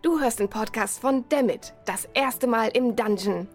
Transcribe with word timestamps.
Du 0.00 0.20
hörst 0.20 0.38
den 0.38 0.48
Podcast 0.48 1.00
von 1.00 1.28
Dammit, 1.28 1.74
das 1.84 2.08
erste 2.14 2.46
Mal 2.46 2.68
im 2.68 2.94
Dungeon. 2.94 3.48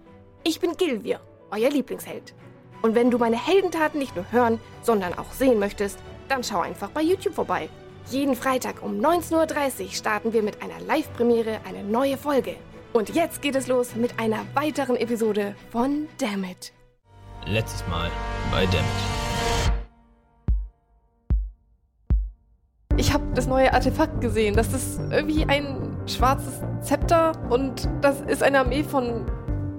Ich 0.43 0.59
bin 0.59 0.75
Gilvir, 0.75 1.21
euer 1.51 1.69
Lieblingsheld. 1.69 2.33
Und 2.81 2.95
wenn 2.95 3.09
du 3.09 3.17
meine 3.17 3.37
Heldentaten 3.37 3.97
nicht 3.97 4.13
nur 4.17 4.29
hören, 4.29 4.59
sondern 4.81 5.17
auch 5.17 5.31
sehen 5.31 5.57
möchtest, 5.57 5.99
dann 6.27 6.43
schau 6.43 6.59
einfach 6.59 6.89
bei 6.89 7.01
YouTube 7.01 7.33
vorbei. 7.33 7.69
Jeden 8.09 8.35
Freitag 8.35 8.83
um 8.83 8.99
19.30 8.99 9.83
Uhr 9.85 9.91
starten 9.91 10.33
wir 10.33 10.43
mit 10.43 10.61
einer 10.61 10.81
Live-Premiere 10.81 11.61
eine 11.65 11.81
neue 11.81 12.17
Folge. 12.17 12.57
Und 12.91 13.15
jetzt 13.15 13.41
geht 13.41 13.55
es 13.55 13.67
los 13.67 13.95
mit 13.95 14.19
einer 14.19 14.45
weiteren 14.53 14.97
Episode 14.97 15.55
von 15.71 16.09
Dammit. 16.17 16.73
Letztes 17.45 17.87
Mal 17.87 18.11
bei 18.51 18.65
Dammit. 18.65 19.22
Ich 22.95 23.11
habe 23.11 23.23
das 23.33 23.47
neue 23.47 23.73
Artefakt 23.73 24.21
gesehen. 24.21 24.55
Das 24.55 24.71
ist 24.71 24.99
irgendwie 25.09 25.45
ein 25.45 25.97
schwarzes 26.05 26.61
Zepter 26.81 27.31
und 27.49 27.89
das 28.01 28.21
ist 28.21 28.43
eine 28.43 28.59
Armee 28.59 28.83
von 28.83 29.25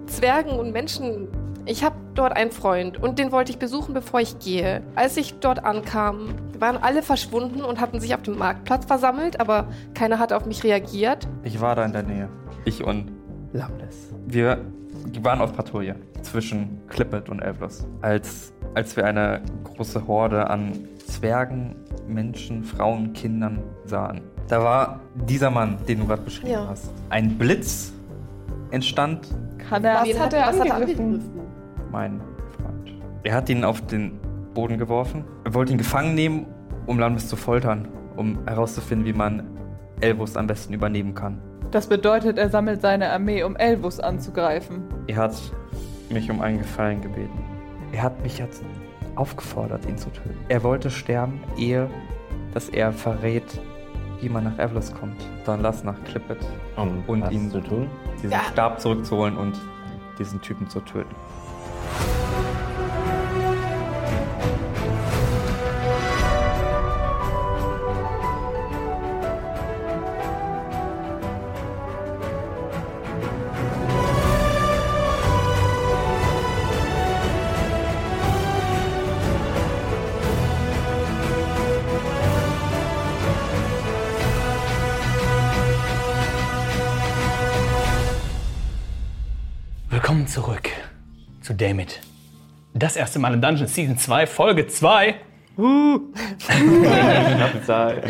Zwergen 0.06 0.58
und 0.58 0.72
Menschen. 0.72 1.28
Ich 1.64 1.84
habe 1.84 1.94
dort 2.14 2.36
einen 2.36 2.50
Freund 2.50 3.00
und 3.00 3.18
den 3.18 3.30
wollte 3.30 3.52
ich 3.52 3.58
besuchen, 3.58 3.94
bevor 3.94 4.20
ich 4.20 4.38
gehe. 4.40 4.82
Als 4.96 5.16
ich 5.16 5.34
dort 5.38 5.64
ankam, 5.64 6.34
waren 6.58 6.76
alle 6.76 7.02
verschwunden 7.02 7.62
und 7.62 7.80
hatten 7.80 8.00
sich 8.00 8.14
auf 8.14 8.22
dem 8.22 8.36
Marktplatz 8.36 8.86
versammelt, 8.86 9.38
aber 9.40 9.68
keiner 9.94 10.18
hat 10.18 10.32
auf 10.32 10.44
mich 10.44 10.64
reagiert. 10.64 11.28
Ich 11.44 11.60
war 11.60 11.76
da 11.76 11.84
in 11.84 11.92
der 11.92 12.02
Nähe. 12.02 12.28
Ich 12.64 12.82
und 12.82 13.12
Lamles. 13.52 14.12
Wir 14.26 14.58
waren 15.22 15.40
auf 15.40 15.54
Patrouille 15.54 15.94
zwischen 16.22 16.80
Clippet 16.88 17.28
und 17.28 17.40
Elblos. 17.40 17.86
Als, 18.00 18.52
als 18.74 18.96
wir 18.96 19.04
eine 19.06 19.40
große 19.64 20.06
Horde 20.06 20.48
an 20.50 20.72
Zwergen, 21.06 21.76
Menschen, 22.08 22.64
Frauen, 22.64 23.12
Kindern 23.12 23.60
sahen. 23.84 24.20
Da 24.48 24.62
war 24.62 25.00
dieser 25.14 25.50
Mann, 25.50 25.78
den 25.88 26.00
du 26.00 26.06
gerade 26.06 26.22
beschrieben 26.22 26.50
Ja. 26.52 26.66
hast. 26.68 26.90
Ein 27.10 27.38
Blitz 27.38 27.92
entstand, 28.70 29.28
Kann 29.68 29.84
er. 29.84 30.02
Was 30.02 30.18
hat 30.18 30.32
er 30.32 30.46
was 30.48 30.60
angegriffen? 30.60 31.20
mein 31.90 32.20
Freund. 32.56 32.92
Er 33.22 33.34
hat 33.34 33.48
ihn 33.48 33.64
auf 33.64 33.80
den 33.86 34.18
Boden 34.52 34.78
geworfen. 34.78 35.24
Er 35.44 35.54
wollte 35.54 35.72
ihn 35.72 35.78
gefangen 35.78 36.14
nehmen, 36.14 36.46
um 36.86 36.98
Lamles 36.98 37.28
zu 37.28 37.36
foltern, 37.36 37.88
um 38.16 38.38
herauszufinden, 38.46 39.06
wie 39.06 39.12
man 39.16 39.44
Elvus 40.00 40.36
am 40.36 40.46
besten 40.46 40.74
übernehmen 40.74 41.14
kann. 41.14 41.38
Das 41.70 41.86
bedeutet, 41.86 42.36
er 42.38 42.50
sammelt 42.50 42.82
seine 42.82 43.10
Armee, 43.10 43.42
um 43.42 43.56
Elvus 43.56 43.98
anzugreifen. 44.00 44.82
Er 45.06 45.16
hat 45.16 45.34
mich 46.10 46.30
um 46.30 46.40
einen 46.40 46.58
Gefallen 46.58 47.00
gebeten. 47.00 47.38
Er 47.94 48.02
hat 48.02 48.20
mich 48.22 48.38
jetzt 48.38 48.64
aufgefordert, 49.14 49.86
ihn 49.86 49.96
zu 49.96 50.10
töten. 50.10 50.36
Er 50.48 50.64
wollte 50.64 50.90
sterben, 50.90 51.40
ehe 51.56 51.88
dass 52.52 52.68
er 52.68 52.92
verrät, 52.92 53.44
wie 54.20 54.28
man 54.28 54.44
nach 54.44 54.58
Evlos 54.58 54.92
kommt. 54.92 55.16
Dann 55.44 55.60
lass 55.60 55.82
nach 55.84 56.02
Clippet, 56.04 56.38
Um 56.76 57.02
Und 57.06 57.30
ihn- 57.30 57.50
zu 57.50 57.60
tun? 57.60 57.88
diesen 58.16 58.32
Ja. 58.32 58.40
Stab 58.52 58.80
zurückzuholen 58.80 59.36
und 59.36 59.60
diesen 60.18 60.40
Typen 60.40 60.68
zu 60.68 60.80
töten. 60.80 61.14
Zu 91.44 91.54
Damit. 91.54 92.00
Das 92.72 92.96
erste 92.96 93.18
Mal 93.18 93.34
im 93.34 93.42
Dungeon 93.42 93.68
Season 93.68 93.98
2, 93.98 94.26
Folge 94.26 94.66
2. 94.66 95.14
Zahl. 97.64 98.02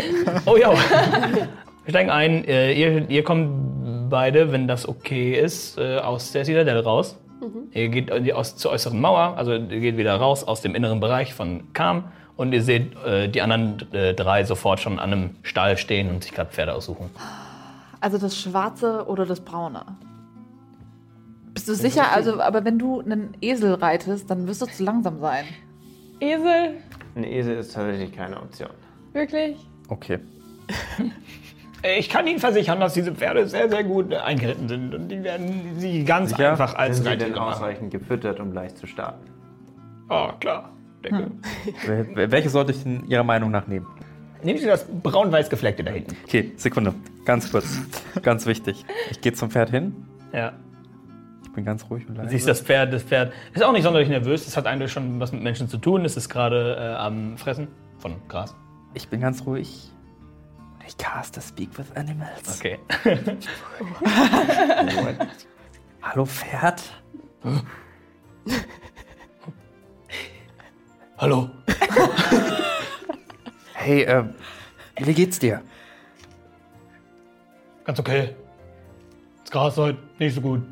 Oh 0.47 0.56
ja. 0.56 0.72
Wir 0.72 1.91
steigen 1.91 2.11
ein. 2.11 2.44
Äh, 2.44 2.73
ihr, 2.73 3.11
ihr 3.11 3.25
kommt 3.25 4.09
beide, 4.09 4.53
wenn 4.53 4.69
das 4.69 4.89
okay 4.89 5.39
ist, 5.39 5.77
äh, 5.77 5.99
aus 5.99 6.33
der 6.33 6.44
Citadel 6.44 6.78
raus. 6.78 7.19
Ihr 7.73 7.89
geht 7.89 8.11
die 8.25 8.33
aus, 8.33 8.56
zur 8.56 8.71
äußeren 8.71 8.99
Mauer, 8.99 9.37
also 9.37 9.53
ihr 9.53 9.81
geht 9.81 9.99
wieder 9.99 10.15
raus 10.17 10.44
aus 10.44 10.62
dem 10.62 10.75
inneren 10.75 11.00
Bereich 11.00 11.34
von 11.34 11.73
Kam. 11.75 12.05
Und 12.37 12.53
ihr 12.53 12.62
seht 12.62 12.97
äh, 13.05 13.28
die 13.28 13.43
anderen 13.43 13.93
äh, 13.93 14.15
drei 14.15 14.44
sofort 14.44 14.81
schon 14.81 14.99
an 14.99 15.12
einem 15.12 15.31
Stall 15.43 15.77
stehen 15.77 16.09
und 16.09 16.23
sich 16.23 16.33
gerade 16.33 16.50
Pferde 16.50 16.73
aussuchen. 16.73 17.11
Also 18.00 18.17
das 18.17 18.39
Schwarze 18.39 19.05
oder 19.06 19.27
das 19.27 19.41
Braune? 19.41 19.84
Bist 21.66 21.69
du 21.69 21.75
sicher? 21.88 22.12
Also, 22.12 22.41
aber 22.41 22.64
wenn 22.64 22.78
du 22.78 23.00
einen 23.00 23.36
Esel 23.41 23.75
reitest, 23.75 24.30
dann 24.30 24.47
wirst 24.47 24.62
du 24.62 24.66
zu 24.66 24.82
langsam 24.84 25.19
sein. 25.20 25.44
Esel? 26.20 26.76
Ein 27.14 27.25
Esel 27.25 27.56
ist 27.58 27.72
tatsächlich 27.75 28.12
keine 28.12 28.36
Option. 28.41 28.70
Wirklich? 29.12 29.56
Okay. 29.88 30.19
Ich 31.98 32.08
kann 32.08 32.26
Ihnen 32.26 32.38
versichern, 32.38 32.80
dass 32.80 32.94
diese 32.94 33.12
Pferde 33.14 33.47
sehr, 33.47 33.69
sehr 33.69 33.84
gut 33.84 34.14
eingeritten 34.14 34.69
sind. 34.69 34.94
Und 34.94 35.08
die 35.08 35.22
werden 35.22 35.75
sie 35.76 36.02
ganz 36.04 36.30
Sicher? 36.30 36.52
einfach 36.52 36.75
als 36.76 36.97
Sind 36.97 37.06
sie 37.10 37.16
denn 37.19 37.34
ausreichend 37.36 37.91
gefüttert, 37.91 38.41
um 38.41 38.52
leicht 38.54 38.78
zu 38.78 38.86
starten? 38.86 39.26
Oh, 40.08 40.28
klar. 40.41 40.70
Denke. 41.04 41.31
Wel- 41.86 42.16
wel- 42.16 42.31
Welche 42.31 42.48
sollte 42.48 42.72
ich 42.72 42.82
denn 42.82 43.04
Ihrer 43.06 43.22
Meinung 43.25 43.50
nach 43.50 43.66
nehmen? 43.66 43.86
Nehmen 44.42 44.58
Sie 44.58 44.64
das 44.66 44.86
braun-weiß 45.02 45.50
gefleckte 45.50 45.84
da 45.84 45.91
hinten. 45.91 46.16
Okay, 46.25 46.52
Sekunde. 46.56 46.94
Ganz 47.26 47.50
kurz. 47.52 47.78
Ganz 48.22 48.46
wichtig. 48.46 48.86
Ich 49.10 49.20
gehe 49.20 49.34
zum 49.34 49.50
Pferd 49.50 49.69
hin. 49.69 49.94
Ja. 50.32 50.54
Ich 51.54 51.56
bin 51.56 51.66
ganz 51.66 51.88
ruhig 51.88 52.09
und 52.09 52.16
leise. 52.16 52.31
Siehst 52.31 52.48
das 52.48 52.62
Pferd, 52.62 52.92
das 52.92 53.04
Pferd 53.04 53.32
ist 53.53 53.62
auch 53.62 53.70
nicht 53.70 53.84
sonderlich 53.84 54.09
nervös. 54.09 54.44
Es 54.44 54.56
hat 54.56 54.66
eigentlich 54.66 54.91
schon 54.91 55.20
was 55.20 55.31
mit 55.31 55.41
Menschen 55.41 55.69
zu 55.69 55.78
tun. 55.78 56.04
Es 56.04 56.16
ist 56.16 56.28
gerade 56.28 56.75
äh, 56.76 56.97
am 56.97 57.38
Fressen 57.38 57.69
von 57.98 58.16
Gras. 58.26 58.56
Ich 58.92 59.09
bin 59.09 59.20
ganz 59.20 59.47
ruhig. 59.47 59.93
Und 60.75 60.84
ich 60.84 60.98
caste 60.98 61.41
Speak 61.41 61.78
with 61.78 61.87
Animals. 61.94 62.59
Okay. 62.59 62.81
Hallo 66.03 66.26
Pferd. 66.26 66.82
Hallo. 71.19 71.50
Hey, 73.75 74.03
äh, 74.04 74.25
wie 74.97 75.12
geht's 75.12 75.38
dir? 75.38 75.62
Ganz 77.84 78.00
okay. 78.00 78.34
Das 79.43 79.50
Gras 79.50 79.76
heute 79.76 79.98
nicht 80.19 80.34
so 80.34 80.41
gut. 80.41 80.62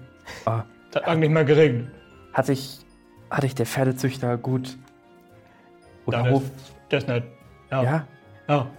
Ah, 0.47 0.65
hat 0.97 1.07
lange 1.07 1.21
nicht 1.21 1.31
mehr 1.31 1.45
geregnet. 1.45 1.89
hatte 2.33 2.53
ich, 2.53 2.81
hatte 3.31 3.47
ich 3.47 3.55
der 3.55 3.67
Pferdezüchter 3.67 4.37
gut 4.39 4.77
Hof? 6.07 6.43
das, 6.43 6.53
das 6.89 7.03
ist 7.05 7.09
nett. 7.09 7.25
Ja. 7.71 7.83
Ja? 7.83 8.07
ja. 8.49 8.71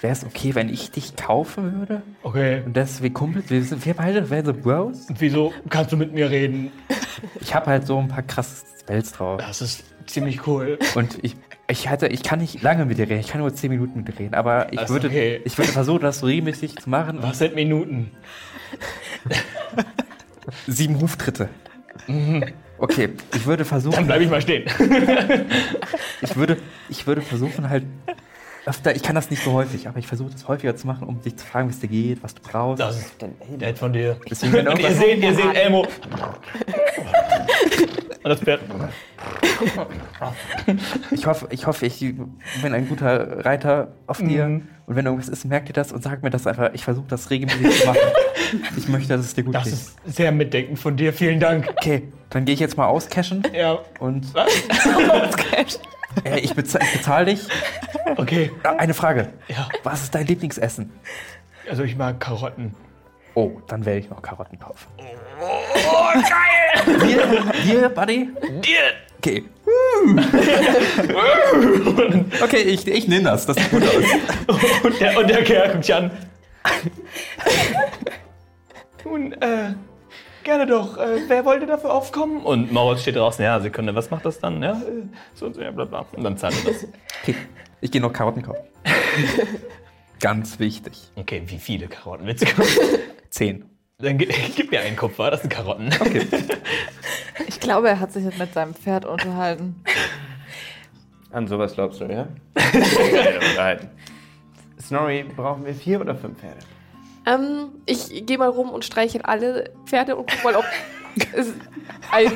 Wäre 0.00 0.12
es 0.12 0.24
okay, 0.24 0.54
wenn 0.54 0.68
ich 0.68 0.90
dich 0.90 1.14
kaufen 1.14 1.78
würde? 1.78 2.02
Okay. 2.24 2.62
Und 2.66 2.76
das, 2.76 3.02
wir 3.02 3.12
Kumpels, 3.12 3.50
wir, 3.50 3.62
sind, 3.62 3.86
wir 3.86 3.94
beide 3.94 4.28
wären 4.30 4.44
so 4.44 4.52
Bros? 4.52 5.08
Und 5.08 5.20
wieso 5.20 5.52
kannst 5.68 5.92
du 5.92 5.96
mit 5.96 6.12
mir 6.12 6.28
reden? 6.28 6.72
Ich 7.40 7.54
habe 7.54 7.66
halt 7.66 7.86
so 7.86 7.98
ein 7.98 8.08
paar 8.08 8.24
krasse 8.24 8.64
Spells 8.80 9.12
drauf. 9.12 9.40
Das 9.40 9.62
ist 9.62 9.84
ziemlich 10.06 10.44
cool. 10.48 10.76
Und 10.96 11.22
ich, 11.22 11.36
ich, 11.68 11.88
hatte, 11.88 12.08
ich 12.08 12.24
kann 12.24 12.40
nicht 12.40 12.62
lange 12.62 12.84
mit 12.84 12.98
dir 12.98 13.08
reden, 13.08 13.20
ich 13.20 13.28
kann 13.28 13.40
nur 13.40 13.54
10 13.54 13.70
Minuten 13.70 13.98
mit 13.98 14.08
dir 14.08 14.18
reden, 14.18 14.34
aber 14.34 14.72
ich 14.72 14.80
Das 14.80 14.90
würde, 14.90 15.06
okay. 15.06 15.40
ich 15.44 15.56
würde 15.56 15.70
versuchen, 15.70 16.00
das 16.00 16.18
so 16.18 16.26
regelmäßig 16.26 16.76
zu 16.78 16.90
machen. 16.90 17.22
Was 17.22 17.38
sind 17.38 17.54
Minuten? 17.54 18.10
Sieben 20.66 21.00
Huftritte. 21.00 21.48
Okay, 22.78 23.10
ich 23.34 23.46
würde 23.46 23.64
Dann 23.64 23.68
versuchen, 23.68 24.06
bleibe 24.06 24.24
ich 24.24 24.30
mal 24.30 24.40
stehen. 24.40 24.64
ich 26.20 26.36
würde, 26.36 26.56
ich 26.88 27.06
würde 27.06 27.22
versuchen 27.22 27.68
halt 27.68 27.84
öfter, 28.64 28.94
ich 28.94 29.02
kann 29.02 29.14
das 29.14 29.30
nicht 29.30 29.42
so 29.42 29.52
häufig, 29.52 29.88
aber 29.88 29.98
ich 29.98 30.06
versuche 30.06 30.30
das 30.30 30.46
häufiger 30.48 30.76
zu 30.76 30.86
machen, 30.86 31.06
um 31.06 31.20
dich 31.20 31.36
zu 31.36 31.46
fragen, 31.46 31.68
wie 31.68 31.72
es 31.72 31.80
dir 31.80 31.88
geht, 31.88 32.22
was 32.22 32.34
du 32.34 32.42
brauchst. 32.42 32.80
Das 32.80 32.96
ist 32.96 33.14
nett 33.58 33.78
von 33.78 33.92
dir. 33.92 34.18
Deswegen, 34.28 34.52
wenn 34.52 34.68
Und 34.68 34.78
ihr 34.78 34.92
seht, 34.92 35.22
ihr 35.22 35.34
seht 35.34 35.54
Elmo. 35.54 35.86
Und 38.24 38.28
das 38.30 38.40
Pferd. 38.40 38.60
Ich 41.10 41.26
hoffe, 41.26 41.48
ich 41.50 41.66
hoffe, 41.66 41.86
ich 41.86 41.98
bin 42.00 42.74
ein 42.74 42.88
guter 42.88 43.44
Reiter 43.44 43.92
auf 44.06 44.18
dir. 44.18 44.44
Und 44.44 44.96
wenn 44.96 45.06
irgendwas 45.06 45.28
ist, 45.28 45.44
merk 45.44 45.66
dir 45.66 45.72
das 45.72 45.92
und 45.92 46.02
sag 46.02 46.22
mir 46.22 46.30
das 46.30 46.46
einfach. 46.46 46.70
Ich 46.74 46.84
versuche 46.84 47.06
das 47.08 47.30
regelmäßig 47.30 47.80
zu 47.80 47.86
machen. 47.86 47.98
Ich 48.76 48.88
möchte, 48.88 49.08
dass 49.16 49.20
es 49.26 49.34
dir 49.34 49.44
gut 49.44 49.54
Das 49.54 49.64
geht. 49.64 49.72
ist 49.72 49.96
sehr 50.04 50.30
mitdenkend 50.32 50.78
von 50.78 50.96
dir. 50.96 51.12
Vielen 51.12 51.40
Dank. 51.40 51.68
Okay, 51.70 52.12
dann 52.30 52.44
gehe 52.44 52.54
ich 52.54 52.60
jetzt 52.60 52.76
mal 52.76 52.86
auscashen 52.86 53.42
Ja. 53.54 53.78
und 53.98 54.26
äh, 56.24 56.38
ich, 56.40 56.54
bezahl, 56.54 56.82
ich 56.82 56.92
bezahle 56.98 57.26
dich. 57.26 57.40
Okay. 58.16 58.50
Ah, 58.62 58.74
Eine 58.76 58.94
Frage. 58.94 59.30
Ja. 59.48 59.68
Was 59.84 60.02
ist 60.02 60.14
dein 60.14 60.26
Lieblingsessen? 60.26 60.90
Also 61.70 61.82
ich 61.84 61.96
mag 61.96 62.20
Karotten. 62.20 62.74
Oh, 63.34 63.52
dann 63.66 63.84
werde 63.84 64.00
ich 64.00 64.10
noch 64.10 64.20
Karotten 64.20 64.58
kaufen. 64.58 64.88
Oh, 65.40 66.12
geil! 66.14 66.98
Dir, 67.06 67.42
dir 67.64 67.88
Buddy? 67.88 68.28
Dir! 68.62 68.92
Okay. 69.18 69.44
okay, 72.42 72.62
ich, 72.62 72.86
ich 72.86 73.08
nehme 73.08 73.24
das. 73.24 73.46
Das 73.46 73.56
sieht 73.56 73.70
gut 73.70 73.82
aus. 73.84 74.04
Und 74.84 75.00
der, 75.00 75.16
und 75.16 75.30
der 75.30 75.44
Kerl 75.44 75.70
guckt 75.70 75.84
dich 75.84 75.94
an. 75.94 76.10
Nun, 79.04 79.32
äh, 79.34 79.74
gerne 80.42 80.66
doch. 80.66 80.98
Äh, 80.98 81.20
wer 81.28 81.44
wollte 81.44 81.66
dafür 81.66 81.94
aufkommen? 81.94 82.42
Und 82.42 82.72
Moritz 82.72 83.02
steht 83.02 83.16
draußen. 83.16 83.44
Ja, 83.44 83.60
Sekunde, 83.60 83.94
was 83.94 84.10
macht 84.10 84.24
das 84.24 84.40
dann? 84.40 84.62
Ja, 84.62 84.72
äh, 84.72 85.04
so 85.34 85.46
und 85.46 85.54
so, 85.54 85.60
ja, 85.60 85.70
bla 85.70 85.84
bla. 85.84 86.04
Und 86.12 86.24
dann 86.24 86.36
zahlt 86.36 86.54
er 86.64 86.72
das. 86.72 86.86
Okay, 87.22 87.36
ich 87.80 87.90
gehe 87.90 88.00
noch 88.00 88.12
Karotten 88.12 88.42
kaufen. 88.42 88.64
Ganz 90.20 90.58
wichtig. 90.58 91.12
Okay, 91.14 91.42
wie 91.46 91.58
viele 91.58 91.88
Karotten 91.88 92.26
willst 92.26 92.42
du 92.42 92.46
kaufen? 92.46 92.78
Zehn. 93.32 93.64
Dann 93.98 94.18
gi- 94.18 94.26
gib 94.56 94.70
mir 94.70 94.80
einen 94.80 94.94
Kupfer, 94.96 95.30
das 95.30 95.40
sind 95.40 95.50
Karotten. 95.50 95.90
Okay. 96.00 96.26
Ich 97.48 97.58
glaube, 97.60 97.88
er 97.88 97.98
hat 97.98 98.12
sich 98.12 98.24
jetzt 98.24 98.38
mit 98.38 98.52
seinem 98.52 98.74
Pferd 98.74 99.04
unterhalten. 99.06 99.82
An 101.30 101.46
sowas 101.46 101.74
glaubst 101.74 102.00
du, 102.00 102.04
ja? 102.06 102.28
Snorri, 104.80 105.24
brauchen 105.24 105.64
wir 105.64 105.74
vier 105.74 106.00
oder 106.00 106.14
fünf 106.14 106.38
Pferde? 106.38 106.58
Ähm, 107.26 107.68
ich 107.86 108.26
gehe 108.26 108.36
mal 108.38 108.48
rum 108.48 108.70
und 108.70 108.84
streichel 108.84 109.22
alle 109.22 109.70
Pferde 109.86 110.16
und 110.16 110.30
guck 110.30 110.44
mal, 110.44 110.56
ob 110.56 110.64
es 111.34 111.54
eins 112.10 112.32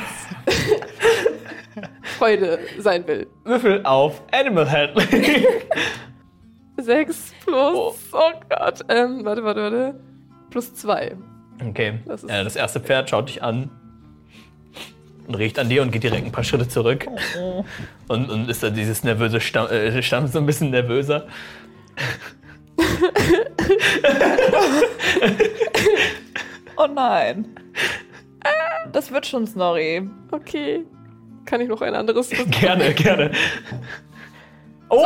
Freude 2.18 2.58
sein 2.78 3.06
will. 3.06 3.26
Würfel 3.44 3.84
auf 3.84 4.22
Animal 4.32 4.70
Handling. 4.70 5.44
Sechs 6.78 7.32
plus, 7.44 7.96
oh, 8.12 8.30
Gott, 8.48 8.80
ähm, 8.88 9.24
warte, 9.24 9.42
warte, 9.44 9.60
warte, 9.62 10.00
plus 10.50 10.74
zwei. 10.74 11.16
Okay, 11.66 12.00
Das 12.06 12.22
ist- 12.22 12.30
ja, 12.30 12.44
das 12.44 12.56
erste 12.56 12.80
Pferd 12.80 13.08
schaut 13.10 13.28
dich 13.28 13.42
an 13.42 13.70
und 15.26 15.34
riecht 15.34 15.58
an 15.58 15.68
dir 15.68 15.82
und 15.82 15.90
geht 15.90 16.02
direkt 16.04 16.24
ein 16.26 16.32
paar 16.32 16.44
Schritte 16.44 16.68
zurück. 16.68 17.06
Und, 18.08 18.30
und 18.30 18.48
ist 18.48 18.62
dann 18.62 18.74
dieses 18.74 19.02
nervöse 19.04 19.40
Stamm, 19.40 19.68
äh, 19.68 20.02
Stamm 20.02 20.26
so 20.28 20.38
ein 20.38 20.46
bisschen 20.46 20.70
nervöser. 20.70 21.26
Oh 26.76 26.86
nein. 26.86 27.46
Das 28.92 29.10
wird 29.10 29.26
schon 29.26 29.46
Snorri. 29.46 30.08
Okay, 30.30 30.84
kann 31.44 31.60
ich 31.60 31.68
noch 31.68 31.80
ein 31.82 31.94
anderes? 31.94 32.30
Gerne, 32.50 32.92
gerne. 32.94 33.32
Oh, 34.88 35.04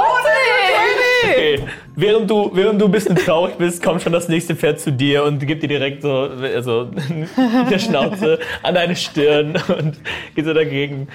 okay. 1.23 1.65
Während 1.97 2.31
du, 2.31 2.50
während 2.55 2.81
du 2.81 2.87
ein 2.87 2.91
bisschen 2.91 3.17
traurig 3.17 3.56
bist, 3.56 3.82
kommt 3.82 4.03
schon 4.03 4.12
das 4.12 4.29
nächste 4.29 4.55
Pferd 4.55 4.81
zu 4.81 4.93
dir 4.93 5.25
und 5.25 5.44
gibt 5.47 5.62
dir 5.62 5.69
direkt 5.69 6.03
so 6.03 6.31
also, 6.31 6.85
der 7.71 7.79
Schnauze 7.79 8.38
an 8.62 8.75
deine 8.75 8.97
Stirn 8.97 9.59
und 9.79 9.99
geht 10.35 10.44
so 10.44 10.53
dagegen. 10.55 11.09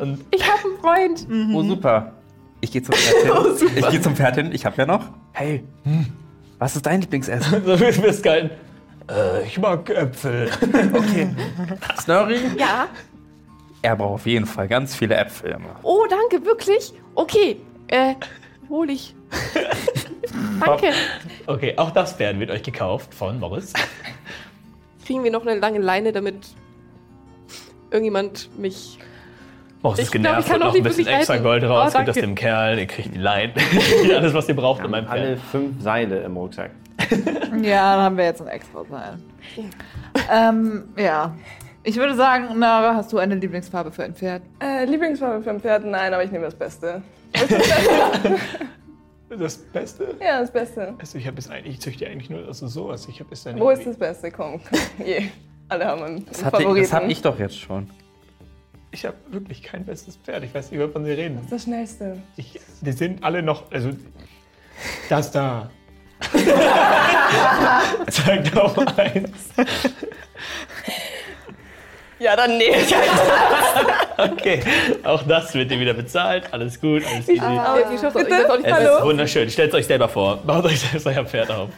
Und 0.00 0.24
Ich 0.30 0.42
habe 0.48 0.60
einen 0.64 0.78
Freund. 0.80 1.54
Oh, 1.54 1.62
super. 1.62 2.12
Ich 2.60 2.72
gehe 2.72 2.82
zum 2.84 2.94
Pferd 2.94 3.58
hin. 3.58 3.70
ich 3.76 3.88
gehe 3.90 4.00
zum 4.00 4.16
Pferd 4.16 4.36
hin. 4.36 4.50
Ich 4.52 4.64
habe 4.64 4.76
ja 4.76 4.86
noch. 4.86 5.06
Hey, 5.32 5.64
was 6.58 6.76
ist 6.76 6.86
dein 6.86 7.00
Lieblingsessen? 7.00 7.62
so 7.66 7.78
wirst 7.80 8.22
gehalten. 8.22 8.50
Äh, 9.10 9.46
ich 9.46 9.58
mag 9.58 9.88
Äpfel. 9.90 10.48
Okay. 10.94 11.28
Snorri? 12.00 12.38
Ja. 12.58 12.86
Er 13.82 13.96
braucht 13.96 14.14
auf 14.14 14.26
jeden 14.26 14.46
Fall 14.46 14.66
ganz 14.66 14.96
viele 14.96 15.14
Äpfel 15.16 15.50
immer. 15.50 15.76
Oh, 15.82 16.06
danke, 16.08 16.46
wirklich? 16.46 16.94
Okay, 17.14 17.58
äh, 17.94 18.14
hol 18.68 18.90
ich. 18.90 19.14
danke. 20.64 20.90
Okay, 21.46 21.74
auch 21.76 21.90
das 21.90 22.14
Pferd 22.14 22.38
wird 22.40 22.50
euch 22.50 22.62
gekauft 22.62 23.14
von 23.14 23.38
Morris. 23.40 23.72
Kriegen 25.06 25.22
wir 25.22 25.30
noch 25.30 25.46
eine 25.46 25.58
lange 25.60 25.78
Leine, 25.78 26.12
damit 26.12 26.36
irgendjemand 27.90 28.50
mich. 28.58 28.98
Morris 29.82 29.98
Ich 29.98 30.04
ist 30.06 30.12
glaub, 30.12 30.22
genervt 30.24 30.46
ich 30.46 30.52
kann 30.52 30.62
und 30.62 30.68
auch 30.68 30.72
noch 30.72 30.76
ein 30.76 30.82
bisschen 30.82 31.06
extra. 31.06 31.36
Gold 31.36 31.62
raus, 31.64 31.92
Oh, 31.94 31.98
gibt 31.98 32.08
das 32.08 32.16
dem 32.16 32.34
Kerl, 32.34 32.78
ihr 32.78 32.86
kriegt 32.86 33.14
die 33.14 33.18
Leine. 33.18 33.52
Alles, 34.16 34.32
was 34.32 34.48
ihr 34.48 34.56
braucht 34.56 34.82
in 34.84 34.90
meinem 34.90 35.06
Alle 35.08 35.36
Pferd. 35.36 35.40
fünf 35.50 35.82
Seile 35.82 36.20
im 36.22 36.36
Rucksack. 36.36 36.70
Ja, 37.62 37.94
dann 37.94 38.04
haben 38.04 38.16
wir 38.16 38.24
jetzt 38.24 38.40
ein 38.42 38.48
extra 38.48 38.84
Seil. 38.90 39.18
ähm, 40.32 40.88
ja. 40.96 41.34
Ich 41.84 41.96
würde 41.96 42.14
sagen, 42.16 42.58
Nara, 42.58 42.94
hast 42.96 43.12
du 43.12 43.18
eine 43.18 43.34
Lieblingsfarbe 43.36 43.92
für 43.92 44.02
ein 44.04 44.14
Pferd? 44.14 44.42
Äh, 44.60 44.86
Lieblingsfarbe 44.86 45.42
für 45.44 45.50
ein 45.50 45.60
Pferd? 45.60 45.84
Nein, 45.84 46.12
aber 46.14 46.24
ich 46.24 46.32
nehme 46.32 46.46
das 46.46 46.54
Beste. 46.54 47.02
Das 49.36 49.56
Beste? 49.56 50.14
Ja, 50.20 50.40
das 50.40 50.52
Beste. 50.52 50.94
Also 50.98 51.18
ich 51.18 51.26
habe 51.26 51.38
es 51.38 51.50
eigentlich, 51.50 51.74
ich 51.74 51.80
züchte 51.80 52.06
eigentlich 52.06 52.30
nur 52.30 52.46
also 52.46 52.68
sowas. 52.68 53.08
Ich 53.08 53.18
habe 53.20 53.30
es 53.32 53.42
dann 53.42 53.58
Wo 53.58 53.70
ist 53.70 53.84
das 53.84 53.96
Beste? 53.96 54.30
Komm, 54.30 54.60
komm. 54.62 54.78
Je. 55.06 55.28
Alle 55.68 55.86
haben 55.86 56.02
einen 56.02 56.26
Das, 56.26 56.44
hatte, 56.44 56.58
Favoriten. 56.58 56.82
das 56.82 56.92
hab 56.92 57.08
ich 57.08 57.20
doch 57.22 57.38
jetzt 57.38 57.58
schon. 57.58 57.90
Ich 58.92 59.04
habe 59.04 59.16
wirklich 59.30 59.62
kein 59.62 59.84
bestes 59.84 60.16
Pferd. 60.18 60.44
Ich 60.44 60.54
weiß 60.54 60.70
nicht, 60.70 60.80
wovon 60.80 61.04
Sie 61.04 61.10
reden. 61.10 61.44
Das 61.50 61.64
Schnellste. 61.64 62.18
Ich, 62.36 62.60
die 62.80 62.92
sind 62.92 63.24
alle 63.24 63.42
noch, 63.42 63.72
also 63.72 63.90
das 65.08 65.32
da. 65.32 65.70
Zeigt 68.08 68.56
auf 68.56 68.78
eins. 68.96 69.48
Ja, 72.24 72.36
dann 72.36 72.56
nehme 72.56 72.76
ich 72.76 72.94
halt. 72.94 73.10
Okay, 74.16 74.60
auch 75.04 75.22
das 75.24 75.52
wird 75.54 75.70
dir 75.70 75.78
wieder 75.78 75.92
bezahlt. 75.92 76.44
Alles 76.52 76.80
gut, 76.80 77.02
alles 77.04 77.28
easy. 77.28 77.38
Aber 77.40 77.80
ich 77.92 78.00
schaff's 78.00 78.16
ich 78.16 78.30
weiß 78.30 78.48
auch 78.48 78.56
nicht, 78.56 78.66
Es 78.66 78.72
Hallo? 78.72 78.96
ist 78.96 79.04
wunderschön. 79.04 79.50
Stellt 79.50 79.74
euch 79.74 79.86
selber 79.86 80.08
vor. 80.08 80.38
Baut 80.38 80.64
euch 80.64 80.80
selbst 80.80 81.06
euer 81.06 81.24
Pferd 81.26 81.50
auf. 81.50 81.68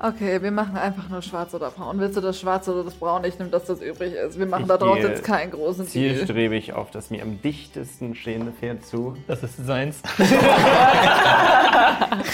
Okay, 0.00 0.42
wir 0.42 0.50
machen 0.50 0.76
einfach 0.76 1.08
nur 1.08 1.22
schwarz 1.22 1.54
oder 1.54 1.70
braun. 1.70 2.00
Willst 2.00 2.16
du 2.16 2.20
das 2.20 2.40
schwarz 2.40 2.66
oder 2.68 2.82
das 2.82 2.94
braun? 2.94 3.22
Ich 3.24 3.38
nehme 3.38 3.50
das, 3.50 3.66
das 3.66 3.80
übrig 3.80 4.14
ist. 4.14 4.36
Wir 4.38 4.46
machen 4.46 4.62
Ich 4.62 4.68
da 4.68 4.76
draus 4.76 4.98
jetzt 5.00 5.22
keinen 5.22 5.52
großen 5.52 5.86
Deal. 5.86 6.16
Zielstrebig 6.16 6.72
auf 6.72 6.90
das 6.90 7.10
mir 7.10 7.22
am 7.22 7.40
dichtesten 7.40 8.16
stehende 8.16 8.50
Pferd 8.50 8.84
zu. 8.84 9.16
Das 9.28 9.44
ist 9.44 9.64
seins. 9.64 10.02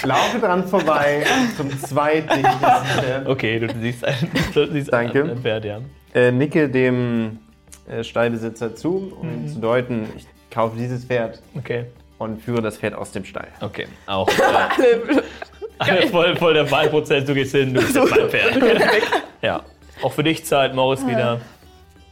Laufe 0.04 0.38
dran 0.40 0.66
vorbei 0.66 1.24
zum 1.56 1.70
zweitdichtesten 1.78 3.02
Pferd. 3.02 3.28
Okay, 3.28 3.58
du 3.60 3.68
siehst 3.80 4.04
ein, 4.04 4.30
du 4.54 4.66
siehst 4.72 4.92
Danke. 4.92 5.22
ein 5.24 5.38
Pferd, 5.42 5.64
ja. 5.66 5.80
Äh, 6.14 6.32
nicke 6.32 6.68
dem 6.68 7.38
Stallbesitzer 8.02 8.74
zu, 8.74 9.12
um 9.20 9.28
ihm 9.30 9.48
zu 9.48 9.58
deuten, 9.60 10.08
ich 10.16 10.26
kaufe 10.50 10.76
dieses 10.76 11.04
Pferd 11.04 11.40
Okay, 11.56 11.86
und 12.18 12.42
führe 12.42 12.62
das 12.62 12.76
Pferd 12.78 12.94
aus 12.94 13.12
dem 13.12 13.24
Stall. 13.24 13.48
okay. 13.60 13.86
Auch 14.06 14.28
äh, 14.78 15.20
alle 15.78 16.06
voll, 16.08 16.36
voll 16.36 16.54
der 16.54 16.70
Wahlprozess. 16.70 17.24
Du 17.24 17.34
gehst 17.34 17.52
hin, 17.52 17.72
du 17.74 17.80
bist 17.80 17.94
mein 17.94 18.28
Pferd. 18.28 18.58
Ja, 19.42 19.62
auch 20.02 20.12
für 20.12 20.22
dich 20.24 20.44
zahlt 20.44 20.74
Morris 20.74 21.06
wieder. 21.06 21.40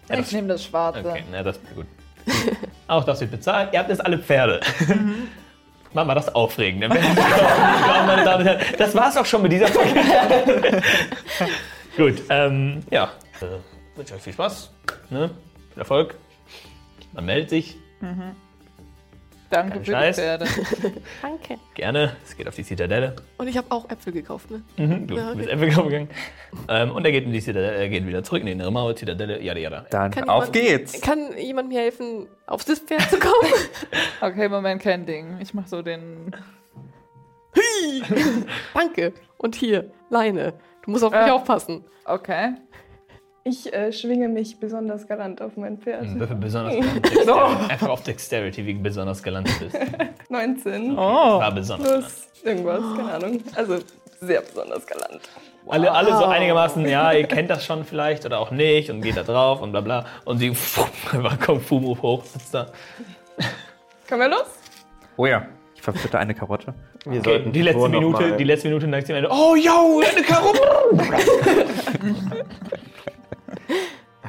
Ja, 0.09 0.15
Ich 0.15 0.21
das, 0.21 0.33
nehme 0.33 0.49
das 0.49 0.65
schwarze. 0.65 1.01
okay, 1.05 1.23
na, 1.31 1.43
das 1.43 1.57
ist 1.57 1.75
gut. 1.75 1.87
Auch 2.89 3.05
das 3.05 3.21
wird 3.21 3.31
bezahlt. 3.31 3.71
Ihr 3.73 3.79
habt 3.79 3.89
jetzt 3.91 4.05
alle 4.05 4.19
Pferde. 4.19 4.61
Mach 5.95 6.05
mal 6.07 6.15
das 6.15 6.35
aufregend. 6.35 6.85
Das 8.79 8.95
war's 8.95 9.17
auch 9.17 9.25
schon 9.27 9.41
mit 9.43 9.53
dieser 9.53 9.69
Folge. 9.69 9.95
Gut, 11.97 12.23
ähm, 12.29 12.83
ja. 12.91 13.11
Äh, 13.41 13.97
wünsche 13.97 14.15
euch 14.15 14.23
viel 14.23 14.33
Spaß. 14.35 14.71
Ne? 15.11 15.31
Erfolg. 15.79 16.15
Man 17.13 17.25
meldet 17.27 17.51
sich. 17.51 17.77
Danke 19.51 19.73
Kein 19.77 19.85
für 19.85 19.91
Scheiß. 19.93 20.17
die 20.17 20.23
Pferde. 20.23 20.45
Danke. 21.23 21.59
Gerne. 21.75 22.17
Es 22.23 22.37
geht 22.37 22.47
auf 22.47 22.55
die 22.55 22.65
Zitadelle. 22.65 23.17
Und 23.39 23.49
ich 23.49 23.57
habe 23.57 23.67
auch 23.71 23.89
Äpfel 23.89 24.13
gekauft, 24.13 24.51
ne? 24.51 24.63
Mhm, 24.77 25.07
du 25.07 25.17
Ja, 25.17 25.29
okay. 25.31 25.39
bist 25.39 25.49
Äpfel 25.49 25.69
gegangen. 25.71 26.09
Ähm, 26.69 26.91
und 26.91 27.05
er 27.07 27.13
geht 27.13 27.25
in 27.25 27.33
die 27.33 27.41
Zitadelle, 27.41 27.77
er 27.77 27.89
geht 27.89 28.07
wieder 28.07 28.23
zurück 28.23 28.41
in 28.41 28.47
die 28.47 28.53
innere 28.53 28.71
Mauer, 28.71 28.95
Zitadelle, 28.95 29.43
jada 29.43 29.59
jada. 29.59 29.87
Dann 29.91 30.11
Kann 30.11 30.29
auf 30.29 30.55
jemand- 30.55 30.69
geht's. 30.69 31.01
Kann 31.01 31.37
jemand 31.39 31.71
mir 31.71 31.81
helfen, 31.81 32.27
auf 32.47 32.65
das 32.67 32.81
Pferd 32.81 33.03
zu 33.11 33.19
kommen? 33.19 33.35
Okay, 34.21 34.49
Moment, 34.49 34.83
kein 34.83 35.07
Ding. 35.07 35.39
Ich 35.41 35.55
mach 35.55 35.67
so 35.69 35.81
den. 35.81 36.35
Danke. 38.75 39.13
Und 39.39 39.55
hier, 39.55 39.91
Leine. 40.11 40.55
Du 40.83 40.91
musst 40.91 41.05
auf 41.05 41.13
mich 41.13 41.21
Äh. 41.21 41.31
aufpassen. 41.31 41.85
Okay. 42.05 42.55
Ich 43.49 43.73
äh, 43.73 43.93
schwinge 43.93 44.29
mich 44.29 44.61
besonders 44.61 45.07
galant 45.07 45.41
auf 45.41 45.57
mein 45.57 45.79
Pferd. 45.79 46.03
Mhm, 46.05 46.21
Würfel 46.21 46.37
besonders 46.37 46.75
galant. 46.81 47.05
Dexterity. 47.05 47.73
Einfach 47.73 47.89
auf 47.89 48.03
Dexterity, 48.03 48.67
wie 48.67 48.75
besonders 48.75 49.23
galant 49.23 49.49
du 49.49 49.65
bist. 49.65 49.79
19 50.29 50.93
Oh. 50.93 50.97
War 50.97 51.53
besonders. 51.53 51.89
plus 51.89 52.29
irgendwas, 52.45 52.83
keine 52.97 53.13
Ahnung. 53.13 53.41
Also 53.55 53.79
sehr 54.21 54.41
besonders 54.43 54.87
galant. 54.87 55.21
Alle, 55.67 55.91
alle 55.93 56.17
so 56.17 56.25
einigermaßen, 56.25 56.87
ja, 56.89 57.13
ihr 57.13 57.27
kennt 57.27 57.51
das 57.51 57.65
schon 57.65 57.85
vielleicht 57.85 58.25
oder 58.27 58.39
auch 58.41 58.51
nicht 58.51 58.91
und 58.91 59.01
geht 59.03 59.17
da 59.17 59.23
drauf 59.23 59.61
und 59.63 59.71
bla 59.73 59.81
bla. 59.83 60.05
Und 60.25 60.39
sie 60.39 60.49
einfach 61.13 61.39
kommt 61.41 61.63
Fumu 61.65 61.97
hoch, 62.03 62.25
sitzt 62.25 62.53
da. 62.55 62.67
Können 64.09 64.23
wir 64.23 64.29
los? 64.29 64.47
Oh 65.17 65.27
ja. 65.27 65.47
Ich 65.75 65.83
verfütter 65.83 66.19
eine 66.19 66.35
Karotte. 66.35 66.75
Wir 67.05 67.21
Okay, 67.21 67.31
sollten 67.31 67.53
die 67.53 67.63
letzte 67.63 67.89
Minute, 67.89 68.37
die 68.37 68.45
letzte 68.45 68.69
Minute 68.69 68.89
neigt 68.89 69.07
sich 69.07 69.15
am 69.17 69.25
Ende. 69.25 69.31
Oh, 69.33 69.55
yo, 69.55 70.03
eine 70.05 70.23
Karotte! 70.23 70.61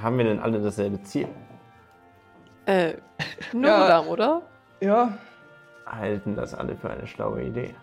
Haben 0.01 0.17
wir 0.17 0.25
denn 0.25 0.39
alle 0.39 0.61
dasselbe 0.61 1.01
Ziel? 1.03 1.27
Äh, 2.65 2.93
Nurodam, 3.53 4.07
oder? 4.07 4.41
Ja. 4.81 5.17
Halten 5.85 6.35
das 6.35 6.53
alle 6.53 6.75
für 6.75 6.89
eine 6.89 7.07
schlaue 7.07 7.43
Idee? 7.43 7.73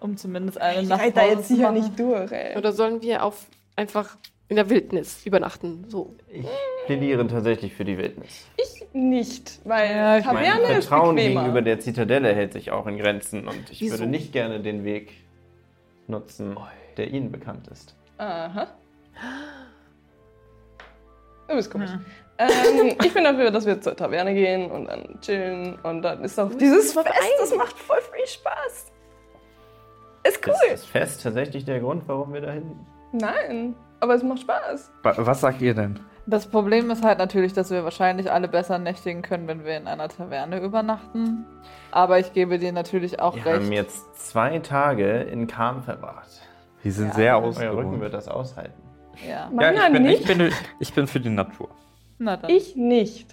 Um 0.00 0.16
zumindest 0.16 0.60
eine 0.60 0.82
Ich 0.82 0.88
Nacht 0.88 1.00
reite 1.00 1.14
da 1.14 1.26
jetzt 1.26 1.48
sicher 1.48 1.72
nicht 1.72 1.98
durch, 1.98 2.30
ey. 2.30 2.56
Oder 2.56 2.72
sollen 2.72 3.02
wir 3.02 3.24
auf 3.24 3.46
einfach 3.74 4.16
in 4.48 4.56
der 4.56 4.70
Wildnis 4.70 5.26
übernachten? 5.26 5.84
So. 5.88 6.14
Ich 6.28 6.46
plädiere 6.86 7.26
tatsächlich 7.26 7.74
für 7.74 7.84
die 7.84 7.98
Wildnis. 7.98 8.46
Ich 8.56 8.86
nicht, 8.92 9.60
weil 9.64 9.90
Ja, 9.90 10.18
ich 10.18 10.24
Mein 10.26 10.36
Taverne 10.36 10.78
ist 10.78 10.86
Vertrauen 10.86 11.16
gegenüber 11.16 11.60
der 11.62 11.80
Zitadelle 11.80 12.34
hält 12.34 12.52
sich 12.52 12.70
auch 12.70 12.86
in 12.86 12.98
Grenzen 12.98 13.48
und 13.48 13.70
ich 13.70 13.80
Wieso? 13.80 13.94
würde 13.98 14.06
nicht 14.06 14.32
gerne 14.32 14.60
den 14.60 14.84
Weg 14.84 15.12
nutzen, 16.06 16.56
der 16.96 17.10
Ihnen 17.10 17.32
bekannt 17.32 17.66
ist. 17.68 17.96
Aha. 18.18 18.68
Du 21.48 21.54
bist 21.54 21.70
komisch. 21.70 21.90
Ähm, 22.38 22.96
ich 23.02 23.14
bin 23.14 23.24
dafür, 23.24 23.50
dass 23.50 23.64
wir 23.66 23.80
zur 23.80 23.96
Taverne 23.96 24.34
gehen 24.34 24.70
und 24.70 24.86
dann 24.86 25.18
chillen 25.22 25.78
und 25.82 26.02
dann 26.02 26.22
ist 26.22 26.38
auch 26.38 26.52
dieses 26.52 26.92
Fest, 26.92 27.08
das 27.38 27.54
macht 27.54 27.78
voll 27.78 28.00
viel 28.12 28.26
Spaß. 28.26 28.92
Ist 30.24 30.36
Ist 30.36 30.46
cool. 30.46 30.54
das 30.70 30.84
Fest 30.84 31.22
tatsächlich 31.22 31.64
der 31.64 31.80
Grund, 31.80 32.02
warum 32.08 32.34
wir 32.34 32.40
dahin? 32.40 32.78
Nein, 33.12 33.74
aber 34.00 34.14
es 34.14 34.22
macht 34.22 34.40
Spaß. 34.40 34.90
Wa- 35.02 35.14
Was 35.18 35.40
sagt 35.40 35.62
ihr 35.62 35.74
denn? 35.74 36.00
Das 36.26 36.48
Problem 36.48 36.90
ist 36.90 37.04
halt 37.04 37.18
natürlich, 37.18 37.52
dass 37.52 37.70
wir 37.70 37.84
wahrscheinlich 37.84 38.30
alle 38.32 38.48
besser 38.48 38.78
nächtigen 38.78 39.22
können, 39.22 39.46
wenn 39.46 39.64
wir 39.64 39.76
in 39.76 39.86
einer 39.86 40.08
Taverne 40.08 40.60
übernachten. 40.60 41.46
Aber 41.92 42.18
ich 42.18 42.32
gebe 42.32 42.58
dir 42.58 42.72
natürlich 42.72 43.20
auch 43.20 43.36
Wir 43.36 43.46
recht. 43.46 43.54
haben 43.62 43.70
jetzt 43.72 44.28
zwei 44.28 44.58
Tage 44.58 45.20
in 45.22 45.46
Kam 45.46 45.84
verbracht. 45.84 46.28
Die 46.82 46.90
sind 46.90 47.08
Ja. 47.10 47.14
sehr 47.14 47.36
Euer 47.38 47.44
Rücken 47.46 47.68
ausgeruht. 47.68 48.00
wird 48.00 48.12
das 48.14 48.26
aushalten. 48.28 48.82
Ja. 49.26 49.50
Ja, 49.52 49.86
ich 49.86 49.92
bin, 49.92 50.02
nicht. 50.02 50.20
ich, 50.20 50.26
bin, 50.26 50.52
ich 50.80 50.92
bin 50.92 51.06
für 51.06 51.20
die 51.20 51.30
Natur. 51.30 51.68
Na 52.18 52.36
dann. 52.36 52.50
Ich 52.50 52.76
nicht. 52.76 53.26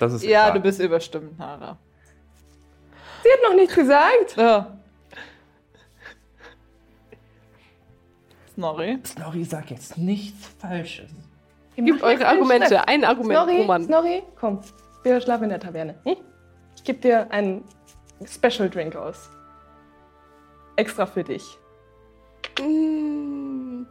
Das 0.00 0.12
ist 0.12 0.24
ja, 0.24 0.44
klar. 0.44 0.54
du 0.54 0.60
bist 0.60 0.80
überstimmt, 0.80 1.38
Nara. 1.38 1.78
Sie 3.22 3.28
hat 3.30 3.38
noch 3.48 3.54
nichts 3.54 3.74
gesagt. 3.74 4.36
Ja. 4.36 4.78
Snorri. 8.54 8.98
Snorri 9.04 9.44
sagt 9.44 9.70
jetzt 9.70 9.98
nichts 9.98 10.48
Falsches. 10.58 11.10
Gebt 11.76 12.02
eure 12.02 12.26
Argumente. 12.26 12.88
Ein 12.88 13.04
Argument 13.04 13.38
Snorri, 13.38 13.64
Mann. 13.64 13.84
Snorri, 13.84 14.22
komm. 14.40 14.60
Wir 15.04 15.20
schlafen 15.20 15.44
in 15.44 15.50
der 15.50 15.60
Taverne. 15.60 15.94
Hm? 16.04 16.16
Ich 16.74 16.82
gebe 16.82 16.98
dir 16.98 17.30
einen 17.30 17.62
Special 18.26 18.68
Drink 18.68 18.96
aus. 18.96 19.30
Extra 20.74 21.06
für 21.06 21.22
dich. 21.22 21.56
Mm, 22.60 23.84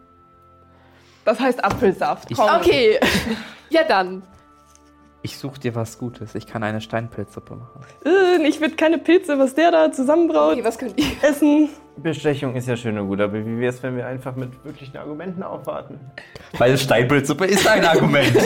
Das 1.28 1.42
heißt 1.42 1.62
Apfelsaft. 1.62 2.30
Komm. 2.34 2.50
Okay. 2.62 2.98
ja, 3.70 3.84
dann. 3.84 4.24
Ich 5.24 5.38
suche 5.38 5.60
dir 5.60 5.76
was 5.76 5.98
Gutes. 5.98 6.36
Ich 6.36 6.48
kann 6.48 6.64
eine 6.64 6.80
Steinpilzsuppe 6.80 7.54
machen. 7.56 7.82
Äh, 8.06 8.48
Ich 8.48 8.62
will 8.62 8.72
keine 8.72 8.98
Pilze, 8.98 9.38
was 9.38 9.54
der 9.54 9.72
da 9.72 9.92
zusammenbraut, 9.92 10.54
Okay, 10.54 10.64
was 10.64 10.78
könnt 10.78 10.98
ihr? 10.98 11.06
essen. 11.22 11.68
Bestechung 11.98 12.56
ist 12.56 12.70
ja 12.70 12.78
schön 12.78 12.98
und 12.98 13.10
gut, 13.10 13.20
aber 13.20 13.34
wie 13.46 13.60
wäre 13.60 13.74
es, 13.74 13.84
wenn 13.84 13.98
wir 13.98 14.08
einfach 14.08 14.38
mit 14.38 14.52
wirklichen 14.64 14.96
Argumenten 14.96 15.44
aufwarten? 15.44 16.00
Weil 16.58 16.78
Steinpilzsuppe 16.78 17.46
ist 17.46 17.68
ein 17.68 17.84
Argument. 17.84 18.32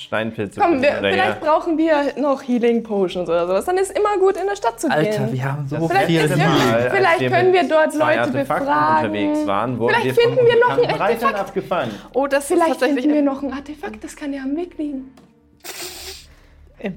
Steinpilze. 0.00 0.60
Komm, 0.60 0.82
wir, 0.82 0.90
oder 0.98 1.08
vielleicht 1.10 1.40
brauchen 1.40 1.78
wir 1.78 1.94
noch 2.18 2.42
Healing 2.42 2.82
Potions 2.82 3.28
oder 3.28 3.46
sowas. 3.46 3.64
Dann 3.64 3.76
ist 3.78 3.96
immer 3.96 4.16
gut, 4.18 4.36
in 4.36 4.46
der 4.46 4.56
Stadt 4.56 4.80
zu 4.80 4.90
Alter, 4.90 5.10
gehen. 5.26 5.32
wir 5.32 5.44
haben 5.44 5.66
so 5.66 5.88
Vielleicht 5.88 6.06
viel 6.06 6.20
ist 6.24 6.30
ja- 6.36 6.48
Mal. 6.48 6.90
vielleicht 6.90 7.18
können 7.32 7.50
mit 7.52 7.62
wir 7.62 7.68
dort 7.68 7.94
Leute 7.94 8.20
Artefakten 8.20 8.66
befragen. 8.66 9.06
unterwegs 9.10 9.46
waren, 9.46 9.78
wurden 9.78 9.94
Vielleicht 9.94 10.16
wir 10.16 10.22
finden 10.24 10.46
wir 10.46 10.60
noch 10.60 10.78
ein 10.88 11.00
Artefakt. 11.00 11.34
abgefangen. 11.38 11.90
Oh, 12.12 12.26
das 12.26 12.44
ist 12.44 12.48
Vielleicht 12.52 12.68
tatsächlich. 12.70 13.00
finden 13.02 13.14
wir 13.14 13.22
noch 13.22 13.42
ein 13.42 13.52
Artefakt, 13.52 14.02
das 14.04 14.16
kann 14.16 14.32
ja 14.32 14.42
am 14.42 14.56
Weg 14.56 14.76
liegen. 14.78 15.12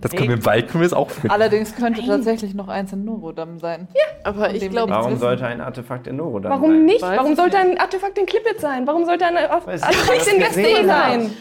Das 0.02 0.12
können 0.12 0.28
wir 0.28 0.36
im 0.36 0.46
Wald 0.46 0.68
können 0.68 0.82
wir 0.82 0.86
es 0.88 0.92
auch 0.92 1.10
finden. 1.10 1.30
Allerdings 1.30 1.74
könnte 1.74 2.06
tatsächlich 2.06 2.54
noch 2.54 2.68
eins 2.68 2.92
in 2.92 3.06
Norodam 3.06 3.58
sein. 3.58 3.88
aber 4.26 4.54
ich 4.54 4.70
glaube, 4.70 4.90
wir 4.92 4.96
Warum 4.98 5.12
wissen. 5.12 5.20
sollte 5.22 5.46
ein 5.46 5.62
Artefakt 5.62 6.08
in 6.08 6.18
Norodam 6.18 6.52
Warum 6.52 6.72
sein? 6.72 6.86
nicht? 6.86 7.02
Weiß 7.02 7.18
Warum 7.18 7.36
sollte 7.38 7.58
ein 7.58 7.78
Artefakt 7.80 8.18
in 8.18 8.26
Clipit 8.26 8.60
sein? 8.60 8.86
Warum 8.86 9.06
sollte 9.06 9.26
ein 9.26 9.38
Artefakt 9.38 10.10
nicht, 10.12 10.28
in 10.28 10.40
gesehen 10.44 10.88
sein? 10.88 11.32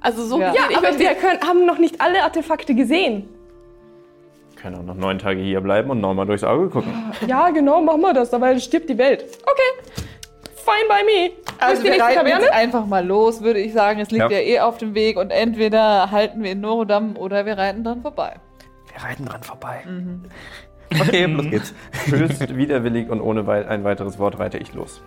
Also 0.00 0.24
so 0.24 0.40
Ja. 0.40 0.52
Ja, 0.54 0.62
ich 0.70 0.76
aber 0.76 0.98
wir 0.98 1.14
können, 1.14 1.40
haben 1.40 1.66
noch 1.66 1.78
nicht 1.78 2.00
alle 2.00 2.22
Artefakte 2.22 2.74
gesehen. 2.74 3.28
Wir 4.54 4.62
können 4.62 4.76
auch 4.76 4.82
noch 4.82 4.94
neun 4.94 5.18
Tage 5.18 5.40
hier 5.40 5.60
bleiben 5.60 5.90
und 5.90 6.00
nochmal 6.00 6.26
durchs 6.26 6.44
Auge 6.44 6.68
gucken. 6.70 6.92
Ja, 7.26 7.50
genau, 7.50 7.80
machen 7.82 8.00
wir 8.00 8.12
das, 8.14 8.30
dabei 8.30 8.58
stirbt 8.58 8.88
die 8.88 8.98
Welt. 8.98 9.24
Okay, 9.42 10.00
fine 10.54 10.88
by 10.88 11.04
me. 11.04 11.30
Also 11.58 11.84
wir 11.84 12.00
reiten 12.00 12.26
jetzt 12.26 12.50
einfach 12.52 12.86
mal 12.86 13.04
los, 13.06 13.42
würde 13.42 13.60
ich 13.60 13.72
sagen. 13.72 14.00
Es 14.00 14.10
liegt 14.10 14.30
ja, 14.30 14.38
Ja. 14.38 14.40
eh 14.40 14.60
auf 14.60 14.78
dem 14.78 14.94
Weg 14.94 15.16
und 15.18 15.30
entweder 15.30 16.10
halten 16.10 16.42
wir 16.42 16.52
in 16.52 16.60
Norodam 16.60 17.16
oder 17.16 17.46
wir 17.46 17.56
reiten 17.58 17.84
dran 17.84 18.02
vorbei. 18.02 18.36
Wir 18.92 19.02
reiten 19.02 19.24
dran 19.26 19.42
vorbei. 19.42 19.82
Okay, 21.00 21.24
los 21.26 21.44
geht's. 21.50 21.74
Höchst 22.06 22.56
widerwillig 22.56 23.10
und 23.10 23.20
ohne 23.20 23.46
ein 23.68 23.84
weiteres 23.84 24.18
Wort 24.18 24.38
reite 24.38 24.58
ich 24.58 24.72
los. 24.72 25.02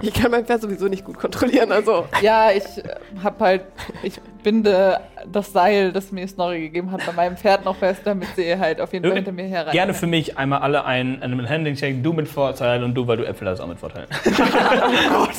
Ich 0.00 0.14
kann 0.14 0.30
mein 0.30 0.46
Pferd 0.46 0.62
sowieso 0.62 0.88
nicht 0.88 1.04
gut 1.04 1.18
kontrollieren, 1.18 1.70
also. 1.70 2.06
Ja, 2.22 2.50
ich 2.50 2.64
äh, 2.78 2.94
hab 3.22 3.38
halt, 3.40 3.62
ich 4.02 4.18
binde 4.42 4.98
das 5.30 5.52
Seil, 5.52 5.92
das 5.92 6.10
mir 6.12 6.26
Snorri 6.26 6.60
gegeben 6.60 6.90
hat, 6.90 7.04
bei 7.04 7.12
meinem 7.12 7.36
Pferd 7.36 7.64
noch 7.66 7.76
fest, 7.76 8.00
damit 8.04 8.28
sie 8.34 8.58
halt 8.58 8.80
auf 8.80 8.92
jeden 8.92 9.04
Fall 9.04 9.14
hinter 9.16 9.32
mir 9.32 9.44
herreiten. 9.44 9.72
Gerne 9.72 9.92
für 9.94 10.06
mich 10.06 10.38
einmal 10.38 10.60
alle 10.60 10.84
ein, 10.86 11.22
einen 11.22 11.46
Handling-Check. 11.48 12.02
Du 12.02 12.12
mit 12.14 12.26
Vorteil 12.28 12.82
und 12.82 12.94
du, 12.94 13.06
weil 13.06 13.18
du 13.18 13.26
Äpfel 13.26 13.48
hast, 13.48 13.60
auch 13.60 13.66
mit 13.68 13.78
Vorteil. 13.78 14.06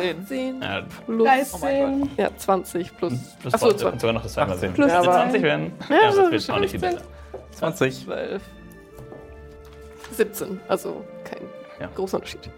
Zehn. 0.00 0.26
10 0.26 0.62
Ja, 0.62 0.82
plus. 1.06 1.26
13. 1.60 2.10
Ja, 2.16 2.28
20 2.36 2.96
plus. 2.96 3.12
plus 3.40 3.54
Achso, 3.54 3.66
Vorteil. 3.66 3.80
20. 3.80 4.00
Sogar 4.00 4.12
noch 4.14 4.22
das 4.22 4.32
zweimal 4.34 4.54
18. 4.56 4.60
sehen. 4.68 4.74
Plus 4.74 4.92
zwei. 4.92 5.02
20 5.02 5.42
werden. 5.42 5.72
Ja, 5.88 5.96
Ja, 5.96 6.06
das 6.06 6.16
wird 6.30 6.50
auch 6.50 6.60
nicht 6.60 6.70
viel 6.70 6.80
15. 6.80 6.98
besser. 6.98 7.10
20. 7.52 8.04
12. 8.04 8.42
17. 10.12 10.60
Also 10.68 11.04
kein 11.24 11.42
Ja. 11.80 11.88
großer 11.94 12.16
Unterschied. 12.18 12.48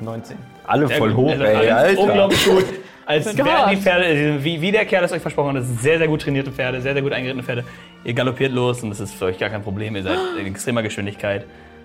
19. 0.00 0.36
Alle 0.66 0.86
Sehr 0.88 0.96
voll 0.98 1.12
gut. 1.12 1.26
hoch, 1.26 1.30
Also 1.32 1.44
ey, 1.44 1.70
Alter. 1.70 2.00
Unglaublich 2.00 2.44
gut. 2.44 2.64
Als 3.06 3.36
wären 3.36 3.70
die 3.70 3.76
Pferde, 3.76 4.42
wie, 4.42 4.60
wie 4.60 4.72
der 4.72 4.84
Kerl 4.84 5.04
es 5.04 5.12
euch 5.12 5.22
versprochen 5.22 5.50
hat, 5.50 5.56
das 5.58 5.66
sind 5.68 5.80
sehr, 5.80 5.98
sehr 5.98 6.08
gut 6.08 6.22
trainierte 6.22 6.50
Pferde, 6.50 6.80
sehr, 6.80 6.92
sehr 6.92 7.02
gut 7.02 7.12
eingerittene 7.12 7.44
Pferde. 7.44 7.64
Ihr 8.02 8.14
galoppiert 8.14 8.52
los 8.52 8.82
und 8.82 8.90
das 8.90 8.98
ist 8.98 9.14
für 9.14 9.26
euch 9.26 9.38
gar 9.38 9.48
kein 9.48 9.62
Problem. 9.62 9.94
Ihr 9.94 10.02
seid 10.02 10.18
in 10.40 10.46
extremer 10.46 10.82
Geschwindigkeit. 10.82 11.44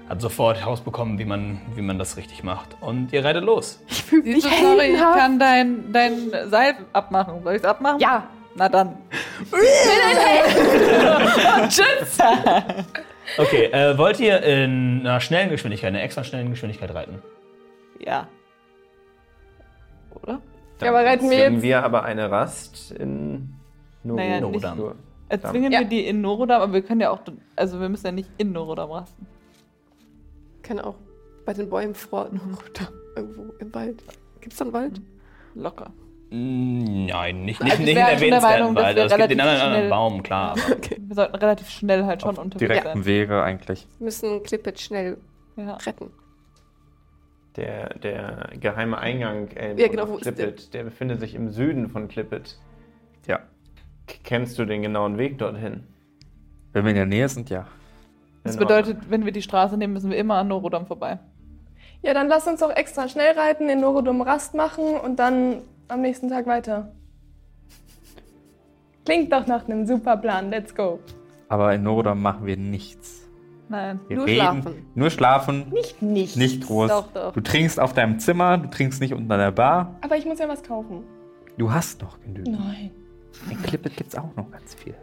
Habt 0.09 0.21
sofort 0.21 0.59
herausbekommen, 0.59 1.19
wie 1.19 1.25
man, 1.25 1.61
wie 1.75 1.81
man 1.81 1.99
das 1.99 2.17
richtig 2.17 2.43
macht. 2.43 2.69
Und 2.81 3.13
ihr 3.13 3.23
reitet 3.23 3.43
los. 3.43 3.79
Siehst 3.87 4.45
du, 4.45 4.49
Snorri, 4.49 4.93
ich 4.93 4.99
kann 4.99 5.37
dein, 5.39 5.93
dein 5.93 6.31
Seil 6.49 6.73
abmachen. 6.91 7.43
Soll 7.43 7.53
ich 7.53 7.59
es 7.61 7.65
abmachen? 7.65 7.99
Ja. 7.99 8.23
Na 8.55 8.67
dann. 8.67 8.97
Okay, 13.37 13.65
äh, 13.71 13.97
wollt 13.97 14.19
ihr 14.19 14.41
in 14.43 15.01
einer 15.01 15.21
schnellen 15.21 15.49
Geschwindigkeit, 15.49 15.89
einer 15.89 16.03
extra 16.03 16.23
schnellen 16.23 16.49
Geschwindigkeit 16.49 16.93
reiten? 16.93 17.21
Ja. 18.05 18.27
Oder? 20.21 20.41
Ja, 20.81 20.89
aber 20.89 21.05
reiten 21.05 21.29
wir 21.29 21.37
Zwingen 21.37 21.53
jetzt. 21.55 21.63
wir 21.63 21.83
aber 21.83 22.03
eine 22.03 22.31
Rast 22.31 22.91
in 22.91 23.53
Naja, 24.03 24.41
Norodam. 24.41 24.51
nicht- 24.51 24.63
Norodam. 24.79 24.99
Erzwingen 25.29 25.71
Ja. 25.71 25.79
wir 25.81 25.87
die 25.87 26.05
in 26.05 26.19
Norodam, 26.21 26.61
aber 26.61 26.73
wir 26.73 26.81
können 26.81 26.99
ja 27.01 27.09
auch, 27.11 27.19
also 27.55 27.79
wir 27.79 27.87
müssen 27.87 28.05
ja 28.07 28.11
nicht 28.11 28.29
in 28.37 28.51
Norodam 28.51 28.91
rasten. 28.91 29.25
Kann 30.63 30.79
auch 30.79 30.95
bei 31.45 31.53
den 31.53 31.69
Bäumen 31.69 31.95
vor. 31.95 32.29
Da, 32.73 32.87
irgendwo 33.15 33.53
im 33.59 33.73
Wald. 33.73 34.03
Gibt's 34.41 34.57
da 34.57 34.65
einen 34.65 34.73
Wald? 34.73 35.01
Locker. 35.55 35.91
Mm, 36.31 37.05
Nein, 37.07 37.45
nicht, 37.45 37.61
Also 37.61 37.65
nicht, 37.65 37.73
ich 37.73 37.79
nicht 37.79 37.89
in 37.89 37.95
der 37.95 38.07
erwähnenswerten 38.13 38.75
Wald. 38.75 38.95
wir 38.95 39.03
Also 39.03 39.15
es 39.15 39.19
gibt 39.19 39.31
den 39.31 39.39
anderen, 39.41 39.61
anderen 39.61 39.89
Baum, 39.89 40.23
klar. 40.23 40.51
Aber 40.51 40.61
Okay. 40.75 40.97
Wir 40.99 41.15
sollten 41.15 41.35
relativ 41.35 41.69
schnell 41.69 42.05
halt 42.05 42.21
schon 42.21 42.37
unterwegs 42.37 42.59
Direkten 42.71 42.99
sein. 42.99 43.05
Wege 43.05 43.43
eigentlich. 43.43 43.87
Wir 43.99 44.05
müssen 44.05 44.43
Clippet 44.43 44.79
schnell 44.79 45.17
Ja. 45.55 45.75
retten. 45.75 46.11
Der, 47.57 47.89
der 47.99 48.49
geheime 48.59 48.97
Eingang 48.97 49.49
äh, 49.57 49.75
Ja, 49.75 49.87
genau, 49.89 50.03
wo 50.03 50.11
von 50.13 50.19
ist 50.19 50.25
der? 50.25 50.33
Clippet, 50.33 50.73
der 50.73 50.83
befindet 50.85 51.19
sich 51.19 51.35
im 51.35 51.49
Süden 51.49 51.89
von 51.89 52.07
Clippet. 52.07 52.57
Ja. 53.27 53.39
K- 54.07 54.19
Kennst 54.23 54.57
du 54.57 54.65
den 54.65 54.81
genauen 54.81 55.17
Weg 55.17 55.37
dorthin? 55.37 55.83
Wenn 56.71 56.85
wir 56.85 56.91
in 56.91 56.95
der 56.95 57.05
Nähe 57.05 57.27
sind, 57.27 57.49
ja. 57.49 57.67
Das 58.45 58.55
bedeutet, 58.57 58.97
wenn 59.09 59.25
wir 59.25 59.33
die 59.33 59.41
Straße 59.41 59.77
nehmen, 59.77 59.93
müssen 59.93 60.09
wir 60.09 60.17
immer 60.17 60.35
an 60.35 60.47
Norodam 60.47 60.85
vorbei. 60.87 61.19
Ja, 62.01 62.13
dann 62.13 62.27
lass 62.29 62.47
uns 62.47 62.61
doch 62.61 62.71
extra 62.75 63.07
schnell 63.09 63.37
reiten, 63.37 63.69
in 63.69 63.81
Norodom 63.81 64.21
Rast 64.21 64.55
machen 64.55 64.95
und 64.95 65.19
dann 65.19 65.57
am 65.89 66.01
nächsten 66.01 66.29
Tag 66.29 66.47
weiter. 66.47 66.93
Klingt 69.05 69.31
doch 69.33 69.45
nach 69.45 69.65
einem 69.65 69.85
super 69.85 70.15
Plan. 70.17 70.49
Let's 70.49 70.73
go. 70.73 70.99
Aber 71.49 71.73
in 71.75 71.83
Norodam 71.83 72.21
machen 72.21 72.45
wir 72.45 72.55
nichts. 72.55 73.20
Nein. 73.71 73.99
Wir 74.09 74.17
Nur 74.17 74.25
reden, 74.25 74.35
schlafen. 74.41 74.85
Nur 74.95 75.09
schlafen, 75.09 75.69
Nicht 75.71 76.01
nicht. 76.01 76.35
nicht 76.37 76.67
groß. 76.67 76.89
Doch, 76.89 77.07
doch. 77.13 77.33
Du 77.33 77.39
trinkst 77.41 77.79
auf 77.79 77.93
deinem 77.93 78.19
Zimmer, 78.19 78.57
du 78.57 78.69
trinkst 78.69 78.99
nicht 78.99 79.13
unter 79.13 79.37
der 79.37 79.51
Bar. 79.51 79.95
Aber 80.01 80.17
ich 80.17 80.25
muss 80.25 80.39
ja 80.39 80.47
was 80.49 80.61
kaufen. 80.61 81.03
Du 81.57 81.71
hast 81.71 82.01
noch 82.01 82.19
genügend. 82.21 82.59
Nein. 82.59 82.91
In 83.49 83.61
Clippet 83.63 83.95
gibt's 83.95 84.15
auch 84.17 84.35
noch 84.35 84.51
ganz 84.51 84.75
viel. 84.75 84.93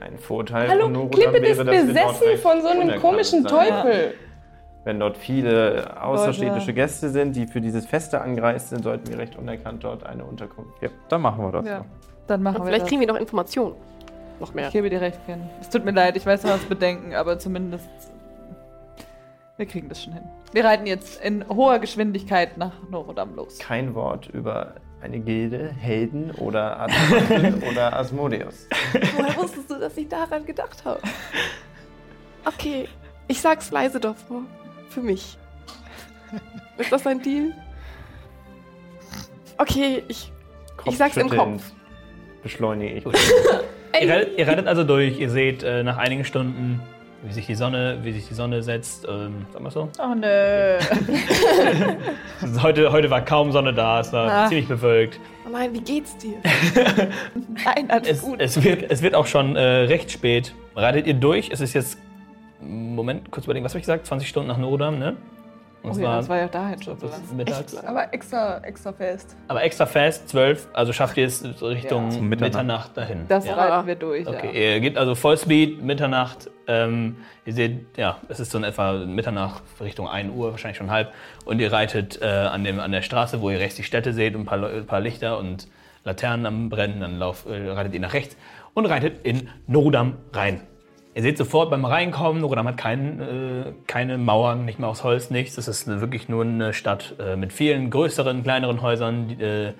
Ein 0.00 0.18
Vorteil 0.18 0.68
Hallo, 0.68 0.82
von 0.84 0.92
Norodam 0.92 1.10
Klippet 1.20 1.42
ist 1.48 1.58
wäre, 1.58 1.64
dort 1.64 1.86
besessen 1.86 2.38
von 2.42 2.60
so 2.62 2.68
einem 2.68 3.00
komischen 3.00 3.42
sein. 3.44 3.52
Teufel. 3.52 4.14
Wenn 4.84 5.00
dort 5.00 5.16
viele 5.16 6.00
außerstädtische 6.00 6.58
Leute. 6.66 6.74
Gäste 6.74 7.10
sind, 7.10 7.34
die 7.34 7.46
für 7.46 7.60
dieses 7.60 7.86
Feste 7.86 8.20
angereist 8.20 8.70
sind, 8.70 8.84
sollten 8.84 9.08
wir 9.08 9.18
recht 9.18 9.36
unerkannt 9.36 9.82
dort 9.84 10.04
eine 10.04 10.24
Unterkunft 10.24 10.80
Ja, 10.82 10.90
dann 11.08 11.22
machen 11.22 11.44
wir 11.44 11.52
das. 11.52 11.66
Ja. 11.66 11.84
Dann 12.26 12.42
machen 12.42 12.58
wir 12.58 12.66
Vielleicht 12.66 12.82
das. 12.82 12.88
kriegen 12.88 13.00
wir 13.00 13.08
noch 13.08 13.16
Informationen. 13.16 13.74
Noch 14.38 14.52
mehr. 14.52 14.66
Ich 14.66 14.72
gebe 14.72 14.90
dir 14.90 15.00
recht, 15.00 15.18
Ken. 15.26 15.40
Es 15.60 15.70
tut 15.70 15.84
mir 15.84 15.92
leid, 15.92 16.16
ich 16.16 16.26
weiß, 16.26 16.42
du 16.42 16.48
hast 16.48 16.68
Bedenken, 16.68 17.14
aber 17.14 17.38
zumindest. 17.38 17.88
Wir 19.56 19.66
kriegen 19.66 19.88
das 19.88 20.02
schon 20.02 20.12
hin. 20.12 20.24
Wir 20.52 20.64
reiten 20.64 20.86
jetzt 20.86 21.22
in 21.22 21.46
hoher 21.48 21.78
Geschwindigkeit 21.78 22.58
nach 22.58 22.74
Norodam 22.90 23.34
los. 23.34 23.58
Kein 23.58 23.94
Wort 23.94 24.28
über 24.28 24.74
eine 25.00 25.18
Gilde, 25.20 25.72
Helden 25.72 26.30
oder 26.32 26.86
oder 27.70 27.96
Asmodeus. 27.96 28.68
Woher 29.16 29.36
wusstest 29.36 29.70
du, 29.70 29.78
dass 29.78 29.96
ich 29.96 30.08
daran 30.08 30.44
gedacht 30.44 30.84
habe? 30.84 31.00
Okay, 32.44 32.86
ich 33.28 33.40
sag's 33.40 33.70
leise 33.70 33.98
doch 33.98 34.16
vor. 34.16 34.42
Für 34.90 35.00
mich. 35.00 35.38
Ist 36.76 36.92
das 36.92 37.06
ein 37.06 37.22
Deal? 37.22 37.54
Okay, 39.56 40.04
ich. 40.08 40.32
Ich 40.84 40.98
sag's 40.98 41.16
im 41.16 41.30
Kopf. 41.30 41.62
Beschleunige 42.42 42.94
ich. 42.94 43.04
Ihr 44.02 44.10
reitet, 44.10 44.38
ihr 44.38 44.46
reitet 44.46 44.66
also 44.66 44.84
durch, 44.84 45.18
ihr 45.18 45.30
seht 45.30 45.62
äh, 45.62 45.82
nach 45.82 45.96
einigen 45.96 46.26
Stunden, 46.26 46.82
wie 47.26 47.32
sich 47.32 47.46
die 47.46 47.54
Sonne, 47.54 47.98
wie 48.02 48.12
sich 48.12 48.28
die 48.28 48.34
Sonne 48.34 48.62
setzt. 48.62 49.04
Ähm, 49.08 49.46
sagen 49.52 49.64
wir 49.64 49.70
so. 49.70 49.88
Oh 49.98 50.14
nö. 50.14 50.78
Also 52.42 52.62
Heute, 52.62 52.92
heute 52.92 53.10
war 53.10 53.22
kaum 53.24 53.50
Sonne 53.52 53.72
da, 53.72 54.00
es 54.00 54.12
war 54.12 54.30
Ah. 54.30 54.46
ziemlich 54.48 54.68
bewölkt. 54.68 55.18
Oh 55.46 55.50
nein, 55.50 55.72
wie 55.72 55.80
geht's 55.80 56.16
dir? 56.18 56.34
Nein, 57.64 57.90
alles 57.90 58.08
Es, 58.08 58.22
gut. 58.22 58.40
es, 58.40 58.62
wird, 58.62 58.90
es 58.90 59.00
wird 59.02 59.14
auch 59.14 59.26
schon 59.26 59.56
äh, 59.56 59.60
recht 59.60 60.10
spät. 60.10 60.54
Reitet 60.74 61.06
ihr 61.06 61.14
durch? 61.14 61.50
Es 61.50 61.60
ist 61.60 61.72
jetzt, 61.74 61.98
Moment, 62.60 63.30
kurz 63.30 63.44
überlegen, 63.46 63.64
was 63.64 63.72
habe 63.72 63.78
ich 63.80 63.84
gesagt? 63.86 64.06
20 64.06 64.28
Stunden 64.28 64.48
nach 64.48 64.58
Norodam, 64.58 64.98
ne? 64.98 65.16
Und 65.86 65.92
es 65.92 65.98
ja, 65.98 66.16
das 66.16 66.28
war 66.28 66.38
ja 66.38 66.48
dahin 66.48 66.82
schon 66.82 66.98
so 66.98 67.08
mittags. 67.34 67.76
Aber 67.76 68.12
extra, 68.12 68.58
extra 68.58 68.92
fest. 68.92 69.36
Aber 69.46 69.62
extra 69.62 69.86
fast, 69.86 70.28
12, 70.28 70.68
also 70.72 70.92
schafft 70.92 71.16
ihr 71.16 71.26
es 71.26 71.44
Richtung 71.62 72.10
Ja. 72.10 72.20
Mitternacht. 72.20 72.30
Mitternacht. 72.30 72.96
dahin. 72.96 73.24
Das 73.28 73.46
ja. 73.46 73.54
reiten 73.54 73.86
wir 73.86 73.94
durch, 73.94 74.26
Okay, 74.26 74.46
ja. 74.52 74.74
ihr 74.74 74.80
geht 74.80 74.98
also 74.98 75.14
Vollspeed, 75.14 75.82
Mitternacht. 75.82 76.50
Ähm, 76.66 77.16
ihr 77.44 77.52
seht, 77.52 77.96
ja, 77.96 78.18
es 78.28 78.40
ist 78.40 78.50
so 78.50 78.58
in 78.58 78.64
etwa 78.64 78.92
Mitternacht, 78.94 79.62
Richtung 79.80 80.08
1 80.08 80.34
Uhr, 80.34 80.50
wahrscheinlich 80.50 80.78
schon 80.78 80.90
halb. 80.90 81.12
Und 81.44 81.60
ihr 81.60 81.72
reitet 81.72 82.20
äh, 82.20 82.26
an, 82.26 82.64
dem, 82.64 82.80
an 82.80 82.90
der 82.90 83.02
Straße, 83.02 83.40
wo 83.40 83.50
ihr 83.50 83.60
rechts 83.60 83.76
die 83.76 83.84
Städte 83.84 84.12
seht 84.12 84.34
und 84.34 84.42
ein 84.42 84.46
paar, 84.46 84.68
ein 84.68 84.86
paar 84.86 85.00
Lichter 85.00 85.38
und 85.38 85.68
Laternen 86.02 86.46
am 86.46 86.68
Brennen. 86.68 87.00
Dann 87.00 87.18
lauf, 87.18 87.46
äh, 87.46 87.70
reitet 87.70 87.94
ihr 87.94 88.00
nach 88.00 88.12
rechts 88.12 88.36
und 88.74 88.86
reitet 88.86 89.24
in 89.24 89.48
Norodam 89.68 90.16
rein. 90.32 90.62
Ihr 91.16 91.22
seht 91.22 91.38
sofort 91.38 91.70
beim 91.70 91.86
Reinkommen, 91.86 92.42
Norodam 92.42 92.68
hat 92.68 92.76
kein, 92.76 93.20
äh, 93.20 93.72
keine 93.86 94.18
Mauern, 94.18 94.66
nicht 94.66 94.78
mehr 94.78 94.90
aus 94.90 95.02
Holz, 95.02 95.30
nichts. 95.30 95.56
Es 95.56 95.66
ist 95.66 95.88
eine, 95.88 96.02
wirklich 96.02 96.28
nur 96.28 96.44
eine 96.44 96.74
Stadt 96.74 97.14
äh, 97.18 97.36
mit 97.36 97.54
vielen 97.54 97.88
größeren, 97.88 98.42
kleineren 98.42 98.82
Häusern. 98.82 99.28
Die, 99.28 99.42
äh, 99.42 99.72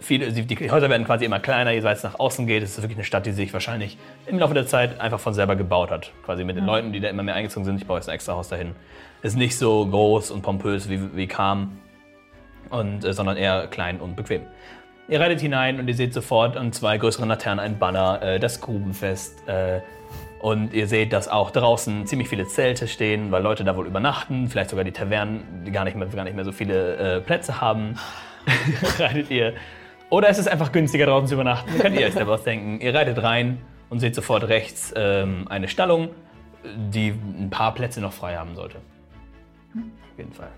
viele, 0.00 0.32
die, 0.32 0.42
die 0.42 0.68
Häuser 0.68 0.90
werden 0.90 1.06
quasi 1.06 1.24
immer 1.24 1.38
kleiner, 1.38 1.70
je 1.70 1.84
weiter 1.84 1.98
es 1.98 2.02
nach 2.02 2.18
außen 2.18 2.48
geht. 2.48 2.64
Es 2.64 2.70
ist 2.70 2.82
wirklich 2.82 2.96
eine 2.96 3.04
Stadt, 3.04 3.24
die 3.24 3.30
sich 3.30 3.52
wahrscheinlich 3.52 3.98
im 4.26 4.40
Laufe 4.40 4.52
der 4.52 4.66
Zeit 4.66 5.00
einfach 5.00 5.20
von 5.20 5.32
selber 5.32 5.54
gebaut 5.54 5.92
hat. 5.92 6.10
Quasi 6.24 6.42
mit 6.42 6.56
den 6.56 6.66
Leuten, 6.66 6.92
die 6.92 6.98
da 6.98 7.08
immer 7.08 7.22
mehr 7.22 7.36
eingezogen 7.36 7.64
sind. 7.64 7.76
Ich 7.76 7.86
baue 7.86 7.98
jetzt 7.98 8.08
ein 8.08 8.16
extra 8.16 8.32
Haus 8.32 8.48
dahin. 8.48 8.74
Ist 9.22 9.36
nicht 9.36 9.56
so 9.56 9.86
groß 9.86 10.32
und 10.32 10.42
pompös 10.42 10.90
wie, 10.90 11.14
wie 11.14 11.28
Kam, 11.28 11.78
und, 12.70 13.04
äh, 13.04 13.12
sondern 13.12 13.36
eher 13.36 13.68
klein 13.68 14.00
und 14.00 14.16
bequem. 14.16 14.42
Ihr 15.08 15.20
reitet 15.20 15.40
hinein 15.40 15.78
und 15.78 15.86
ihr 15.86 15.94
seht 15.94 16.12
sofort 16.12 16.56
an 16.56 16.72
zwei 16.72 16.98
größeren 16.98 17.28
Laternen 17.28 17.64
ein 17.64 17.78
Banner, 17.78 18.20
äh, 18.22 18.40
das 18.40 18.60
Grubenfest. 18.60 19.38
Und 20.40 20.72
ihr 20.72 20.86
seht, 20.86 21.12
dass 21.12 21.28
auch 21.28 21.50
draußen 21.50 22.06
ziemlich 22.06 22.28
viele 22.28 22.46
Zelte 22.46 22.86
stehen, 22.86 23.32
weil 23.32 23.42
Leute 23.42 23.64
da 23.64 23.76
wohl 23.76 23.86
übernachten. 23.86 24.48
Vielleicht 24.48 24.70
sogar 24.70 24.84
die 24.84 24.92
Tavernen, 24.92 25.64
die 25.66 25.72
gar 25.72 25.84
nicht 25.84 25.96
mehr, 25.96 26.06
gar 26.06 26.24
nicht 26.24 26.36
mehr 26.36 26.44
so 26.44 26.52
viele 26.52 27.16
äh, 27.16 27.20
Plätze 27.20 27.60
haben. 27.60 27.98
reitet 28.98 29.30
ihr. 29.30 29.54
Oder 30.10 30.28
es 30.28 30.38
ist 30.38 30.48
einfach 30.48 30.72
günstiger 30.72 31.06
draußen 31.06 31.28
zu 31.28 31.34
übernachten. 31.34 31.78
Könnt 31.78 31.98
ihr 31.98 32.06
euch 32.06 32.14
selber 32.14 32.34
ausdenken. 32.34 32.80
Ihr 32.80 32.94
reitet 32.94 33.22
rein 33.22 33.58
und 33.90 34.00
seht 34.00 34.14
sofort 34.14 34.48
rechts 34.48 34.92
ähm, 34.96 35.46
eine 35.48 35.68
Stallung, 35.68 36.10
die 36.64 37.08
ein 37.08 37.50
paar 37.50 37.74
Plätze 37.74 38.00
noch 38.00 38.12
frei 38.12 38.36
haben 38.36 38.54
sollte. 38.54 38.78
Auf 39.74 40.18
jeden 40.18 40.32
Fall. 40.32 40.50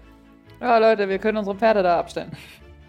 Ja, 0.61 0.79
Leute, 0.79 1.09
wir 1.09 1.19
können 1.19 1.39
unsere 1.39 1.57
Pferde 1.57 1.83
da 1.83 1.99
abstellen. 1.99 2.33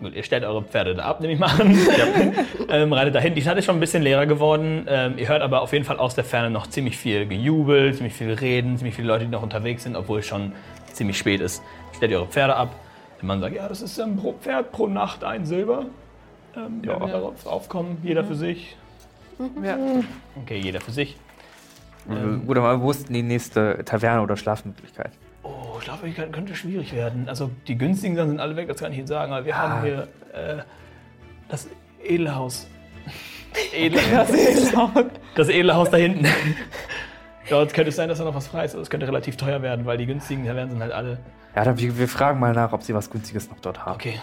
Gut, 0.01 0.15
ihr 0.15 0.23
stellt 0.23 0.43
eure 0.43 0.63
Pferde 0.63 0.95
da 0.95 1.03
ab, 1.05 1.21
nehme 1.21 1.33
ich 1.33 1.39
mal 1.39 1.49
an. 1.61 1.77
ähm, 2.69 2.91
reitet 2.91 3.13
dahin. 3.15 3.35
Die 3.35 3.41
Stadt 3.41 3.57
ist 3.57 3.65
schon 3.65 3.75
ein 3.77 3.79
bisschen 3.79 4.01
leerer 4.01 4.25
geworden. 4.25 4.85
Ähm, 4.89 5.13
ihr 5.17 5.27
hört 5.27 5.43
aber 5.43 5.61
auf 5.61 5.73
jeden 5.73 5.85
Fall 5.85 5.97
aus 5.97 6.15
der 6.15 6.23
Ferne 6.23 6.49
noch 6.49 6.65
ziemlich 6.67 6.97
viel 6.97 7.27
Gejubel, 7.27 7.93
ziemlich 7.93 8.13
viel 8.13 8.33
Reden, 8.33 8.77
ziemlich 8.77 8.95
viele 8.95 9.07
Leute, 9.07 9.25
die 9.25 9.31
noch 9.31 9.43
unterwegs 9.43 9.83
sind, 9.83 9.95
obwohl 9.95 10.19
es 10.19 10.25
schon 10.25 10.53
ziemlich 10.91 11.17
spät 11.17 11.39
ist. 11.39 11.61
Stellt 11.95 12.11
ihr 12.11 12.17
eure 12.17 12.27
Pferde 12.27 12.55
ab. 12.55 12.75
Der 13.19 13.27
Mann 13.27 13.39
sagt, 13.41 13.55
ja, 13.55 13.69
das 13.69 13.81
ist 13.83 13.97
ähm, 13.99 14.17
pro 14.17 14.33
Pferd 14.33 14.71
pro 14.71 14.87
Nacht 14.87 15.23
ein 15.23 15.45
Silber. 15.45 15.85
Ähm, 16.55 16.81
ja, 16.83 16.93
Ja. 16.99 17.05
darauf 17.05 17.45
aufkommen, 17.45 17.99
jeder 18.03 18.23
für 18.23 18.35
sich. 18.35 18.75
Ja. 19.63 19.77
Okay, 20.41 20.57
jeder 20.57 20.81
für 20.81 20.91
sich. 20.91 21.15
Ähm, 22.09 22.47
Gut, 22.47 22.57
aber 22.57 22.81
wo 22.81 22.89
ist 22.89 23.07
denn 23.07 23.13
die 23.13 23.23
nächste 23.23 23.83
Taverne 23.85 24.23
oder 24.23 24.35
Schlafmöglichkeit? 24.35 25.11
Oh, 25.43 25.79
Schlafmöglichkeiten 25.79 26.31
könnte 26.31 26.55
schwierig 26.55 26.93
werden. 26.93 27.27
Also 27.27 27.49
die 27.67 27.77
günstigen 27.77 28.15
Sachen 28.15 28.29
sind 28.29 28.39
alle 28.39 28.55
weg, 28.55 28.67
das 28.67 28.77
kann 28.77 28.91
ich 28.91 28.99
Ihnen 28.99 29.07
sagen. 29.07 29.33
Aber 29.33 29.45
wir 29.45 29.57
haben 29.57 29.83
hier 29.83 30.07
äh, 30.33 30.57
das 31.49 31.67
Edelhaus. 32.03 32.67
Edelhaus. 33.73 34.29
Das 35.35 35.49
Edelhaus 35.49 35.89
da 35.89 35.97
hinten. 35.97 36.27
Dort 37.49 37.73
könnte 37.73 37.89
es 37.89 37.95
sein, 37.95 38.07
dass 38.07 38.19
da 38.19 38.23
noch 38.23 38.35
was 38.35 38.47
frei 38.47 38.65
ist. 38.65 38.73
aber 38.73 38.81
Es 38.81 38.89
könnte 38.89 39.07
relativ 39.07 39.35
teuer 39.35 39.61
werden, 39.61 39.85
weil 39.85 39.97
die 39.97 40.05
günstigen 40.05 40.45
Tavernen 40.45 40.71
sind 40.71 40.81
halt 40.81 40.93
alle. 40.93 41.19
Ja, 41.55 41.65
dann 41.65 41.77
wir, 41.77 41.97
wir 41.97 42.07
fragen 42.07 42.39
mal 42.39 42.53
nach, 42.53 42.71
ob 42.71 42.83
sie 42.83 42.93
was 42.93 43.09
Günstiges 43.09 43.49
noch 43.49 43.59
dort 43.59 43.85
haben. 43.85 43.95
Okay, 43.95 44.19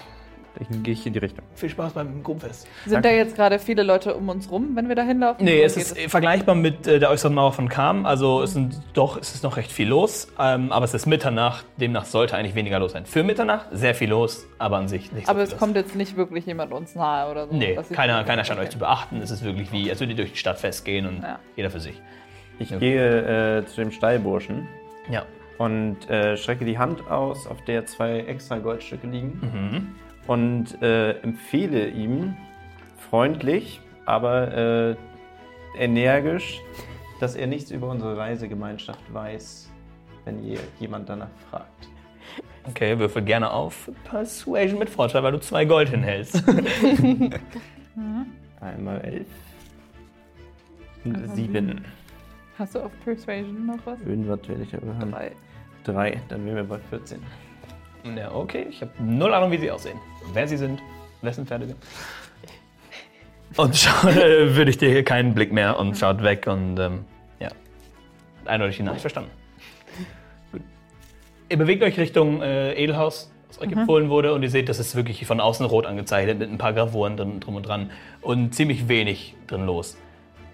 Dann 0.70 0.82
gehe 0.82 0.92
ich 0.94 1.06
in 1.06 1.12
die 1.12 1.18
Richtung. 1.18 1.44
viel 1.54 1.68
Spaß 1.68 1.92
beim 1.92 2.22
Gruppenfest. 2.22 2.66
Sind 2.86 3.04
da 3.04 3.10
jetzt 3.10 3.36
gerade 3.36 3.58
viele 3.58 3.82
Leute 3.82 4.14
um 4.14 4.28
uns 4.28 4.50
rum, 4.50 4.70
wenn 4.74 4.88
wir 4.88 4.94
da 4.96 5.02
hinlaufen? 5.02 5.44
Nee, 5.44 5.62
es 5.62 5.76
ist 5.76 5.98
vergleichbar 6.10 6.54
mit 6.54 6.86
äh, 6.86 6.98
der 6.98 7.10
äußeren 7.10 7.34
Mauer 7.34 7.52
von 7.52 7.68
Kam. 7.68 8.06
Also 8.06 8.42
es 8.42 8.52
sind 8.52 8.80
doch, 8.94 9.16
es 9.18 9.34
ist 9.34 9.44
noch 9.44 9.56
recht 9.56 9.70
viel 9.72 9.88
los. 9.88 10.28
Ähm, 10.38 10.72
aber 10.72 10.84
es 10.84 10.94
ist 10.94 11.06
Mitternacht, 11.06 11.64
demnach 11.76 12.04
sollte 12.04 12.36
eigentlich 12.36 12.54
weniger 12.54 12.78
los 12.78 12.92
sein. 12.92 13.06
Für 13.06 13.22
Mitternacht 13.22 13.66
sehr 13.72 13.94
viel 13.94 14.10
los, 14.10 14.46
aber 14.58 14.76
an 14.78 14.88
sich 14.88 15.12
nicht 15.12 15.26
so 15.26 15.30
Aber 15.30 15.40
viel 15.40 15.44
es 15.46 15.50
los. 15.52 15.58
kommt 15.60 15.76
jetzt 15.76 15.94
nicht 15.94 16.16
wirklich 16.16 16.46
jemand 16.46 16.72
uns 16.72 16.94
nahe 16.94 17.30
oder 17.30 17.46
so. 17.46 17.54
Nee, 17.54 17.78
keiner, 17.92 18.24
keiner 18.24 18.44
scheint 18.44 18.60
euch 18.60 18.70
zu 18.70 18.78
beachten. 18.78 19.20
Es 19.22 19.30
ist 19.30 19.44
wirklich 19.44 19.70
wie, 19.72 19.90
als 19.90 20.00
würdet 20.00 20.18
ihr 20.18 20.24
durch 20.24 20.32
die 20.32 20.38
Stadt 20.38 20.58
festgehen 20.58 21.06
und 21.06 21.22
Ja. 21.22 21.38
jeder 21.56 21.70
für 21.70 21.80
sich. 21.80 22.00
Ich 22.58 22.70
Ja. 22.70 22.78
gehe 22.78 23.58
äh, 23.58 23.66
zu 23.66 23.80
dem 23.80 23.92
Stallburschen 23.92 24.66
Ja. 25.10 25.22
und 25.58 26.08
äh, 26.10 26.36
strecke 26.36 26.64
die 26.64 26.76
Hand 26.78 27.08
aus, 27.10 27.46
auf 27.46 27.62
der 27.66 27.86
zwei 27.86 28.20
extra 28.20 28.58
Goldstücke 28.58 29.06
liegen 29.06 29.38
Mhm. 29.40 29.94
Und 30.28 30.80
äh, 30.82 31.18
empfehle 31.22 31.88
ihm 31.88 32.36
freundlich, 33.10 33.80
aber 34.06 34.54
äh, 34.56 34.96
energisch, 35.76 36.60
dass 37.20 37.34
er 37.34 37.46
nichts 37.48 37.70
über 37.72 37.88
unsere 37.90 38.16
Reisegemeinschaft 38.16 39.12
weiß, 39.12 39.70
wenn 40.24 40.44
je- 40.44 40.58
jemand 40.78 41.08
danach 41.08 41.28
fragt. 41.50 41.88
Okay, 42.68 42.98
würfel 42.98 43.22
gerne 43.22 43.50
auf 43.50 43.90
Persuasion 44.04 44.78
mit 44.78 44.90
Vorteil, 44.90 45.22
weil 45.22 45.32
du 45.32 45.40
zwei 45.40 45.64
Gold 45.64 45.88
hinhältst. 45.88 46.44
Einmal 48.60 49.00
elf. 49.00 49.26
Und 51.04 51.34
Sieben. 51.34 51.84
Hast 52.58 52.74
du 52.74 52.80
auf 52.80 52.92
Persuasion 53.04 53.66
noch 53.66 53.78
was? 53.86 54.00
Irgendwas 54.02 54.46
werde 54.48 54.62
ich 54.64 54.74
aber 54.74 54.94
haben. 54.98 55.12
Drei. 55.12 55.32
Drei, 55.84 56.20
dann 56.28 56.44
wären 56.44 56.56
wir 56.56 56.64
bei 56.64 56.78
14. 56.78 57.20
ja, 58.16 58.32
okay. 58.34 58.66
Ich 58.68 58.82
habe 58.82 58.90
null 58.98 59.32
Ahnung, 59.32 59.50
wie 59.52 59.58
sie 59.58 59.70
aussehen. 59.70 59.98
Wer 60.32 60.48
sie 60.48 60.56
sind, 60.56 60.80
wessen 61.22 61.46
Pferde 61.46 61.66
sind. 61.66 61.78
Und 63.56 63.76
schon 63.76 64.10
äh, 64.10 64.54
würde 64.56 64.70
ich 64.70 64.78
dir 64.78 65.02
keinen 65.04 65.34
Blick 65.34 65.52
mehr 65.52 65.78
und 65.78 65.96
schaut 65.96 66.22
weg 66.22 66.46
und 66.46 66.78
ähm, 66.78 67.04
ja. 67.40 67.48
Eindeutig 68.44 68.76
die 68.76 68.82
Nachricht 68.82 69.00
verstanden. 69.00 69.30
Gut. 70.52 70.62
Ihr 71.48 71.56
bewegt 71.56 71.82
euch 71.82 71.98
Richtung 71.98 72.42
äh, 72.42 72.74
Edelhaus, 72.74 73.32
das 73.48 73.60
euch 73.60 73.72
empfohlen 73.72 74.10
wurde, 74.10 74.34
und 74.34 74.42
ihr 74.42 74.50
seht, 74.50 74.68
das 74.68 74.78
ist 74.78 74.94
wirklich 74.94 75.26
von 75.26 75.40
außen 75.40 75.64
rot 75.66 75.86
angezeichnet 75.86 76.38
mit 76.38 76.50
ein 76.50 76.58
paar 76.58 76.72
Gravuren 76.72 77.16
drin, 77.16 77.40
drum 77.40 77.56
und 77.56 77.66
dran 77.66 77.90
und 78.20 78.54
ziemlich 78.54 78.88
wenig 78.88 79.34
drin 79.46 79.64
los. 79.64 79.96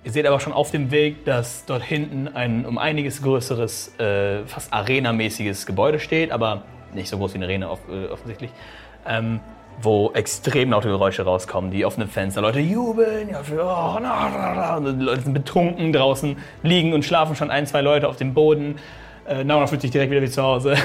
Ihr 0.05 0.13
seht 0.13 0.27
aber 0.27 0.39
schon 0.39 0.53
auf 0.53 0.71
dem 0.71 0.91
Weg, 0.91 1.25
dass 1.25 1.65
dort 1.65 1.83
hinten 1.83 2.29
ein 2.29 2.67
um 2.67 2.79
einiges 2.79 3.23
größeres, 3.23 3.99
äh, 3.99 4.45
fast 4.47 4.73
arenamäßiges 4.73 5.67
Gebäude 5.67 5.99
steht, 5.99 6.31
aber 6.31 6.63
nicht 6.95 7.09
so 7.09 7.19
groß 7.19 7.33
wie 7.35 7.39
eine 7.39 7.47
Arena 7.47 7.71
off 7.71 7.81
äh, 7.91 8.07
offensichtlich, 8.07 8.51
ähm, 9.07 9.41
wo 9.81 10.11
extrem 10.13 10.71
laute 10.71 10.89
Geräusche 10.89 11.23
rauskommen, 11.23 11.71
die 11.71 11.85
offenen 11.85 12.09
Fenster, 12.09 12.41
Leute 12.41 12.61
jubeln, 12.61 13.29
ja, 13.29 13.43
für, 13.43 13.63
oh, 13.63 13.99
na, 14.01 14.31
na, 14.31 14.55
na, 14.55 14.77
und 14.77 14.99
die 14.99 15.05
Leute 15.05 15.23
sind 15.23 15.35
betrunken 15.35 15.93
draußen, 15.93 16.37
liegen 16.63 16.93
und 16.93 17.05
schlafen 17.05 17.37
schon 17.37 17.51
ein, 17.51 17.67
zwei 17.67 17.81
Leute 17.81 18.09
auf 18.09 18.17
dem 18.17 18.35
Boden. 18.35 18.77
Äh, 19.27 19.45
Nauna 19.45 19.67
fühlt 19.67 19.81
sich 19.81 19.91
direkt 19.91 20.11
wieder 20.11 20.23
wie 20.23 20.29
zu 20.29 20.43
Hause. 20.43 20.77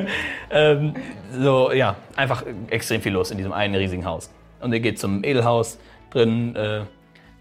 ähm, 0.50 0.94
so, 1.32 1.72
ja, 1.72 1.96
einfach 2.16 2.44
extrem 2.70 3.00
viel 3.00 3.12
los 3.12 3.30
in 3.30 3.38
diesem 3.38 3.52
einen 3.52 3.74
riesigen 3.74 4.04
Haus. 4.04 4.30
Und 4.60 4.72
ihr 4.72 4.80
geht 4.80 4.98
zum 4.98 5.24
Edelhaus. 5.24 5.78
Drin 6.10 6.54
äh, 6.56 6.82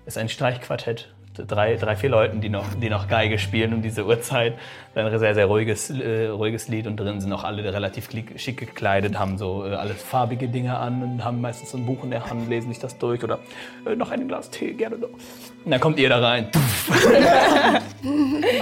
ist 0.06 0.18
ein 0.18 0.30
Streichquartett. 0.30 1.13
Drei, 1.36 1.76
drei, 1.76 1.96
vier 1.96 2.10
Leuten, 2.10 2.42
die 2.42 2.50
noch, 2.50 2.74
die 2.76 2.90
noch 2.90 3.08
Geige 3.08 3.40
spielen 3.40 3.74
um 3.74 3.82
diese 3.82 4.06
Uhrzeit. 4.06 4.58
Ein 4.96 5.18
sehr, 5.18 5.34
sehr 5.34 5.46
ruhiges, 5.46 5.90
äh, 5.90 6.28
ruhiges 6.28 6.68
Lied 6.68 6.88
und 6.88 6.98
drin 6.98 7.20
sind 7.20 7.34
auch 7.34 7.44
alle 7.44 7.74
relativ 7.74 8.10
schick 8.36 8.58
gekleidet, 8.58 9.18
haben 9.18 9.38
so 9.38 9.66
äh, 9.66 9.74
alles 9.74 10.02
farbige 10.02 10.48
Dinge 10.48 10.78
an 10.78 11.02
und 11.02 11.24
haben 11.24 11.42
meistens 11.42 11.72
so 11.72 11.78
ein 11.78 11.86
Buch 11.86 12.04
in 12.04 12.12
der 12.12 12.30
Hand, 12.30 12.50
lesen 12.50 12.70
sich 12.70 12.80
das 12.80 12.98
durch 12.98 13.24
oder 13.24 13.40
äh, 13.86 13.96
noch 13.96 14.12
ein 14.12 14.28
Glas 14.28 14.50
Tee, 14.50 14.74
gerne 14.74 14.98
noch. 14.98 15.10
Und 15.10 15.72
dann 15.72 15.80
kommt 15.80 16.00
ihr 16.00 16.10
da 16.10 16.20
rein. 16.20 16.50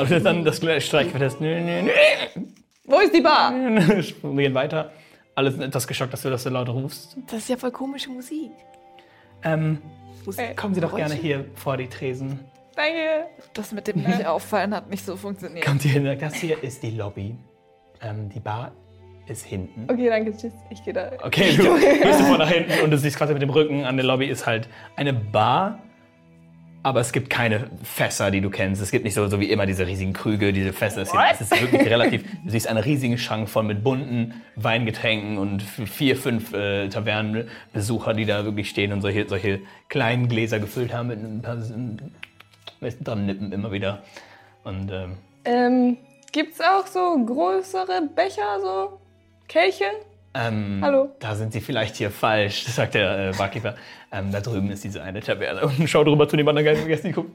Ist 0.10 0.26
dann 0.26 0.46
das 0.46 0.58
Streichquartett. 0.58 1.38
Wo 2.86 3.00
ist 3.00 3.14
die 3.14 3.22
Bar? 3.22 3.54
Wir 4.22 4.44
gehen 4.44 4.54
weiter. 4.54 4.92
Alles 5.36 5.54
sind 5.54 5.64
etwas 5.64 5.88
geschockt, 5.88 6.14
dass 6.14 6.22
du 6.22 6.30
das 6.30 6.44
so 6.44 6.50
laut 6.50 6.70
rufst. 6.70 7.18
Das 7.28 7.40
ist 7.40 7.50
ja 7.50 7.58
voll 7.58 7.72
komische 7.72 8.10
Musik. 8.10 8.52
Ähm, 9.44 9.80
Musik 10.26 10.56
kommen 10.58 10.74
Sie 10.74 10.82
doch 10.82 10.96
gerne 10.96 11.16
hier 11.16 11.46
vor 11.56 11.78
die 11.78 11.88
Tresen. 11.88 12.40
Danke. 12.76 13.26
Das 13.54 13.72
mit 13.72 13.88
dem 13.88 14.02
nicht 14.04 14.26
auffallen 14.26 14.74
hat 14.74 14.90
nicht 14.90 15.06
so 15.06 15.16
funktioniert. 15.16 15.66
Kommt 15.66 15.84
ihr 15.86 15.92
hin? 15.92 16.18
Das 16.20 16.36
hier 16.36 16.62
ist 16.64 16.82
die 16.84 16.92
Lobby. 16.92 17.36
Ähm, 18.02 18.30
die 18.30 18.40
Bar 18.40 18.72
ist 19.28 19.46
hinten. 19.46 19.88
Okay, 19.90 20.10
danke, 20.10 20.36
tschüss. 20.36 20.54
Ich 20.70 20.84
gehe 20.84 20.94
da. 20.94 21.12
Okay, 21.24 21.56
du 21.56 21.80
gehst 21.80 22.20
sofort 22.20 22.40
nach 22.40 22.50
hinten 22.50 22.84
und 22.84 22.92
du 22.92 22.98
siehst 22.98 23.18
quasi 23.18 23.34
mit 23.34 23.42
dem 23.42 23.50
Rücken 23.50 23.86
an 23.86 23.98
der 23.98 24.06
Lobby 24.06 24.26
ist 24.26 24.46
halt 24.46 24.68
eine 24.96 25.14
Bar, 25.14 25.80
aber 26.84 27.00
es 27.00 27.12
gibt 27.12 27.30
keine 27.30 27.70
Fässer, 27.84 28.32
die 28.32 28.42
du 28.42 28.50
kennst. 28.50 28.82
Es 28.82 28.90
gibt 28.90 29.06
nicht 29.06 29.14
so, 29.14 29.28
so 29.28 29.40
wie 29.40 29.52
immer 29.52 29.68
diese 29.68 29.86
riesigen 29.86 30.14
Krüge, 30.14 30.52
diese 30.52 30.74
Fässer. 30.74 31.04
Es, 31.04 31.12
gibt, 31.12 31.24
es 31.32 31.42
ist 31.42 31.62
wirklich 31.62 31.88
relativ. 31.90 32.24
Du 32.44 32.50
siehst 32.50 32.68
einen 32.68 32.80
riesigen 32.80 33.18
Schrank 33.20 33.50
voll 33.50 33.64
mit 33.64 33.84
bunten 33.84 34.42
Weingetränken 34.56 35.38
und 35.38 35.62
vier, 35.62 36.16
fünf 36.16 36.54
äh, 36.54 36.90
Tavernenbesucher, 36.90 38.14
die 38.14 38.26
da 38.26 38.44
wirklich 38.46 38.70
stehen 38.70 38.94
und 38.94 39.02
solche, 39.02 39.28
solche 39.30 39.60
kleinen 39.90 40.28
Gläser 40.28 40.60
gefüllt 40.60 40.94
haben 40.94 41.10
mit 41.10 41.20
ein 41.20 41.42
paar 41.44 41.58
dran 43.02 43.26
nippen 43.26 43.52
immer 43.52 43.72
wieder. 43.72 44.04
Und 44.64 44.92
ähm, 44.92 45.18
Ähm, 45.46 45.98
gibt's 46.32 46.60
auch 46.62 46.88
so 46.88 47.18
größere 47.26 48.02
Becher, 48.16 48.60
so 48.62 49.00
Kelche? 49.48 49.86
Ähm, 50.34 50.80
Hallo. 50.82 51.10
Da 51.20 51.36
sind 51.36 51.52
Sie 51.52 51.62
vielleicht 51.62 51.96
hier 51.98 52.12
falsch, 52.12 52.64
sagt 52.68 52.94
der 52.94 53.30
äh, 53.30 53.32
Barkeeper. 53.38 53.76
Ähm, 54.12 54.32
da 54.32 54.40
drüben 54.40 54.72
ist 54.72 54.84
diese 54.84 55.02
eine 55.02 55.20
Taverne. 55.22 55.66
Und 55.66 55.90
schau 55.90 56.04
drüber 56.04 56.28
zu 56.28 56.38
dem 56.38 56.48
anderen 56.48 56.66
Geist 56.66 56.80
vergessen, 56.82 57.08
die 57.08 57.14
gucken. 57.14 57.34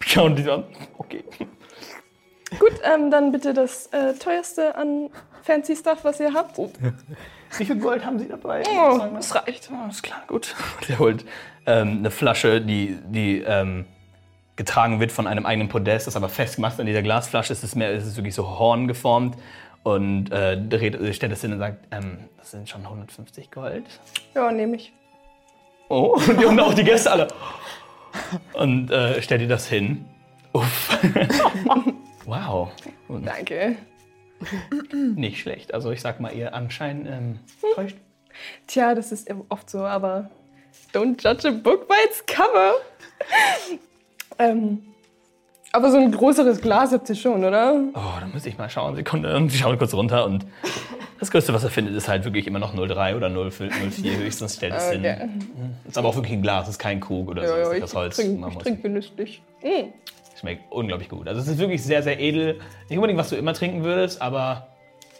Schauen 0.00 0.36
die 0.36 0.48
an. 0.48 0.64
Okay. 0.98 1.24
Gut, 2.58 2.72
ähm, 2.84 3.10
dann 3.10 3.32
bitte 3.32 3.54
das 3.54 3.86
äh, 3.88 4.12
teuerste 4.14 4.76
an 4.76 5.08
fancy 5.42 5.74
Stuff, 5.74 6.04
was 6.04 6.20
ihr 6.20 6.34
habt. 6.34 6.58
Wie 6.58 7.64
viel 7.64 7.76
Gold 7.76 8.04
haben 8.04 8.18
Sie 8.18 8.28
dabei? 8.28 8.62
Oh, 8.68 8.98
das 9.14 9.34
reicht. 9.34 9.70
Ah, 9.72 9.88
ist 9.88 10.02
klar, 10.02 10.22
gut. 10.26 10.54
Der 10.86 10.98
holt 10.98 11.24
ähm, 11.66 11.98
eine 11.98 12.10
Flasche, 12.10 12.60
die, 12.60 12.98
die 13.06 13.40
ähm, 13.40 13.86
getragen 14.56 15.00
wird 15.00 15.12
von 15.12 15.26
einem 15.26 15.46
eigenen 15.46 15.68
Podest, 15.68 16.06
das 16.06 16.16
aber 16.16 16.28
festgemacht 16.28 16.78
an 16.78 16.86
dieser 16.86 17.02
Glasflasche. 17.02 17.52
Es 17.52 17.64
ist, 17.64 17.74
mehr, 17.74 17.92
es 17.92 18.06
ist 18.06 18.16
wirklich 18.16 18.34
so 18.34 18.58
horngeformt. 18.58 19.36
Und 19.82 20.30
äh, 20.30 20.56
dreht, 20.60 20.96
stellt 21.14 21.32
das 21.32 21.40
hin 21.40 21.52
und 21.52 21.58
sagt, 21.58 21.88
ähm, 21.90 22.18
das 22.36 22.52
sind 22.52 22.68
schon 22.68 22.82
150 22.82 23.50
Gold. 23.50 23.84
Ja, 24.34 24.52
nehme 24.52 24.76
ich. 24.76 24.92
Oh, 25.88 26.18
und 26.28 26.40
die, 26.40 26.60
auch 26.60 26.74
die 26.74 26.84
Gäste 26.84 27.10
alle. 27.10 27.28
Und 28.52 28.90
äh, 28.90 29.20
stellt 29.22 29.40
ihr 29.40 29.48
das 29.48 29.66
hin. 29.66 30.04
Uff. 30.52 30.98
wow. 32.26 32.70
Und 33.08 33.26
Danke. 33.26 33.76
nicht 35.16 35.40
schlecht. 35.40 35.74
Also 35.74 35.90
ich 35.90 36.00
sag 36.00 36.20
mal, 36.20 36.32
ihr 36.32 36.54
Anschein 36.54 37.06
ähm, 37.06 37.38
täuscht. 37.74 37.96
Tja, 38.66 38.94
das 38.94 39.12
ist 39.12 39.28
oft 39.48 39.68
so, 39.68 39.84
aber 39.84 40.30
don't 40.92 41.22
judge 41.22 41.48
a 41.48 41.50
book 41.50 41.88
by 41.88 41.94
its 42.06 42.24
cover. 42.26 42.74
Ähm, 44.38 44.82
aber 45.72 45.90
so 45.90 45.96
ein 45.98 46.12
größeres 46.12 46.60
Glas 46.60 46.92
habt 46.92 47.08
ihr 47.08 47.14
schon, 47.14 47.44
oder? 47.44 47.80
Oh, 47.94 48.20
da 48.20 48.26
muss 48.32 48.44
ich 48.44 48.58
mal 48.58 48.68
schauen. 48.68 48.94
Sekunde. 48.96 49.34
Und 49.36 49.48
sie 49.50 49.58
schaut 49.58 49.78
kurz 49.78 49.94
runter 49.94 50.24
und 50.26 50.44
das 51.18 51.30
Größte, 51.30 51.54
was 51.54 51.62
er 51.64 51.70
findet, 51.70 51.94
ist 51.94 52.08
halt 52.08 52.24
wirklich 52.24 52.46
immer 52.46 52.58
noch 52.58 52.74
0,3 52.74 53.16
oder 53.16 53.28
0,4 53.28 54.16
höchstens 54.18 54.56
stellt 54.56 54.74
es 54.76 54.88
Okay. 54.88 55.16
hin. 55.18 55.30
Ist 55.88 55.96
aber 55.96 56.08
auch 56.08 56.16
wirklich 56.16 56.32
ein 56.34 56.42
Glas, 56.42 56.68
ist 56.68 56.78
kein 56.78 57.00
Krug 57.00 57.28
oder 57.30 57.46
so. 57.46 57.54
Ja, 57.56 57.72
ist 57.84 57.94
Holz. 57.94 58.16
trinke 58.16 58.40
Man 58.40 58.48
ich 58.50 58.54
muss- 58.56 58.64
trink 58.64 58.82
genüsslich. 58.82 59.40
Mm. 59.62 59.88
Schmeckt 60.38 60.70
unglaublich 60.72 61.08
gut. 61.08 61.28
Also 61.28 61.40
es 61.40 61.46
ist 61.46 61.58
wirklich 61.58 61.82
sehr, 61.82 62.02
sehr 62.02 62.18
edel. 62.18 62.58
Nicht 62.88 62.98
unbedingt, 62.98 63.18
was 63.20 63.28
du 63.30 63.36
immer 63.36 63.54
trinken 63.54 63.84
würdest, 63.84 64.20
aber 64.20 64.66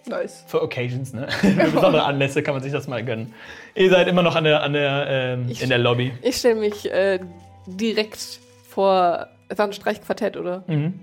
Nice. 0.07 0.43
für 0.49 0.61
Occasions, 0.61 1.13
ne? 1.13 1.29
Für 1.41 1.51
besondere 1.71 2.03
Anlässe 2.03 2.43
kann 2.43 2.55
man 2.55 2.63
sich 2.65 2.73
das 2.73 2.89
mal 2.89 3.05
gönnen. 3.05 3.33
Ihr 3.77 3.89
seid 3.89 4.09
immer 4.09 4.23
noch 4.23 4.35
an 4.35 4.43
der, 4.43 4.63
an 4.65 4.73
der, 4.73 5.07
ähm, 5.09 5.47
Ich- 5.49 5.63
in 5.63 5.69
der 5.69 5.79
Lobby. 5.79 6.13
Ich 6.23 6.37
stelle 6.39 6.57
mich 6.57 6.91
äh, 6.91 7.21
direkt 7.67 8.41
vor 8.73 9.29
sein 9.55 9.73
Streichquartett, 9.73 10.37
oder? 10.37 10.65
Mhm. 10.67 11.01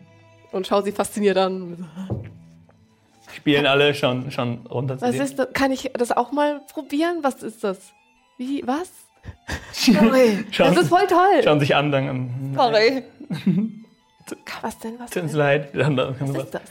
Und 0.52 0.66
schaue 0.68 0.84
sie 0.84 0.92
fasziniert 0.92 1.38
an. 1.38 1.88
Spielen 3.36 3.66
alle 3.68 3.94
schon, 3.94 4.32
schon 4.32 4.66
runter 4.68 4.98
zu 4.98 5.06
Was 5.06 5.12
dir. 5.16 5.24
ist 5.24 5.38
das? 5.40 5.48
Kann 5.54 5.72
ich 5.72 5.92
das 5.94 6.12
auch 6.12 6.32
mal 6.32 6.62
probieren? 6.74 7.20
Was 7.22 7.44
ist 7.44 7.64
das? 7.64 7.94
Wie? 8.38 8.64
Was? 8.66 8.90
Sorry. 9.74 10.46
Schauen, 10.52 10.74
Das 10.74 10.84
ist 10.84 10.90
voll 10.90 11.06
toll. 11.08 11.44
schauen 11.44 11.60
sich 11.60 11.76
an, 11.76 11.92
dann. 11.92 12.08
ähm, 12.08 12.54
Sorry. 12.56 13.04
Was 14.62 14.78
denn? 14.80 14.94
Was 15.00 15.10
Tut 15.12 15.24
uns 15.24 15.34
leid. 15.34 15.70
Dann, 15.74 15.96
dann, 15.96 16.16
Was 16.20 16.30
ist 16.46 16.54
das? 16.54 16.62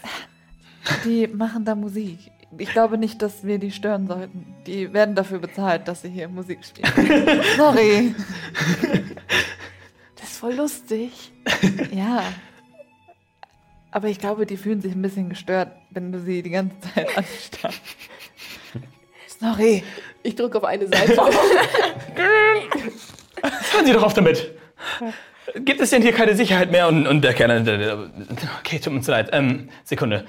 Die 1.04 1.26
machen 1.26 1.64
da 1.64 1.74
Musik. 1.74 2.18
Ich 2.56 2.70
glaube 2.70 2.96
nicht, 2.98 3.20
dass 3.20 3.44
wir 3.44 3.58
die 3.58 3.70
stören 3.72 4.06
sollten. 4.06 4.54
Die 4.66 4.92
werden 4.92 5.14
dafür 5.14 5.38
bezahlt, 5.38 5.87
dass 5.88 6.02
sie 6.02 6.08
hier 6.08 6.28
Musik 6.28 6.64
spielen. 6.64 6.90
Sorry. 7.56 8.14
Das 10.38 10.51
ist 10.51 10.55
voll 10.55 10.55
lustig. 10.55 11.33
Ja. 11.92 12.22
Aber 13.90 14.09
ich 14.09 14.18
glaube, 14.18 14.46
die 14.46 14.57
fühlen 14.59 14.81
sich 14.81 14.92
ein 14.92 15.03
bisschen 15.03 15.29
gestört, 15.31 15.72
wenn 15.90 16.12
du 16.12 16.20
sie 16.20 16.42
die 16.42 16.51
ganze 16.51 16.77
Zeit 16.81 17.16
anstarrst. 17.16 17.81
Sorry. 19.40 19.83
Ich 20.22 20.37
drücke 20.37 20.59
auf 20.59 20.64
eine 20.64 20.87
Seite. 20.87 21.16
Hören 23.72 23.87
Sie 23.87 23.92
doch 23.92 24.03
auf 24.03 24.12
damit. 24.14 24.53
Gibt 25.57 25.81
es 25.81 25.90
denn 25.90 26.03
hier 26.03 26.12
keine 26.12 26.37
Sicherheit 26.37 26.70
mehr? 26.70 26.87
Und, 26.87 27.07
und 27.07 27.22
der 27.22 27.33
Kerl, 27.35 28.37
okay, 28.61 28.79
tut 28.79 28.92
uns 28.92 29.07
leid. 29.07 29.31
Ähm, 29.33 29.70
Sekunde. 29.85 30.27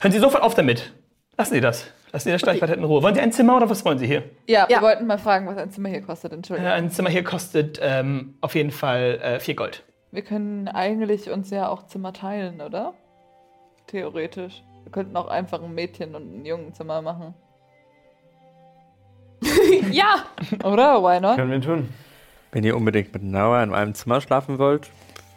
Hören 0.00 0.12
Sie 0.12 0.18
sofort 0.18 0.42
auf 0.42 0.54
damit. 0.54 0.92
Lassen 1.38 1.54
Sie 1.54 1.60
das. 1.60 1.86
Lassen 2.12 2.24
Sie 2.26 2.32
das 2.32 2.40
Streichquartett 2.42 2.76
in 2.76 2.84
Ruhe. 2.84 3.02
Wollen 3.02 3.14
Sie 3.14 3.20
ein 3.22 3.32
Zimmer 3.32 3.56
oder 3.56 3.70
was 3.70 3.84
wollen 3.84 3.98
Sie 3.98 4.06
hier? 4.06 4.22
Ja, 4.46 4.68
wir 4.68 4.76
Ja. 4.76 4.82
wollten 4.82 5.06
mal 5.06 5.18
fragen, 5.18 5.46
was 5.46 5.56
ein 5.56 5.70
Zimmer 5.70 5.88
hier 5.88 6.02
kostet. 6.02 6.32
Äh, 6.32 6.36
Entschuldigung. 6.36 6.70
ein 6.70 6.90
Zimmer 6.90 7.08
hier 7.08 7.24
kostet 7.24 7.80
ähm, 7.82 8.34
auf 8.42 8.54
jeden 8.54 8.70
Fall 8.70 9.18
äh, 9.22 9.40
vier 9.40 9.54
Gold. 9.56 9.82
Wir 10.10 10.22
können 10.22 10.68
eigentlich 10.68 11.30
uns 11.30 11.48
ja 11.50 11.68
auch 11.68 11.86
Zimmer 11.86 12.12
teilen, 12.12 12.60
oder? 12.60 12.92
Theoretisch. 13.86 14.62
Wir 14.84 14.92
könnten 14.92 15.16
auch 15.16 15.28
einfach 15.28 15.62
ein 15.62 15.74
Mädchen 15.74 16.14
und 16.14 16.40
ein 16.42 16.44
Jungenzimmer 16.44 17.00
machen. 17.00 17.34
ja! 19.90 20.24
Oder? 20.64 21.02
Why 21.02 21.20
not? 21.20 21.36
Können 21.36 21.50
wir 21.50 21.60
tun. 21.60 21.88
Wenn 22.52 22.64
ihr 22.64 22.76
unbedingt 22.76 23.14
mit 23.14 23.22
Nauer 23.22 23.62
in 23.62 23.72
einem 23.72 23.94
Zimmer 23.94 24.20
schlafen 24.20 24.58
wollt, 24.58 24.90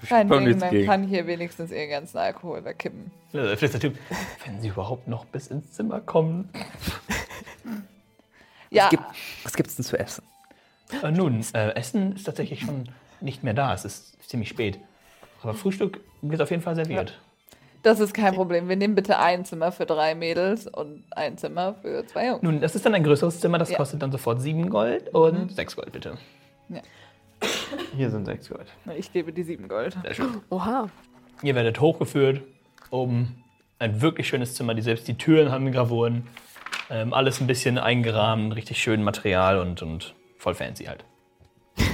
Kein 0.09 0.29
Ding, 0.29 0.59
dann 0.59 0.69
gegen. 0.69 0.85
kann 0.85 1.03
hier 1.03 1.27
wenigstens 1.27 1.71
ihren 1.71 1.89
ganzen 1.89 2.17
Alkohol 2.17 2.63
wegkippen. 2.65 3.11
Äh, 3.33 3.55
Flitzer 3.55 3.79
Typ. 3.79 3.97
Wenn 4.45 4.61
Sie 4.61 4.69
überhaupt 4.69 5.07
noch 5.07 5.25
bis 5.25 5.47
ins 5.47 5.71
Zimmer 5.73 5.99
kommen. 6.01 6.49
Ja, 8.69 8.89
Gibt- 8.89 9.03
Was 9.43 9.53
gibt's 9.55 9.75
denn 9.75 9.85
zu 9.85 9.97
essen? 9.97 10.23
Äh, 11.03 11.11
nun, 11.11 11.43
äh, 11.53 11.69
Essen 11.75 12.15
ist 12.15 12.23
tatsächlich 12.25 12.61
schon 12.61 12.89
nicht 13.21 13.43
mehr 13.43 13.53
da. 13.53 13.73
Es 13.73 13.85
ist 13.85 14.29
ziemlich 14.29 14.49
spät. 14.49 14.79
Aber 15.41 15.53
Frühstück 15.53 15.99
wird 16.21 16.41
auf 16.41 16.49
jeden 16.51 16.61
Fall 16.63 16.75
serviert. 16.75 17.19
das 17.83 17.99
ist 17.99 18.13
kein 18.15 18.33
Problem. 18.33 18.67
Wir 18.67 18.75
nehmen 18.75 18.95
bitte 18.95 19.19
ein 19.19 19.45
Zimmer 19.45 19.71
für 19.71 19.85
drei 19.85 20.15
Mädels 20.15 20.65
und 20.67 21.03
ein 21.11 21.37
Zimmer 21.37 21.75
für 21.81 22.05
zwei 22.07 22.27
Jungs. 22.27 22.41
Nun, 22.41 22.59
das 22.59 22.73
ist 22.75 22.83
dann 22.85 22.95
ein 22.95 23.03
größeres 23.03 23.39
Zimmer. 23.39 23.59
Das 23.59 23.69
Ja. 23.69 23.77
kostet 23.77 24.01
dann 24.01 24.11
sofort 24.11 24.41
sieben 24.41 24.69
Gold 24.71 25.13
und 25.13 25.51
sechs 25.55 25.75
Gold, 25.75 25.91
bitte. 25.91 26.17
Hier 27.95 28.09
sind 28.09 28.25
sechs 28.25 28.49
Gold. 28.49 28.67
Ich 28.97 29.11
gebe 29.13 29.31
die 29.31 29.43
sieben 29.43 29.67
Gold. 29.67 29.97
Sehr 30.01 30.13
schön. 30.13 30.41
Oha. 30.49 30.89
Ihr 31.41 31.55
werdet 31.55 31.79
hochgeführt. 31.79 32.41
Oben 32.91 33.43
ein 33.79 34.01
wirklich 34.01 34.27
schönes 34.27 34.53
Zimmer. 34.55 34.73
Die 34.73 34.81
selbst 34.81 35.07
die 35.07 35.17
Türen 35.17 35.51
haben 35.51 35.71
Gravuren. 35.71 36.27
Ähm, 36.89 37.13
alles 37.13 37.41
ein 37.41 37.47
bisschen 37.47 37.77
eingerahmt, 37.77 38.55
richtig 38.55 38.81
schön 38.81 39.03
Material 39.03 39.59
und, 39.59 39.81
und 39.81 40.13
voll 40.37 40.53
fancy 40.55 40.85
halt. 40.85 41.03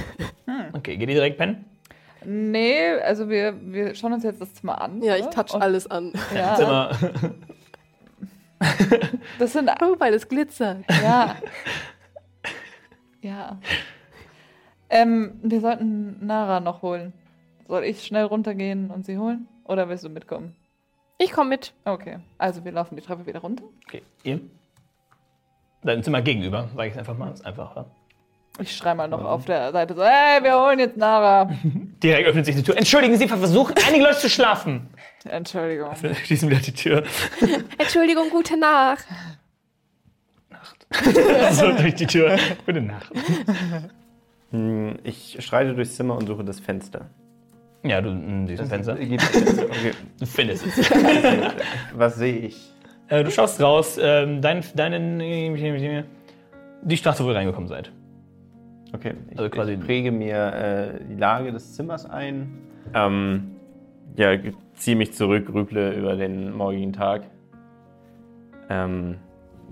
Okay, 0.74 0.96
geht 0.96 1.08
ihr 1.08 1.14
direkt 1.14 1.38
pennen? 1.38 1.64
Nee, 2.24 2.92
also 3.04 3.28
wir, 3.28 3.54
wir 3.60 3.94
schauen 3.94 4.12
uns 4.14 4.24
jetzt 4.24 4.40
das 4.40 4.54
Zimmer 4.54 4.80
an. 4.80 5.02
Ja, 5.02 5.16
ich 5.16 5.24
ne? 5.24 5.30
touch 5.30 5.52
Und- 5.54 5.62
alles 5.62 5.90
an. 5.90 6.12
Ja, 6.34 6.54
Zimmer. 6.56 6.90
das 9.38 9.52
sind 9.52 9.70
Guck 9.78 9.98
mal, 10.00 10.12
das 10.12 10.28
glitzert. 10.28 10.84
Ja. 11.02 11.36
ja. 13.22 13.58
Ähm, 14.92 15.40
wir 15.42 15.62
sollten 15.62 16.24
Nara 16.24 16.60
noch 16.60 16.82
holen. 16.82 17.14
Soll 17.66 17.84
ich 17.84 18.04
schnell 18.04 18.24
runtergehen 18.24 18.90
und 18.90 19.06
sie 19.06 19.16
holen? 19.16 19.48
Oder 19.64 19.88
willst 19.88 20.04
du 20.04 20.10
mitkommen? 20.10 20.54
Ich 21.16 21.32
komme 21.32 21.48
mit. 21.48 21.72
Okay. 21.86 22.18
Also 22.36 22.62
wir 22.64 22.72
laufen 22.72 22.96
die 22.96 23.02
Treppe 23.02 23.26
wieder 23.26 23.40
runter. 23.40 23.64
Okay, 23.86 24.02
ihr? 24.22 24.40
Dein 25.82 26.02
Zimmer 26.02 26.20
gegenüber, 26.20 26.68
sage 26.76 26.90
ich 26.90 26.98
einfach 26.98 27.16
mal. 27.16 27.32
Ist 27.32 27.46
einfacher. 27.46 27.86
Ich 28.58 28.76
schreie 28.76 28.94
mal 28.94 29.08
noch 29.08 29.24
auf 29.24 29.46
der 29.46 29.72
Seite 29.72 29.94
so, 29.94 30.04
hey, 30.04 30.44
wir 30.44 30.60
holen 30.60 30.78
jetzt 30.78 30.98
Nara. 30.98 31.50
Direkt 32.02 32.28
öffnet 32.28 32.44
sich 32.44 32.56
die 32.56 32.62
Tür. 32.62 32.76
Entschuldigen 32.76 33.16
Sie, 33.16 33.26
versuchen 33.26 33.74
einige 33.86 34.04
Leute 34.04 34.18
zu 34.18 34.28
schlafen. 34.28 34.90
Entschuldigung. 35.24 35.88
Schließen 36.24 36.50
wieder 36.50 36.60
die 36.60 36.74
Tür. 36.74 37.02
Entschuldigung, 37.78 38.28
gute 38.28 38.58
Nacht. 38.58 39.06
So 41.52 41.72
durch 41.72 41.94
die 41.94 42.06
Tür. 42.06 42.38
Gute 42.66 42.82
Nacht. 42.82 43.10
Hm, 44.52 44.96
Ich 45.04 45.36
schreite 45.44 45.74
durchs 45.74 45.96
Zimmer 45.96 46.16
und 46.16 46.26
suche 46.26 46.44
das 46.44 46.60
Fenster. 46.60 47.06
Ja, 47.82 48.00
du 48.00 48.10
mm, 48.10 48.46
siehst 48.46 48.62
ein 48.62 48.68
Fenster. 48.68 48.92
Okay. 48.94 49.92
Du 50.20 50.26
findest 50.26 50.64
es. 50.66 50.90
Was 51.94 52.14
sehe 52.16 52.36
ich? 52.38 52.72
Äh, 53.08 53.24
du 53.24 53.30
schaust 53.30 53.60
raus, 53.60 53.98
ähm, 54.00 54.40
dein, 54.40 54.62
deinen, 54.76 55.18
die 55.18 56.96
Straße, 56.96 57.24
wo 57.24 57.30
ihr 57.30 57.34
reingekommen 57.36 57.68
seid. 57.68 57.90
Okay, 58.94 59.14
ich, 59.30 59.38
Also 59.38 59.50
quasi- 59.50 59.72
ich 59.72 59.80
präge 59.80 60.12
mir 60.12 60.36
äh, 60.54 61.04
die 61.10 61.16
Lage 61.16 61.50
des 61.50 61.74
Zimmers 61.74 62.06
ein. 62.08 62.58
Ähm, 62.94 63.52
ja, 64.16 64.36
ziehe 64.74 64.96
mich 64.96 65.12
zurück, 65.14 65.46
grüble 65.46 65.92
über 65.94 66.14
den 66.16 66.52
morgigen 66.52 66.92
Tag. 66.92 67.22
Ähm, 68.68 69.16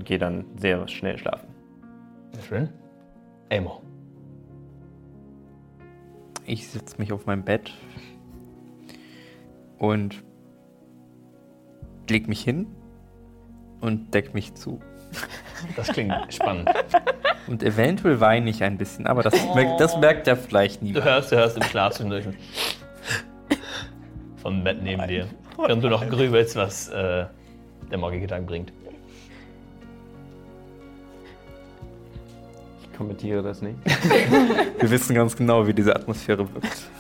Gehe 0.05 0.19
dann 0.19 0.47
sehr 0.57 0.89
schnell 0.89 1.19
schlafen. 1.19 1.49
Sehr 2.33 2.43
schön. 2.45 2.69
Amo. 3.53 3.83
Ich 6.51 6.67
setze 6.67 6.99
mich 6.99 7.13
auf 7.13 7.27
mein 7.27 7.45
Bett 7.45 7.71
und 9.79 10.25
leg 12.09 12.27
mich 12.27 12.43
hin 12.43 12.67
und 13.81 14.13
deck 14.13 14.35
mich 14.35 14.55
zu. 14.55 14.81
Das 15.77 15.87
klingt 15.93 16.13
spannend. 16.29 16.69
Und 17.47 17.63
eventuell 17.63 18.19
weine 18.19 18.51
ich 18.51 18.65
ein 18.65 18.79
bisschen, 18.79 19.07
aber 19.07 19.23
das, 19.23 19.33
merkt, 19.55 19.81
das 19.81 19.97
merkt 19.99 20.27
er 20.27 20.37
vielleicht 20.37 20.83
nie. 20.83 20.93
Du 20.93 21.05
hörst, 21.05 21.31
du 21.31 21.37
hörst 21.37 21.57
im 21.57 21.63
Schlaf 21.63 21.95
zwischendurch 21.95 22.27
ein 22.27 22.37
vom 24.39 24.65
Bett 24.65 24.83
neben 24.83 25.07
dir. 25.07 25.29
Während 25.57 25.85
du 25.85 25.89
noch 25.89 26.05
grübelst, 26.09 26.57
was 26.57 26.89
äh, 26.89 27.27
der 27.93 27.99
morgige 27.99 28.27
Tag 28.27 28.45
bringt. 28.45 28.73
Kommentiere 33.01 33.43
das 33.43 33.63
nicht. 33.63 33.77
Wir 34.79 34.91
wissen 34.91 35.15
ganz 35.15 35.35
genau, 35.35 35.67
wie 35.67 35.73
diese 35.73 35.97
Atmosphäre 35.97 36.47
wirkt. 36.53 36.91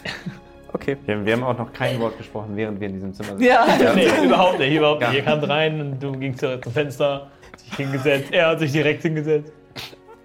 Okay. 0.72 0.96
Wir, 1.04 1.26
wir 1.26 1.34
haben 1.34 1.42
auch 1.42 1.58
noch 1.58 1.72
kein 1.74 2.00
Wort 2.00 2.16
gesprochen, 2.16 2.52
während 2.54 2.80
wir 2.80 2.86
in 2.86 2.94
diesem 2.94 3.12
Zimmer 3.12 3.36
sind. 3.36 3.42
Ja. 3.42 3.66
Nee, 3.94 4.06
überhaupt 4.24 4.58
nicht, 4.58 4.74
überhaupt 4.74 5.02
nicht. 5.02 5.14
Ihr 5.14 5.22
kamt 5.22 5.46
rein 5.46 5.80
und 5.80 6.02
du 6.02 6.12
gingst 6.12 6.40
zurück 6.40 6.64
zum 6.64 6.72
Fenster, 6.72 7.28
hat 7.52 7.60
sich 7.60 7.74
hingesetzt. 7.74 8.32
Er 8.32 8.46
hat 8.46 8.60
sich 8.60 8.72
direkt 8.72 9.02
hingesetzt. 9.02 9.52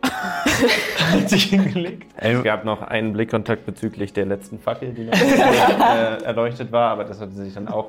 hat 0.03 1.29
sich 1.29 1.45
hingelegt. 1.45 2.05
Es 2.15 2.41
gab 2.43 2.63
noch 2.63 2.81
einen 2.83 3.11
Blickkontakt 3.11 3.65
bezüglich 3.65 4.13
der 4.13 4.27
letzten 4.27 4.59
Fackel, 4.59 4.93
die 4.93 5.05
noch 5.05 5.13
äh, 5.13 6.23
erleuchtet 6.23 6.71
war, 6.71 6.91
aber 6.91 7.03
das 7.03 7.19
hatte 7.19 7.33
sich 7.33 7.53
dann 7.53 7.67
auch 7.67 7.87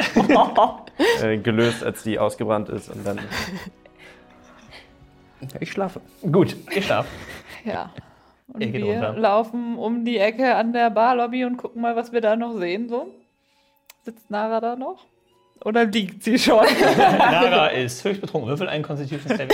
äh, 1.22 1.36
gelöst, 1.36 1.84
als 1.84 2.02
die 2.02 2.18
ausgebrannt 2.18 2.68
ist. 2.68 2.88
Und 2.88 3.06
dann 3.06 3.20
Ich 5.60 5.70
schlafe. 5.70 6.00
Gut, 6.32 6.56
ihr 6.74 6.82
schlaft. 6.82 7.10
Ja. 7.66 7.92
Und 8.48 8.60
wir 8.60 8.84
runter. 8.84 9.12
laufen 9.14 9.76
um 9.76 10.04
die 10.04 10.18
Ecke 10.18 10.54
an 10.54 10.72
der 10.72 10.88
Barlobby 10.90 11.44
und 11.44 11.56
gucken 11.56 11.82
mal, 11.82 11.96
was 11.96 12.12
wir 12.12 12.20
da 12.20 12.36
noch 12.36 12.56
sehen. 12.56 12.88
So. 12.88 13.08
Sitzt 14.04 14.30
Nara 14.30 14.60
da 14.60 14.76
noch? 14.76 15.04
Oder 15.64 15.84
liegt 15.84 16.22
sie 16.22 16.38
schon? 16.38 16.64
Nara 17.18 17.66
ist 17.68 18.04
höchst 18.04 18.20
betrunken. 18.20 18.48
Würfel 18.48 18.68
einen 18.68 18.84
Constitution 18.84 19.36
Saving. 19.36 19.48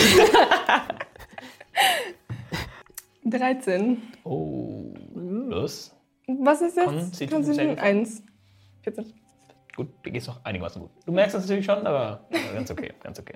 13. 3.24 4.02
Oh, 4.24 4.94
los. 5.14 5.94
Was 6.26 6.60
ist 6.60 6.76
jetzt? 6.76 6.86
Constitution 6.86 7.42
Constitution 7.42 7.76
Saving 7.76 7.78
1. 7.78 8.22
14. 8.82 9.12
Gut, 9.74 9.88
dir 10.04 10.10
geht's 10.12 10.26
noch 10.26 10.44
einigermaßen 10.44 10.82
gut. 10.82 10.90
Du 11.06 11.12
merkst 11.12 11.34
das 11.34 11.42
natürlich 11.44 11.64
schon, 11.64 11.86
aber 11.86 12.28
ganz 12.52 12.70
okay, 12.70 12.92
ganz 13.02 13.18
okay. 13.18 13.34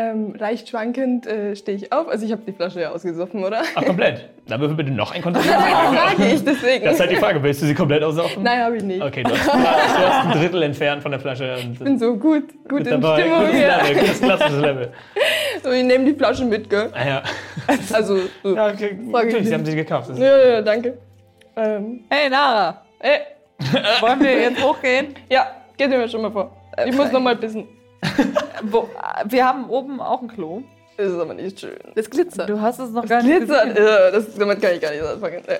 Ähm, 0.00 0.32
leicht 0.38 0.68
schwankend 0.68 1.26
äh, 1.26 1.56
stehe 1.56 1.76
ich 1.76 1.92
auf. 1.92 2.06
Also 2.06 2.24
ich 2.24 2.30
habe 2.30 2.42
die 2.46 2.52
Flasche 2.52 2.80
ja 2.80 2.90
ausgesoffen, 2.92 3.42
oder? 3.42 3.62
Ach, 3.74 3.84
komplett. 3.84 4.28
Dann 4.46 4.60
würfel 4.60 4.76
bitte 4.76 4.92
noch 4.92 5.10
ein 5.12 5.22
Saving. 5.24 5.42
Frage 5.42 6.24
ich 6.34 6.44
deswegen. 6.44 6.84
Das 6.84 6.94
ist 6.94 7.00
halt 7.00 7.10
die 7.10 7.16
Frage, 7.16 7.42
willst 7.42 7.62
du 7.62 7.66
sie 7.66 7.74
komplett 7.74 8.04
aussaufen? 8.04 8.44
Nein, 8.44 8.60
habe 8.60 8.76
ich 8.76 8.84
nicht. 8.84 9.02
Okay, 9.02 9.24
du 9.24 9.30
hast, 9.30 9.48
du 9.48 9.52
hast 9.52 10.26
ein 10.26 10.40
Drittel 10.40 10.62
entfernt 10.62 11.02
von 11.02 11.10
der 11.10 11.18
Flasche 11.18 11.52
und 11.56 11.72
Ich 11.72 11.78
bin 11.80 11.98
so 11.98 12.14
gut, 12.16 12.44
gut 12.68 12.86
in 12.86 13.00
dabei. 13.00 13.22
Stimmung 13.22 13.38
Gutes 13.40 13.56
hier. 13.56 13.66
Level, 13.66 13.94
gutes 13.96 14.20
klassisches 14.20 14.60
Level. 14.60 14.92
So, 15.64 15.72
ich 15.72 15.82
nehme 15.82 16.04
die 16.04 16.14
Flasche 16.14 16.44
mit, 16.44 16.70
gell? 16.70 16.90
Ah, 16.94 17.04
ja. 17.08 17.22
Also, 17.92 18.18
so. 18.44 18.54
ja 18.54 18.68
okay. 18.68 18.96
Frag 19.10 19.24
ich 19.24 19.32
Natürlich, 19.32 19.48
sie 19.48 19.54
haben 19.54 19.66
sie 19.66 19.74
gekauft. 19.74 20.10
Das 20.10 20.18
Ja, 20.20 20.48
ja, 20.48 20.62
danke. 20.62 20.96
Ähm, 21.56 22.04
hey 22.08 22.30
Nara, 22.30 22.82
äh, 23.00 23.18
wollen 24.00 24.20
wir 24.20 24.40
jetzt 24.42 24.62
hochgehen? 24.62 25.16
ja, 25.28 25.48
geht 25.76 25.90
mir 25.90 26.08
schon 26.08 26.22
mal 26.22 26.30
vor. 26.30 26.52
Ich 26.86 26.94
muss 26.94 27.10
noch 27.10 27.20
mal 27.20 27.34
pissen. 27.34 27.66
Wo, 28.62 28.88
wir 29.24 29.46
haben 29.46 29.68
oben 29.68 30.00
auch 30.00 30.22
ein 30.22 30.28
Klo. 30.28 30.62
Das 30.96 31.08
ist 31.12 31.18
aber 31.20 31.34
nicht 31.34 31.60
schön. 31.60 31.76
Das 31.94 32.10
glitzert. 32.10 32.48
Du 32.48 32.60
hast 32.60 32.78
es 32.80 32.90
noch 32.90 33.06
gar 33.06 33.22
nicht 33.22 33.36
Glitzert, 33.38 33.74
gesehen. 33.76 33.86
äh, 33.86 34.12
das, 34.12 34.34
damit 34.36 34.60
kann 34.60 34.74
ich 34.74 34.80
gar 34.80 34.90
nicht 34.90 35.02
anfangen. 35.02 35.44
Äh, 35.46 35.58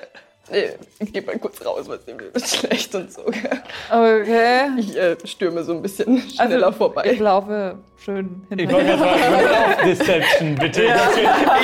nee, 0.51 0.70
ich 0.98 1.12
gehe 1.12 1.22
mal 1.22 1.38
kurz 1.38 1.64
raus, 1.64 1.88
weil 1.88 1.98
dem 1.98 2.18
wird 2.18 2.40
schlecht 2.48 2.92
und 2.96 3.12
so. 3.12 3.22
gell? 3.24 3.62
Okay. 3.88 4.68
Ich 4.79 4.96
äh, 4.96 5.16
stürme 5.24 5.62
so 5.62 5.74
ein 5.74 5.83
bisschen 5.83 6.18
schneller 6.29 6.72
vorbei. 6.72 7.05
Ich 7.12 7.20
laufe 7.20 7.79
schön 7.98 8.42
Ich 8.51 8.59
hinter 8.59 8.74
wollte 8.74 8.87
dir. 8.87 8.96
gerade 8.96 9.48
sagen, 9.48 9.85
Deception, 9.85 10.55
bitte. 10.57 10.83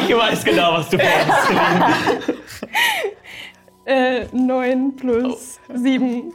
Ich 0.09 0.17
weiß 0.17 0.45
genau, 0.45 0.75
was 0.75 0.89
du 0.91 0.99
vorhast. 0.99 1.49
Äh, 3.87 4.27
9 4.33 4.97
plus 4.97 5.59
7. 5.75 6.33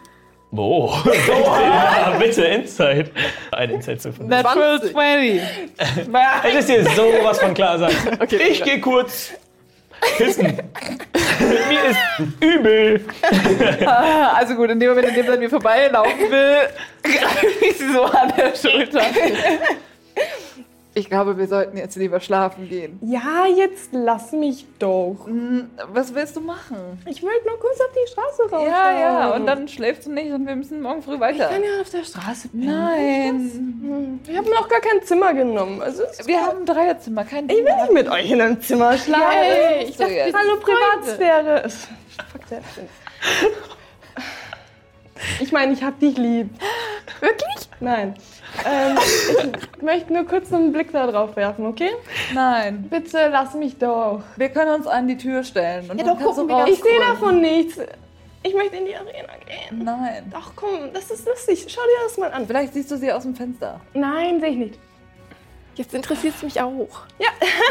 Wo? 0.51 0.91
ja, 1.05 2.15
bitte, 2.19 2.43
Insight. 2.43 3.11
Ein 3.51 3.69
Insight 3.69 4.01
zu 4.01 4.11
finden. 4.11 4.29
Natural 4.29 4.81
20. 4.81 5.41
Es 6.43 6.55
ist 6.55 6.69
dir 6.69 6.83
sowas 6.95 7.39
von 7.39 7.53
klar 7.53 7.77
sein. 7.77 7.91
ich 8.29 8.63
gehe 8.63 8.79
kurz 8.81 9.31
pissen. 10.17 10.57
Mir 11.67 11.83
ist 11.89 11.99
übel. 12.39 13.05
Ah, 13.85 14.31
Also 14.37 14.55
gut, 14.55 14.71
in 14.71 14.79
dem 14.79 14.89
Moment, 14.89 15.09
in 15.09 15.15
dem 15.15 15.31
an 15.31 15.39
mir 15.39 15.49
vorbeilaufen 15.49 16.31
will, 16.31 16.57
greife 17.03 17.47
ich 17.61 17.77
sie 17.77 17.93
so 17.93 18.03
an 18.05 18.33
der 18.35 18.55
Schulter. 18.55 19.01
Ich 20.99 21.09
glaube, 21.09 21.37
wir 21.37 21.47
sollten 21.47 21.77
jetzt 21.77 21.95
lieber 21.95 22.19
schlafen 22.19 22.67
gehen. 22.67 22.99
Ja, 23.01 23.45
jetzt 23.47 23.91
lass 23.93 24.33
mich 24.33 24.65
doch. 24.79 25.15
Hm, 25.25 25.69
Was 25.93 26.13
willst 26.13 26.35
du 26.35 26.41
machen? 26.41 26.75
Ich 27.05 27.23
wollte 27.23 27.47
nur 27.47 27.57
kurz 27.57 27.79
auf 27.79 27.87
die 27.93 28.11
Straße 28.11 28.51
raus. 28.51 28.67
Ja, 28.67 28.99
ja, 28.99 29.29
und 29.33 29.45
dann 29.45 29.69
schläfst 29.69 30.07
du 30.07 30.11
nicht 30.11 30.29
und 30.33 30.45
wir 30.45 30.57
müssen 30.57 30.81
morgen 30.81 31.01
früh 31.01 31.17
weiter. 31.17 31.47
kann 31.47 31.63
ja 31.63 31.79
auf 31.79 31.89
der 31.89 32.03
Straße 32.03 32.49
Nein. 32.51 34.19
Ich 34.27 34.37
habe 34.37 34.49
noch 34.49 34.67
gar 34.67 34.81
kein 34.81 35.01
Zimmer 35.03 35.33
genommen. 35.33 35.81
Also 35.81 36.03
ist 36.03 36.27
Wir 36.27 36.41
haben 36.45 36.59
ein 36.59 36.65
Dreierzimmer, 36.65 37.23
kein 37.23 37.45
ich 37.45 37.55
will 37.55 37.63
nicht 37.63 37.93
mit 37.93 38.09
euch 38.09 38.29
in 38.29 38.41
einem 38.41 38.59
Zimmer 38.59 38.97
schlafen. 38.97 39.23
Hey, 39.29 39.83
ich 39.83 39.89
ich 39.91 39.97
dachte, 39.97 40.11
wir 40.11 40.23
hallo 40.33 40.55
sind 40.55 40.63
Freunde. 40.63 40.81
Privatsphäre. 41.15 41.69
Fuck 41.69 42.47
that. 42.49 42.63
Ich 45.39 45.51
meine, 45.53 45.71
ich 45.71 45.81
hab 45.81 45.97
dich 45.99 46.17
lieb. 46.17 46.49
Wirklich? 47.21 47.69
Nein. 47.79 48.15
Ähm, 48.65 48.97
ich 49.75 49.81
möchte 49.81 50.13
nur 50.13 50.25
kurz 50.25 50.51
einen 50.53 50.71
Blick 50.71 50.91
da 50.91 51.07
drauf 51.07 51.35
werfen, 51.35 51.65
okay? 51.65 51.91
Nein. 52.33 52.87
Bitte 52.89 53.29
lass 53.31 53.53
mich 53.53 53.77
doch. 53.77 54.21
Wir 54.35 54.49
können 54.49 54.75
uns 54.75 54.87
an 54.87 55.07
die 55.07 55.17
Tür 55.17 55.43
stellen 55.43 55.89
und 55.89 55.97
Ja, 55.97 56.05
dann 56.05 56.17
doch, 56.17 56.25
gucken 56.25 56.47
wir 56.47 56.55
raus. 56.55 56.69
Ich 56.71 56.81
sehe 56.81 56.99
davon 56.99 57.41
nichts. 57.41 57.77
Ich 58.41 58.53
möchte 58.53 58.77
in 58.77 58.85
die 58.85 58.95
Arena 58.95 59.33
gehen. 59.45 59.83
Nein. 59.83 60.31
Doch, 60.31 60.53
komm, 60.55 60.93
das 60.93 61.11
ist 61.11 61.27
lustig. 61.27 61.65
Schau 61.67 61.81
dir 61.81 62.03
das 62.07 62.17
mal 62.17 62.31
an. 62.31 62.47
Vielleicht 62.47 62.73
siehst 62.73 62.89
du 62.89 62.97
sie 62.97 63.11
aus 63.11 63.23
dem 63.23 63.35
Fenster. 63.35 63.81
Nein, 63.93 64.39
sehe 64.39 64.49
ich 64.49 64.57
nicht. 64.57 64.79
Jetzt 65.75 65.93
interessiert 65.93 66.35
es 66.35 66.43
mich 66.43 66.59
auch. 66.61 66.87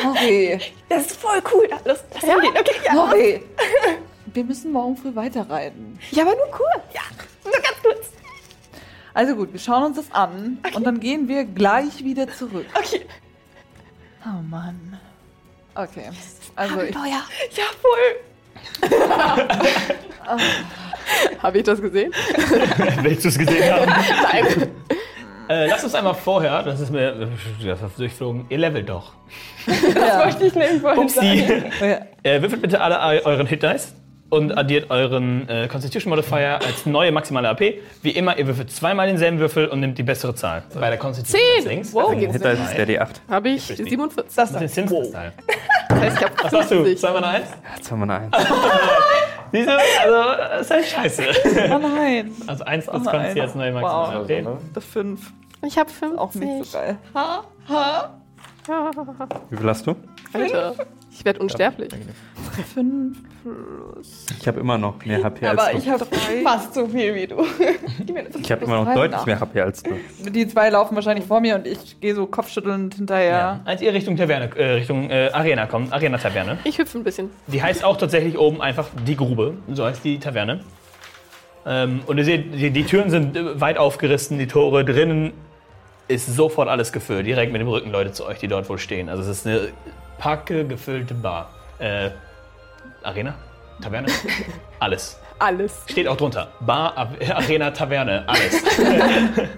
Sorry. 0.03 0.59
Das 0.89 1.07
ist 1.07 1.17
voll 1.21 1.43
cool. 1.53 1.69
Lass, 1.85 2.05
lass 2.15 2.23
ja? 2.23 2.39
gehen. 2.39 2.51
Okay, 2.59 2.81
ja. 2.85 2.95
Sorry. 2.95 3.43
Wir 4.33 4.45
müssen 4.45 4.73
morgen 4.73 4.97
früh 4.97 5.15
weiterreiten. 5.15 5.99
Ja, 6.11 6.23
aber 6.23 6.35
nur 6.35 6.47
cool. 6.59 6.83
Ja, 6.95 7.01
nur 7.45 7.53
ganz 7.53 7.83
kurz. 7.83 8.11
Also 9.19 9.35
gut, 9.35 9.53
wir 9.53 9.59
schauen 9.59 9.83
uns 9.83 9.97
das 9.97 10.13
an 10.13 10.59
und 10.77 10.87
dann 10.87 11.01
gehen 11.01 11.27
wir 11.27 11.43
gleich 11.45 12.05
wieder 12.05 12.29
zurück. 12.29 12.67
Okay. 12.73 13.01
Oh 14.25 14.41
Mann. 14.49 14.97
Okay. 15.75 16.11
Also 16.55 16.81
ich, 16.83 16.97
Abenteuer. 16.97 17.23
Ja, 17.51 17.65
voll. 17.83 18.15
Habe 21.43 21.59
ich 21.59 21.65
das 21.65 21.83
gesehen? 21.83 22.13
Willst 23.03 23.25
du 23.25 23.29
es 23.31 23.39
gesehen 23.39 23.75
haben? 23.75 23.91
Nein. 24.33 24.47
Äh, 25.49 25.67
lass 25.67 25.83
uns 25.83 25.97
einmal 25.97 26.15
vorher, 26.15 26.63
das 26.63 26.79
ist 26.79 26.93
mir 26.93 27.29
das 27.65 27.83
ist 27.83 27.99
durchflogen, 27.99 28.47
ihr 28.51 28.59
levelt 28.59 28.89
doch. 28.89 29.15
Das 29.67 30.25
möchte 30.27 30.47
ich 30.47 30.55
nämlich 30.55 30.81
vorhin 30.81 31.03
Upsi. 31.03 31.45
sagen. 31.45 31.73
ja. 31.81 32.01
Äh, 32.23 32.41
würfelt 32.43 32.63
bitte 32.63 32.81
alle 32.81 33.01
eu- 33.01 33.25
euren 33.25 33.49
Hit 33.49 33.65
Dice 33.65 33.95
und 34.31 34.57
addiert 34.59 34.91
euren 34.91 35.49
äh, 35.49 35.69
Constitution 35.69 36.11
Modifier 36.11 36.57
als 36.65 36.85
neue 36.87 37.13
maximale 37.13 37.49
AP. 37.49 37.75
Wie 38.03 38.11
immer, 38.11 38.37
ihr 38.39 38.47
würfelt 38.47 38.71
zweimal 38.71 39.07
denselben 39.07 39.39
Würfel 39.39 39.69
und 39.69 39.81
nimmt 39.81 39.97
die 39.99 40.03
bessere 40.03 40.35
Zahl. 40.35 40.63
Bei 40.75 40.91
der 40.91 40.99
Constitution 40.99 41.41
Zehn. 41.41 41.59
ist 41.61 41.69
links. 41.69 41.93
Wow. 41.95 42.11
Deswegen 42.13 42.33
Hinter 42.33 42.53
ist 42.53 42.77
der 42.77 42.89
D8. 42.89 43.09
Habe 43.31 43.49
ich 43.49 43.71
Richtig. 43.71 43.89
47. 43.89 44.35
Das 44.37 44.53
Das 44.53 44.63
ist 44.63 44.79
ein 44.79 44.89
Sims-Teil. 44.89 45.33
Das 45.89 46.01
heißt, 46.01 46.17
ich 46.19 46.23
habe 46.25 46.35
Was 46.43 46.53
hast 46.53 46.71
du? 46.71 46.95
Zweimal 46.97 47.25
eine 47.25 47.37
Eins? 47.39 47.47
Jetzt 47.77 47.91
haben 47.91 47.99
wir 48.07 48.15
eine 48.15 48.37
1. 48.37 48.47
Siehst 49.53 49.67
du? 49.69 49.73
Also, 49.73 50.39
das 50.39 50.61
ist 50.61 50.71
halt 50.71 50.85
scheiße. 50.85 51.23
Oh 51.75 51.79
nein. 51.79 52.31
Also 52.47 52.65
eins 52.65 52.85
plus 52.87 53.03
Oh, 53.07 53.11
kannst 53.11 53.15
du 53.15 53.19
einer. 53.31 53.35
jetzt 53.37 53.57
neu 53.57 53.73
Wow. 53.73 53.81
maximal 53.83 54.25
stehen. 54.27 54.47
Das 54.75 54.85
fünf. 54.85 55.33
Ich 55.67 55.79
habe 55.79 55.89
fünf. 55.91 56.19
Auch 56.19 56.35
nicht 56.35 56.67
so 56.67 56.79
geil. 56.79 56.99
Wie 59.49 59.57
viel 59.57 59.67
hast 59.69 59.87
du? 59.87 59.97
Alter, 60.35 60.75
ich 61.11 61.25
werde 61.25 61.41
unsterblich. 61.41 61.89
Fünf 62.63 63.19
plus. 63.43 64.27
Ich 64.41 64.49
habe 64.49 64.61
immer 64.61 64.79
noch 64.79 65.05
mehr 65.05 65.23
HP 65.23 65.47
als 65.47 65.59
Aber 65.61 65.73
du. 65.73 65.79
ich 65.79 65.89
habe 65.89 66.07
fast 66.43 66.75
so 66.75 66.87
viel 66.89 67.15
wie 67.15 67.27
du. 67.27 67.37
ich 68.41 68.53
habe 68.53 68.65
immer 68.65 68.85
noch 68.85 68.95
deutlich 68.95 69.13
nach. 69.13 69.27
mehr 69.27 69.41
HP 69.41 69.61
als 69.61 69.83
du. 69.83 69.91
Die 70.31 70.47
zwei 70.49 70.69
laufen 70.71 70.95
wahrscheinlich 70.95 71.25
vor 71.27 71.41
mir 71.41 71.55
und 71.57 71.67
ich 71.67 72.01
gehe 72.01 72.15
so 72.15 72.27
kopfschüttelnd 72.27 72.95
hinterher. 72.95 73.31
Ja. 73.31 73.61
Als 73.65 73.83
ihr 73.83 73.93
Richtung 73.93 74.17
Taverne, 74.17 74.51
äh, 74.57 74.73
Richtung 74.73 75.11
äh, 75.11 75.31
Arena 75.33 75.67
kommt, 75.67 75.93
Arena-Taverne, 75.93 76.59
Ich 76.65 76.79
hüpfe 76.79 76.99
ein 76.99 77.05
bisschen. 77.05 77.31
die 77.47 77.63
heißt 77.63 77.85
auch 77.85 77.97
tatsächlich 77.97 78.39
oben 78.39 78.61
einfach 78.61 78.89
die 79.07 79.17
Grube, 79.17 79.55
so 79.73 79.85
heißt 79.85 80.05
die 80.05 80.19
Taverne. 80.19 80.61
Ähm, 81.67 82.01
und 82.07 82.19
ihr 82.19 82.25
seht, 82.25 82.55
die, 82.55 82.71
die 82.71 82.85
Türen 82.85 83.11
sind 83.11 83.37
äh, 83.37 83.61
weit 83.61 83.79
aufgerissen, 83.79 84.39
die 84.39 84.47
Tore 84.47 84.85
drinnen 84.85 85.33
ist 86.09 86.27
sofort 86.35 86.69
alles 86.69 86.93
gefüllt, 86.93 87.27
direkt 87.27 87.53
mit 87.53 87.61
dem 87.61 87.69
Rücken 87.69 87.91
Leute 87.91 88.13
zu 88.13 88.25
euch, 88.25 88.39
die 88.39 88.49
dort 88.49 88.69
wohl 88.71 88.79
stehen. 88.79 89.11
Also 89.11 89.23
es 89.23 89.29
ist 89.29 89.47
eine 89.47 89.69
packe 90.17 90.65
gefüllte 90.65 91.13
Bar. 91.13 91.51
Äh, 91.79 92.11
Arena? 93.03 93.35
Taverne? 93.83 94.09
Alles. 94.81 95.19
Alles. 95.39 95.83
Steht 95.89 96.09
auch 96.09 96.17
drunter. 96.17 96.49
Bar, 96.61 96.97
Ab- 96.97 97.15
Arena, 97.35 97.71
Taverne, 97.71 98.25
alles. 98.27 98.63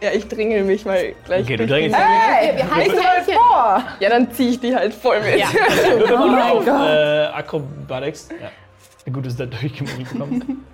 Ja, 0.00 0.10
ich 0.12 0.28
dringel 0.28 0.62
mich 0.62 0.84
mal 0.84 1.12
gleich. 1.24 1.42
Okay, 1.42 1.56
du 1.56 1.64
die- 1.66 1.70
drängelst 1.72 1.96
Hey, 1.96 2.54
Wir 2.56 2.64
ich 2.64 2.70
halten 2.70 2.90
Händchen. 2.92 3.34
vor! 3.34 3.82
Ja, 3.98 4.08
dann 4.10 4.30
ziehe 4.30 4.50
ich 4.50 4.60
die 4.60 4.72
halt 4.72 4.94
voll 4.94 5.20
mit. 5.20 5.36
Ja. 5.40 5.48
Mal 6.16 6.28
mein 6.54 6.64
Gott. 6.64 6.88
äh, 6.88 7.24
Acrobatics. 7.34 8.28
Ja. 8.40 9.12
Gut 9.12 9.26
ist 9.26 9.40
da 9.40 9.46
durchgekommen? 9.46 10.64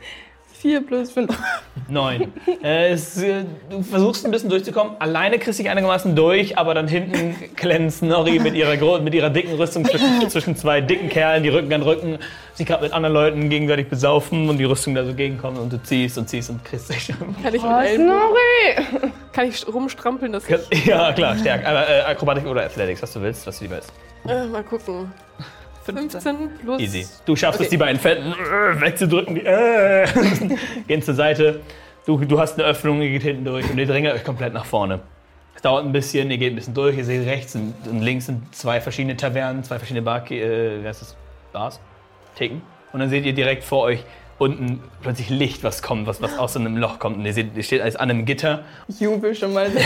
4 0.64 0.80
plus 0.86 1.10
5. 1.10 1.30
Neun. 1.90 2.32
Äh, 2.62 2.88
es, 2.92 3.22
äh, 3.22 3.44
du 3.68 3.82
versuchst 3.82 4.24
ein 4.24 4.30
bisschen 4.30 4.48
durchzukommen. 4.48 4.94
Alleine 4.98 5.38
kriegst 5.38 5.58
du 5.58 5.62
dich 5.62 5.70
einigermaßen 5.70 6.16
durch, 6.16 6.56
aber 6.56 6.72
dann 6.72 6.88
hinten 6.88 7.36
klemmt 7.54 7.92
Snorri 7.92 8.38
mit 8.38 8.54
ihrer, 8.54 8.78
gro- 8.78 8.98
mit 9.00 9.12
ihrer 9.12 9.28
dicken 9.28 9.52
Rüstung 9.56 9.84
zwischen, 9.84 10.06
zwischen 10.30 10.56
zwei 10.56 10.80
dicken 10.80 11.10
Kerlen, 11.10 11.42
die 11.42 11.50
Rücken 11.50 11.70
an 11.74 11.82
Rücken. 11.82 12.18
Sie 12.54 12.64
gerade 12.64 12.82
mit 12.82 12.94
anderen 12.94 13.12
Leuten 13.12 13.50
gegenseitig 13.50 13.88
besaufen 13.90 14.48
und 14.48 14.56
die 14.56 14.64
Rüstung 14.64 14.94
da 14.94 15.04
so 15.04 15.12
gegenkommen 15.12 15.58
und 15.58 15.70
du 15.70 15.82
ziehst 15.82 16.16
und 16.16 16.30
ziehst 16.30 16.48
und 16.48 16.64
kriegst 16.64 16.88
dich 16.88 17.04
schon. 17.04 17.16
Kann 17.42 17.54
ich, 17.54 17.62
mit 17.62 17.70
Oh, 17.70 17.94
Snorri! 17.96 19.10
kann 19.34 19.46
ich 19.48 19.66
rumstrampeln? 19.68 20.32
Das 20.32 20.44
ich, 20.70 20.86
Ja, 20.86 21.12
klar. 21.12 21.36
Aber 21.66 21.86
äh, 21.90 22.00
Akrobatik 22.06 22.46
oder 22.46 22.64
Athletics, 22.64 23.02
was 23.02 23.12
du 23.12 23.20
willst, 23.20 23.46
was 23.46 23.58
du 23.58 23.64
lieber 23.64 23.78
ist. 23.80 23.92
äh, 24.26 24.46
mal 24.46 24.64
gucken. 24.64 25.12
15 25.84 26.50
plus. 26.62 26.80
Easy. 26.80 27.06
Du 27.26 27.36
schaffst 27.36 27.60
es, 27.60 27.66
Okay. 27.66 27.76
die 27.76 27.78
beiden 27.78 28.00
Fetten 28.00 28.32
äh, 28.32 28.80
wegzudrücken. 28.80 29.34
Die 29.36 29.42
äh, 29.44 30.06
gehen 30.88 31.02
zur 31.02 31.14
Seite. 31.14 31.60
Du, 32.06 32.18
du 32.18 32.38
hast 32.38 32.58
eine 32.58 32.68
Öffnung, 32.68 33.00
ihr 33.00 33.10
geht 33.10 33.22
hinten 33.22 33.44
durch 33.44 33.70
und 33.70 33.78
ihr 33.78 33.86
drängelt 33.86 34.14
euch 34.14 34.24
komplett 34.24 34.52
nach 34.52 34.64
vorne. 34.66 35.00
Es 35.54 35.62
dauert 35.62 35.84
ein 35.86 35.92
bisschen, 35.92 36.30
ihr 36.30 36.38
geht 36.38 36.52
ein 36.52 36.56
bisschen 36.56 36.74
durch. 36.74 36.96
Ihr 36.96 37.04
seht 37.04 37.26
rechts 37.26 37.54
und, 37.54 37.74
und 37.88 38.02
links 38.02 38.26
sind 38.26 38.54
zwei 38.54 38.80
verschiedene 38.80 39.16
Tavernen, 39.16 39.64
zwei 39.64 39.78
verschiedene 39.78 40.02
Bar, 40.02 40.30
äh, 40.30 40.82
wie 40.82 40.86
heißt 40.86 41.00
das? 41.02 41.16
Bars? 41.52 41.80
Theken. 42.36 42.60
Und 42.92 43.00
dann 43.00 43.08
seht 43.08 43.24
ihr 43.24 43.32
direkt 43.32 43.64
vor 43.64 43.82
euch 43.84 44.04
unten 44.38 44.82
plötzlich 45.00 45.30
Licht, 45.30 45.62
was 45.62 45.80
kommt, 45.82 46.06
was, 46.06 46.20
was 46.20 46.36
aus 46.38 46.54
so 46.54 46.58
einem 46.58 46.76
Loch 46.76 46.98
kommt. 46.98 47.16
Und 47.18 47.24
ihr 47.24 47.32
seht, 47.32 47.56
ihr 47.56 47.62
steht 47.62 47.80
alles 47.80 47.96
an 47.96 48.10
einem 48.10 48.24
Gitter. 48.24 48.64
Ich 48.88 49.00
jubel 49.00 49.34
schon 49.34 49.52
mal. 49.52 49.70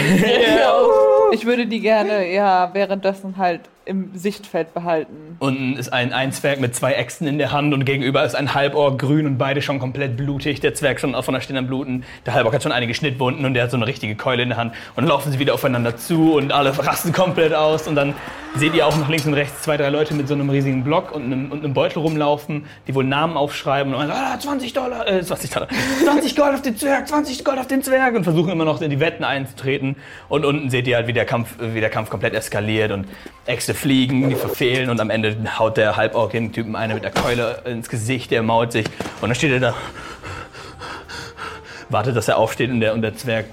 Ich 1.30 1.44
würde 1.44 1.66
die 1.66 1.80
gerne, 1.80 2.32
ja, 2.32 2.70
währenddessen 2.72 3.36
halt 3.36 3.60
im 3.88 4.10
Sichtfeld 4.14 4.74
behalten. 4.74 5.36
Unten 5.38 5.76
ist 5.76 5.92
ein, 5.92 6.12
ein 6.12 6.30
Zwerg 6.32 6.60
mit 6.60 6.74
zwei 6.74 6.92
Äxten 6.92 7.26
in 7.26 7.38
der 7.38 7.52
Hand 7.52 7.72
und 7.72 7.84
gegenüber 7.84 8.22
ist 8.24 8.34
ein 8.34 8.54
Halborg 8.54 8.98
grün 8.98 9.26
und 9.26 9.38
beide 9.38 9.62
schon 9.62 9.78
komplett 9.78 10.16
blutig. 10.16 10.60
Der 10.60 10.74
Zwerg 10.74 11.00
schon 11.00 11.20
von 11.22 11.34
der 11.34 11.40
Stirn 11.40 11.56
am 11.56 11.66
Bluten. 11.66 12.04
Der 12.26 12.34
Halborg 12.34 12.54
hat 12.54 12.62
schon 12.62 12.72
einige 12.72 12.94
Schnittwunden 12.94 13.44
und 13.46 13.54
der 13.54 13.64
hat 13.64 13.70
so 13.70 13.76
eine 13.76 13.86
richtige 13.86 14.14
Keule 14.14 14.42
in 14.42 14.50
der 14.50 14.58
Hand. 14.58 14.74
Und 14.94 15.02
dann 15.02 15.08
laufen 15.08 15.32
sie 15.32 15.38
wieder 15.38 15.54
aufeinander 15.54 15.96
zu 15.96 16.34
und 16.34 16.52
alle 16.52 16.76
rasten 16.86 17.12
komplett 17.12 17.54
aus. 17.54 17.88
Und 17.88 17.94
dann 17.94 18.14
seht 18.56 18.74
ihr 18.74 18.86
auch 18.86 18.96
nach 18.96 19.08
links 19.08 19.26
und 19.26 19.34
rechts 19.34 19.62
zwei, 19.62 19.76
drei 19.76 19.88
Leute 19.88 20.14
mit 20.14 20.28
so 20.28 20.34
einem 20.34 20.50
riesigen 20.50 20.84
Block 20.84 21.12
und 21.12 21.24
einem, 21.24 21.50
und 21.52 21.64
einem 21.64 21.74
Beutel 21.74 22.00
rumlaufen, 22.00 22.66
die 22.86 22.94
wohl 22.94 23.04
Namen 23.04 23.36
aufschreiben 23.36 23.94
und 23.94 24.00
dann 24.00 24.10
ah, 24.10 24.38
20 24.38 24.72
Dollar, 24.72 25.06
äh, 25.06 25.22
20 25.22 25.50
Dollar, 25.50 25.68
20 26.04 26.36
Gold 26.36 26.54
auf 26.54 26.62
den 26.62 26.76
Zwerg, 26.76 27.08
20 27.08 27.44
Gold 27.44 27.58
auf 27.58 27.66
den 27.66 27.82
Zwerg 27.82 28.14
und 28.14 28.24
versuchen 28.24 28.50
immer 28.50 28.64
noch 28.64 28.80
in 28.80 28.90
die 28.90 29.00
Wetten 29.00 29.24
einzutreten. 29.24 29.96
Und 30.28 30.44
unten 30.44 30.70
seht 30.70 30.86
ihr 30.86 30.96
halt, 30.96 31.06
wie 31.06 31.12
der 31.12 31.24
Kampf, 31.24 31.56
wie 31.58 31.80
der 31.80 31.90
Kampf 31.90 32.10
komplett 32.10 32.34
eskaliert 32.34 32.92
und 32.92 33.06
Äxte 33.46 33.74
fliegen, 33.78 34.28
die 34.28 34.34
verfehlen 34.34 34.90
und 34.90 35.00
am 35.00 35.10
Ende 35.10 35.36
haut 35.58 35.76
der 35.76 35.96
Halborg 35.96 36.32
den 36.32 36.52
Typen 36.52 36.76
eine 36.76 36.94
mit 36.94 37.04
der 37.04 37.10
Keule 37.10 37.62
ins 37.64 37.88
Gesicht, 37.88 38.30
der 38.30 38.42
mault 38.42 38.72
sich 38.72 38.86
und 39.20 39.28
dann 39.28 39.34
steht 39.34 39.52
er 39.52 39.60
da, 39.60 39.74
wartet, 41.88 42.16
dass 42.16 42.28
er 42.28 42.38
aufsteht 42.38 42.70
und 42.70 42.80
der, 42.80 42.94
und 42.94 43.02
der 43.02 43.16
Zwerg 43.16 43.46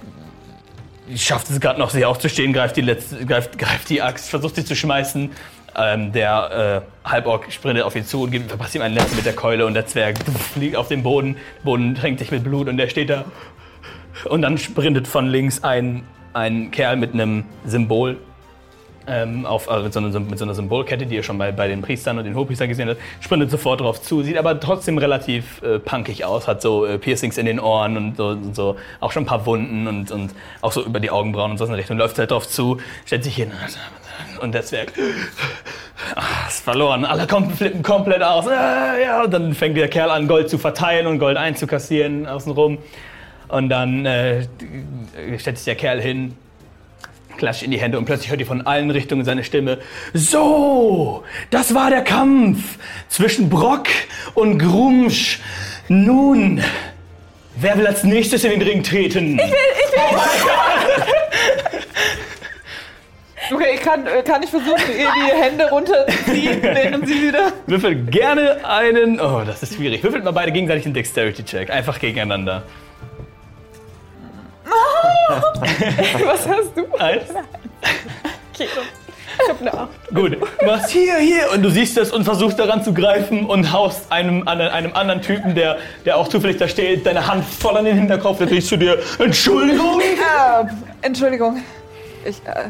schafft 1.15 1.49
es 1.49 1.59
gerade 1.59 1.79
noch, 1.79 1.89
sich 1.89 2.05
aufzustehen, 2.05 2.53
greift 2.53 2.77
die, 2.77 2.81
letzte, 2.81 3.25
greift, 3.25 3.57
greift 3.57 3.89
die 3.89 4.01
Axt, 4.01 4.29
versucht 4.29 4.55
sie 4.55 4.65
zu 4.65 4.75
schmeißen. 4.75 5.31
Ähm, 5.77 6.13
der 6.13 6.83
äh, 7.05 7.09
Halborg 7.09 7.51
sprintet 7.51 7.83
auf 7.83 7.95
ihn 7.95 8.05
zu 8.05 8.23
und 8.23 8.31
gibt, 8.31 8.47
verpasst 8.47 8.75
ihm 8.75 8.81
einen 8.81 8.95
letzten 8.95 9.17
mit 9.17 9.25
der 9.25 9.33
Keule 9.33 9.65
und 9.65 9.73
der 9.73 9.85
Zwerg 9.85 10.15
liegt 10.55 10.77
auf 10.77 10.87
dem 10.87 11.03
Boden. 11.03 11.35
Boden 11.63 11.95
tränkt 11.95 12.19
sich 12.19 12.31
mit 12.31 12.43
Blut 12.43 12.69
und 12.69 12.77
der 12.77 12.87
steht 12.87 13.09
da. 13.09 13.25
Und 14.23 14.41
dann 14.41 14.57
sprintet 14.57 15.07
von 15.07 15.27
links 15.27 15.63
ein, 15.63 16.03
ein 16.33 16.71
Kerl 16.71 16.95
mit 16.95 17.13
einem 17.13 17.43
Symbol 17.65 18.17
ähm, 19.07 19.45
auf, 19.45 19.69
also 19.69 19.83
mit, 19.83 19.93
so 19.93 19.99
einer, 19.99 20.19
mit 20.19 20.39
so 20.39 20.45
einer 20.45 20.53
Symbolkette, 20.53 21.05
die 21.05 21.15
ihr 21.15 21.23
schon 21.23 21.37
bei, 21.37 21.51
bei 21.51 21.67
den 21.67 21.81
Priestern 21.81 22.17
und 22.17 22.25
den 22.25 22.35
Hochpriestern 22.35 22.69
gesehen 22.69 22.89
habt, 22.89 22.99
sprintet 23.19 23.51
sofort 23.51 23.81
drauf 23.81 24.01
zu, 24.01 24.23
sieht 24.23 24.37
aber 24.37 24.59
trotzdem 24.59 24.97
relativ 24.97 25.61
äh, 25.61 25.79
punkig 25.79 26.25
aus, 26.25 26.47
hat 26.47 26.61
so 26.61 26.85
äh, 26.85 26.97
Piercings 26.97 27.37
in 27.37 27.45
den 27.45 27.59
Ohren 27.59 27.97
und 27.97 28.17
so, 28.17 28.27
und 28.27 28.55
so, 28.55 28.75
auch 28.99 29.11
schon 29.11 29.23
ein 29.23 29.27
paar 29.27 29.45
Wunden 29.45 29.87
und, 29.87 30.11
und 30.11 30.31
auch 30.61 30.71
so 30.71 30.83
über 30.83 30.99
die 30.99 31.11
Augenbrauen 31.11 31.51
und 31.51 31.57
so 31.57 31.65
in 31.65 31.71
der 31.71 31.79
Richtung, 31.79 31.97
läuft 31.97 32.17
halt 32.17 32.31
drauf 32.31 32.47
zu, 32.47 32.79
stellt 33.05 33.23
sich 33.23 33.35
hin 33.35 33.51
und 34.41 34.53
der 34.53 34.63
Zwerg 34.63 34.93
ah, 36.15 36.47
ist 36.47 36.63
verloren, 36.63 37.05
alle 37.05 37.27
flippen 37.27 37.83
komplett 37.83 38.21
aus, 38.23 38.47
ah, 38.47 38.97
ja, 38.97 39.23
und 39.23 39.33
dann 39.33 39.53
fängt 39.53 39.77
der 39.77 39.87
Kerl 39.89 40.09
an, 40.09 40.27
Gold 40.27 40.49
zu 40.49 40.57
verteilen 40.57 41.07
und 41.07 41.19
Gold 41.19 41.37
einzukassieren 41.37 42.27
außenrum. 42.27 42.77
Und 43.47 43.69
dann 43.69 44.05
äh, 44.05 44.47
stellt 45.37 45.57
sich 45.57 45.65
der 45.65 45.75
Kerl 45.75 46.01
hin, 46.01 46.35
klatscht 47.37 47.63
in 47.63 47.71
die 47.71 47.79
Hände 47.79 47.97
und 47.97 48.05
plötzlich 48.05 48.29
hört 48.29 48.39
ihr 48.39 48.45
von 48.45 48.65
allen 48.65 48.91
Richtungen 48.91 49.25
seine 49.25 49.43
Stimme. 49.43 49.79
So, 50.13 51.23
das 51.49 51.73
war 51.73 51.89
der 51.89 52.03
Kampf 52.03 52.77
zwischen 53.09 53.49
Brock 53.49 53.87
und 54.33 54.59
Grumsch. 54.59 55.39
Nun, 55.87 56.61
wer 57.55 57.77
will 57.77 57.87
als 57.87 58.03
nächstes 58.03 58.43
in 58.43 58.51
den 58.51 58.61
Ring 58.61 58.83
treten? 58.83 59.39
Ich 59.39 59.51
will, 59.51 59.75
Okay, 63.51 63.75
kann, 63.75 64.07
äh, 64.07 64.23
kann 64.23 64.41
ich 64.41 64.49
versuchen, 64.49 64.91
ihr 64.97 65.07
die 65.07 65.41
Hände 65.41 65.69
runterzuziehen, 65.69 66.59
während 66.63 67.07
sie 67.07 67.27
wieder. 67.27 67.53
Würfelt 67.67 68.11
gerne 68.11 68.65
einen. 68.65 69.19
Oh, 69.19 69.43
das 69.45 69.61
ist 69.61 69.75
schwierig. 69.75 70.03
Würfelt 70.03 70.23
mal 70.23 70.31
beide 70.31 70.51
gegenseitig 70.51 70.85
einen 70.85 70.95
Dexterity-Check. 70.95 71.69
Einfach 71.69 71.99
gegeneinander. 71.99 72.63
Was 76.25 76.47
hast 76.47 76.71
du? 76.75 76.85
Eins. 76.97 77.23
Okay, 78.53 78.69
ich 79.43 79.49
hab 79.49 79.59
eine 79.59 79.73
8. 79.73 79.89
Gut, 80.13 80.37
du 80.61 80.65
machst 80.65 80.89
hier, 80.91 81.17
hier 81.17 81.51
und 81.53 81.61
du 81.61 81.69
siehst 81.69 81.97
es 81.97 82.13
und 82.13 82.23
versuchst 82.23 82.57
daran 82.57 82.81
zu 82.85 82.93
greifen 82.93 83.45
und 83.45 83.73
haust 83.73 84.09
einem, 84.13 84.47
an- 84.47 84.61
einem 84.61 84.93
anderen 84.93 85.21
Typen, 85.21 85.55
der, 85.55 85.75
der 86.05 86.15
auch 86.15 86.29
zufällig 86.29 86.55
da 86.55 86.69
steht, 86.69 87.05
deine 87.05 87.27
Hand 87.27 87.43
voll 87.43 87.75
an 87.75 87.83
den 87.83 87.97
Hinterkopf, 87.97 88.37
der 88.37 88.47
drehst 88.47 88.69
zu 88.69 88.77
dir, 88.77 88.97
Entschuldigung! 89.19 89.99
Äh, 89.99 90.65
Entschuldigung. 91.01 91.61
Ich, 92.23 92.37
äh, 92.47 92.69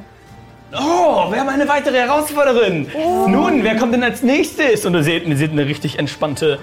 Oh, 0.74 1.32
wir 1.32 1.40
haben 1.40 1.50
eine 1.50 1.68
weitere 1.70 2.00
Herausforderin. 2.00 2.88
Nun, 3.28 3.64
wer 3.64 3.76
kommt 3.78 3.94
denn 3.94 4.04
als 4.04 4.24
nächstes? 4.24 4.86
Und 4.88 4.94
du 4.94 5.04
seht, 5.04 5.26
ihr 5.28 5.38
seht 5.38 5.52
eine 5.52 5.68
richtig 5.68 6.00
entspannte 6.00 6.58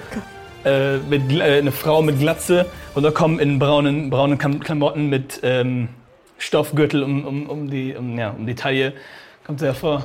äh, 0.64 0.98
mit, 0.98 1.31
äh, 1.33 1.59
eine 1.59 1.72
Frau 1.72 2.03
mit 2.03 2.18
Glatze 2.18 2.66
und 2.94 3.03
da 3.03 3.11
kommen 3.11 3.38
in 3.38 3.59
braunen, 3.59 4.11
braunen 4.11 4.38
Klamotten 4.38 5.09
mit 5.09 5.40
ähm, 5.42 5.88
Stoffgürtel 6.38 7.03
um, 7.03 7.25
um, 7.25 7.46
um, 7.48 7.70
die, 7.70 7.94
um, 7.94 8.18
ja, 8.18 8.31
um 8.31 8.46
die 8.46 8.54
Taille. 8.54 8.92
Kommt 9.44 9.60
sie 9.60 9.67
hervor. 9.67 10.04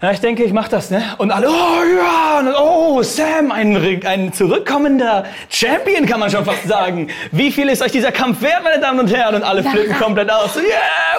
Ja, 0.00 0.12
ich 0.12 0.20
denke, 0.20 0.44
ich 0.44 0.52
mach 0.52 0.68
das, 0.68 0.92
ne? 0.92 1.02
Und 1.18 1.32
alle, 1.32 1.48
oh 1.48 1.52
ja, 1.52 2.40
dann, 2.40 2.54
oh 2.56 3.02
Sam, 3.02 3.50
ein, 3.50 3.76
ein 4.06 4.32
zurückkommender 4.32 5.24
Champion, 5.48 6.06
kann 6.06 6.20
man 6.20 6.30
schon 6.30 6.44
fast 6.44 6.68
sagen. 6.68 7.08
Wie 7.32 7.50
viel 7.50 7.68
ist 7.68 7.82
euch 7.82 7.90
dieser 7.90 8.12
Kampf 8.12 8.40
wert, 8.40 8.62
meine 8.62 8.80
Damen 8.80 9.00
und 9.00 9.12
Herren? 9.12 9.34
Und 9.34 9.42
alle 9.42 9.64
flippen 9.64 9.96
komplett 9.96 10.30
aus. 10.30 10.54
So, 10.54 10.60
yeah, 10.60 10.70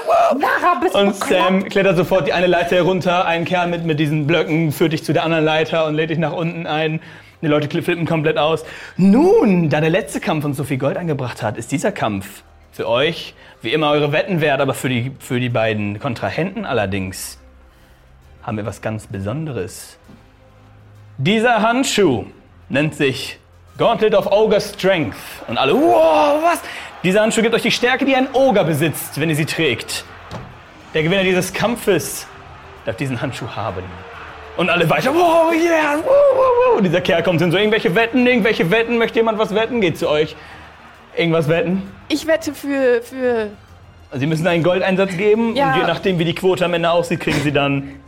wow. 0.05 0.93
Und 0.93 1.13
Sam 1.13 1.65
klettert 1.65 1.97
sofort 1.97 2.27
die 2.27 2.31
eine 2.31 2.47
Leiter 2.47 2.77
herunter. 2.77 3.25
Ein 3.25 3.43
Kerl 3.43 3.67
mit, 3.67 3.83
mit 3.83 3.99
diesen 3.99 4.27
Blöcken 4.27 4.71
führt 4.71 4.93
dich 4.93 5.03
zu 5.03 5.11
der 5.11 5.25
anderen 5.25 5.43
Leiter 5.43 5.85
und 5.85 5.95
lädt 5.95 6.09
dich 6.09 6.17
nach 6.17 6.31
unten 6.31 6.65
ein. 6.65 7.01
Die 7.41 7.47
Leute 7.47 7.69
flippen 7.81 8.05
komplett 8.05 8.37
aus. 8.37 8.65
Nun, 8.97 9.69
da 9.69 9.79
der 9.79 9.89
letzte 9.89 10.19
Kampf 10.19 10.43
uns 10.43 10.57
so 10.57 10.65
viel 10.65 10.77
Gold 10.77 10.97
eingebracht 10.97 11.41
hat, 11.41 11.57
ist 11.57 11.71
dieser 11.71 11.91
Kampf 11.91 12.43
für 12.71 12.87
euch 12.87 13.33
wie 13.61 13.71
immer 13.73 13.91
eure 13.91 14.11
Wetten 14.11 14.41
wert, 14.41 14.61
aber 14.61 14.73
für 14.73 14.89
die, 14.89 15.11
für 15.19 15.39
die 15.39 15.49
beiden 15.49 15.99
Kontrahenten 15.99 16.65
allerdings 16.65 17.39
haben 18.43 18.57
wir 18.57 18.65
was 18.65 18.81
ganz 18.81 19.07
Besonderes. 19.07 19.97
Dieser 21.17 21.61
Handschuh 21.61 22.25
nennt 22.69 22.95
sich 22.95 23.37
Gauntlet 23.77 24.13
of 24.13 24.31
Ogre 24.31 24.59
Strength. 24.59 25.17
Und 25.47 25.57
alle, 25.57 25.73
wow, 25.73 26.41
was? 26.43 26.61
Dieser 27.03 27.21
Handschuh 27.21 27.41
gibt 27.41 27.55
euch 27.55 27.61
die 27.61 27.71
Stärke, 27.71 28.05
die 28.05 28.15
ein 28.15 28.27
Ogre 28.33 28.65
besitzt, 28.65 29.19
wenn 29.19 29.29
ihr 29.29 29.35
sie 29.35 29.45
trägt. 29.45 30.03
Der 30.93 31.03
Gewinner 31.03 31.23
dieses 31.23 31.53
Kampfes 31.53 32.27
darf 32.85 32.97
diesen 32.97 33.21
Handschuh 33.21 33.47
haben. 33.55 33.83
Und 34.59 34.69
alle 34.69 34.89
weiter, 34.89 35.13
wow, 35.15 35.53
yeah, 35.53 35.95
wow, 36.03 36.05
wow, 36.35 36.73
wow. 36.75 36.81
Dieser 36.81 36.99
Kerl 36.99 37.23
kommt 37.23 37.39
hin, 37.39 37.49
so 37.49 37.57
irgendwelche 37.57 37.95
Wetten, 37.95 38.27
irgendwelche 38.27 38.69
Wetten, 38.69 38.97
möchte 38.97 39.19
jemand 39.19 39.39
was 39.39 39.55
wetten? 39.55 39.79
Geht 39.79 39.97
zu 39.97 40.09
euch. 40.09 40.35
Irgendwas 41.15 41.47
wetten? 41.47 41.83
Ich 42.09 42.27
wette 42.27 42.53
für, 42.53 43.01
für. 43.01 43.47
Sie 44.11 44.25
müssen 44.25 44.45
einen 44.47 44.61
Goldeinsatz 44.61 45.15
geben 45.15 45.55
Ja. 45.55 45.73
und 45.73 45.79
je 45.79 45.87
nachdem, 45.87 46.19
wie 46.19 46.25
die 46.25 46.35
Quote 46.35 46.65
am 46.65 46.73
Ende 46.73 46.91
aussieht, 46.91 47.21
kriegen 47.21 47.39
sie 47.41 47.53
dann 47.53 48.01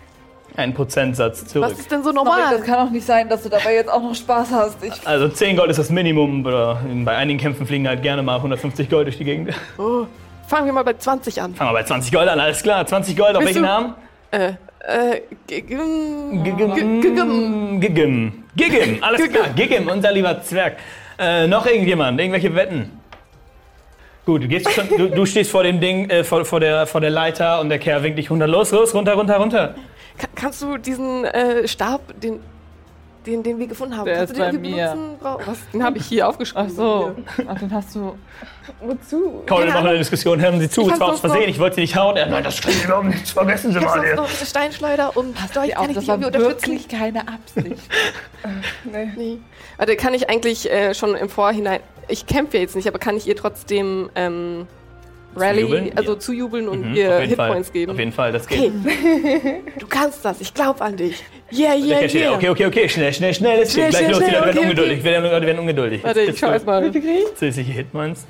einen 0.57 0.73
Prozentsatz 0.73 1.45
zurück. 1.45 1.69
Was 1.71 1.79
ist 1.79 1.89
denn 1.89 2.03
so 2.03 2.11
normal? 2.11 2.57
das 2.57 2.63
kann 2.65 2.85
auch 2.85 2.91
nicht 2.91 3.05
sein, 3.05 3.29
dass 3.29 3.43
du 3.43 3.49
dabei 3.49 3.75
jetzt 3.75 3.89
auch 3.89 4.01
noch 4.01 4.13
Spaß 4.13 4.49
hast. 4.51 4.83
Ich, 4.83 5.07
Also 5.07 5.29
10 5.29 5.55
Gold 5.55 5.69
ist 5.69 5.79
das 5.79 5.89
Minimum, 5.89 6.45
oder 6.45 6.81
bei 7.05 7.15
einigen 7.15 7.39
Kämpfen 7.39 7.65
fliegen 7.65 7.87
halt 7.87 8.01
gerne 8.01 8.23
mal 8.23 8.35
150 8.35 8.89
Gold 8.89 9.07
durch 9.07 9.17
die 9.17 9.23
Gegend. 9.23 9.53
Oh, 9.77 10.05
fangen 10.49 10.65
wir 10.65 10.73
mal 10.73 10.83
bei 10.83 10.95
20 10.95 11.41
an. 11.41 11.55
Fangen 11.55 11.69
wir 11.69 11.75
bei 11.75 11.83
20 11.83 12.11
Gold 12.11 12.27
an, 12.27 12.41
alles 12.41 12.61
klar. 12.61 12.85
20 12.85 13.15
Gold, 13.15 13.35
auf 13.37 13.43
Bist 13.43 13.55
welchen 13.55 13.63
du- 13.63 13.69
Namen? 13.69 13.93
Äh, 14.31 14.53
Gigim. 15.47 16.43
Gigim. 16.43 17.79
Gigim. 17.82 18.43
Gigim, 18.55 18.97
alles 19.03 19.29
klar. 19.29 19.49
Gigim, 19.55 19.88
unser 19.88 20.11
lieber 20.11 20.41
Zwerg. 20.41 20.77
Äh, 21.19 21.47
noch 21.47 21.65
irgendjemand? 21.65 22.19
Irgendwelche 22.19 22.53
Wetten? 22.55 22.91
Gut, 24.25 24.43
du, 24.43 24.47
gehst 24.47 24.71
schon, 24.71 24.88
du, 24.97 25.09
du 25.09 25.25
stehst 25.25 25.51
vor 25.51 25.63
dem 25.63 25.79
Ding, 25.79 26.09
äh, 26.09 26.23
vor, 26.23 26.45
vor, 26.45 26.59
der, 26.59 26.86
vor 26.88 27.01
der 27.01 27.09
Leiter 27.09 27.59
und 27.59 27.69
der 27.69 27.79
Kerl 27.79 28.03
winkt 28.03 28.17
dich 28.19 28.29
runter. 28.29 28.47
Los, 28.47 28.71
los, 28.71 28.93
runter, 28.93 29.13
runter, 29.13 29.38
runter. 29.38 29.75
Ka- 30.17 30.27
kannst 30.36 30.61
du 30.61 30.77
diesen 30.77 31.25
äh, 31.25 31.67
Stab, 31.67 32.01
den, 32.21 32.39
den, 33.26 33.43
den 33.43 33.59
wir 33.59 33.67
gefunden 33.67 33.95
haben, 33.97 34.05
Der 34.05 34.15
kannst 34.17 34.34
ist 34.34 34.39
du 34.39 34.43
den 34.43 34.55
bei 34.61 34.69
mir. 34.69 34.88
benutzen? 34.91 35.45
Was? 35.45 35.57
Den 35.74 35.84
habe 35.84 35.97
ich 35.97 36.05
hier 36.07 36.28
aufgeschrieben. 36.28 36.67
ach 36.69 36.76
so. 36.76 37.15
Ach, 37.47 37.59
den 37.59 37.72
hast 37.74 37.95
du. 37.95 38.15
Wozu? 38.82 39.43
Komm, 39.47 39.57
wir 39.59 39.65
Keine 39.65 39.72
machen 39.74 39.88
eine. 39.88 39.97
Diskussion. 39.99 40.39
Hören 40.41 40.59
Sie 40.59 40.69
zu, 40.69 40.82
Ich 40.88 40.93
es 40.93 40.99
war 40.99 41.09
aus 41.09 41.19
Versehen, 41.19 41.49
ich 41.49 41.59
wollte 41.59 41.76
Sie 41.76 41.82
nicht 41.82 41.95
hauen. 41.95 42.15
Er, 42.17 42.26
nein, 42.28 42.43
das 42.43 42.57
Sie 42.57 42.84
überhaupt 42.86 43.05
nicht 43.07 43.30
vergessen 43.30 43.72
Sie 43.74 43.80
mal. 43.80 43.89
sonst 43.89 44.05
hier. 44.05 44.15
noch 44.15 44.28
eine 44.38 44.45
Steinschleuder 44.47 45.15
und 45.17 45.36
Dolch? 45.55 45.69
Ja, 45.69 45.76
Kann 45.76 45.86
auch, 45.86 45.89
ich 45.89 45.95
das 45.95 46.07
war 46.07 46.19
wirklich 46.22 46.88
keine 46.88 47.22
Absicht. 47.28 47.82
Nee. 48.84 49.38
Warte, 49.78 49.95
kann 49.95 50.13
ich 50.13 50.30
eigentlich 50.30 50.69
äh, 50.72 50.93
schon 50.93 51.15
im 51.15 51.30
Vorhinein. 51.30 51.82
Ich 52.07 52.26
kämpfe 52.26 52.57
jetzt 52.57 52.76
nicht, 52.76 52.88
aber 52.88 52.99
kann 52.99 53.15
ich 53.17 53.28
ihr 53.28 53.36
trotzdem 53.36 54.09
ähm, 54.15 54.67
Rally, 55.36 55.61
Zujubeln? 55.61 55.97
also 55.97 56.13
Ja. 56.13 56.19
zujubeln 56.19 56.67
und 56.67 56.89
Mhm, 56.89 56.95
ihr 56.95 57.15
auf. 57.15 57.22
Hitpoints 57.22 57.72
geben? 57.72 57.91
Auf 57.93 57.99
jeden 57.99 58.11
Fall, 58.11 58.32
das 58.32 58.47
geht. 58.47 58.72
Okay. 58.84 59.61
du 59.80 59.88
kannst 59.88 60.26
das, 60.26 60.41
ich 60.41 60.53
glaube 60.53 60.82
an 60.82 60.97
dich. 60.97 61.24
Yeah, 61.51 61.73
yeah, 61.75 61.97
steht, 62.07 62.13
yeah. 62.13 62.33
Okay, 62.33 62.49
okay, 62.49 62.65
okay, 62.65 62.89
schnell, 62.89 63.13
schnell, 63.13 63.33
schnell. 63.33 63.59
Es 63.61 63.75
geht 63.75 63.89
gleich 63.89 64.05
schnell, 64.05 64.11
los, 64.11 64.19
die 64.19 64.25
Leute 64.25 64.45
werden 64.45 64.49
okay, 64.57 64.59
ungeduldig. 64.59 64.99
okay. 64.99 65.21
Die 65.21 65.27
Leute 65.27 65.45
werden 65.45 65.59
ungeduldig. 65.59 66.03
Warte, 66.03 66.21
ich 66.21 66.39
schau 66.39 66.51
erst 66.51 66.65
mal. 66.65 66.91
Zusätzliche 67.35 67.71
Hitpoints. 67.73 68.25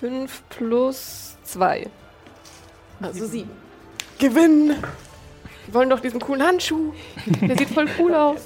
5 0.00 0.42
plus 0.50 1.36
2. 1.44 1.86
Also 3.00 3.26
7. 3.26 3.48
Gewinnen! 4.18 4.76
Wir 5.66 5.74
wollen 5.74 5.88
doch 5.88 6.00
diesen 6.00 6.20
coolen 6.20 6.42
Handschuh. 6.42 6.92
Der 7.40 7.56
sieht 7.56 7.70
voll 7.70 7.86
cool 7.98 8.14
aus. 8.14 8.40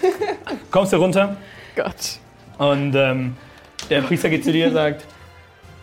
Kommst 0.70 0.92
du 0.92 0.96
runter 0.96 1.36
Gott. 1.74 2.18
und 2.58 2.94
ähm, 2.94 3.36
der 3.90 4.00
Priester 4.02 4.30
geht 4.30 4.42
zu 4.44 4.52
dir 4.52 4.68
und 4.68 4.72
sagt, 4.72 5.04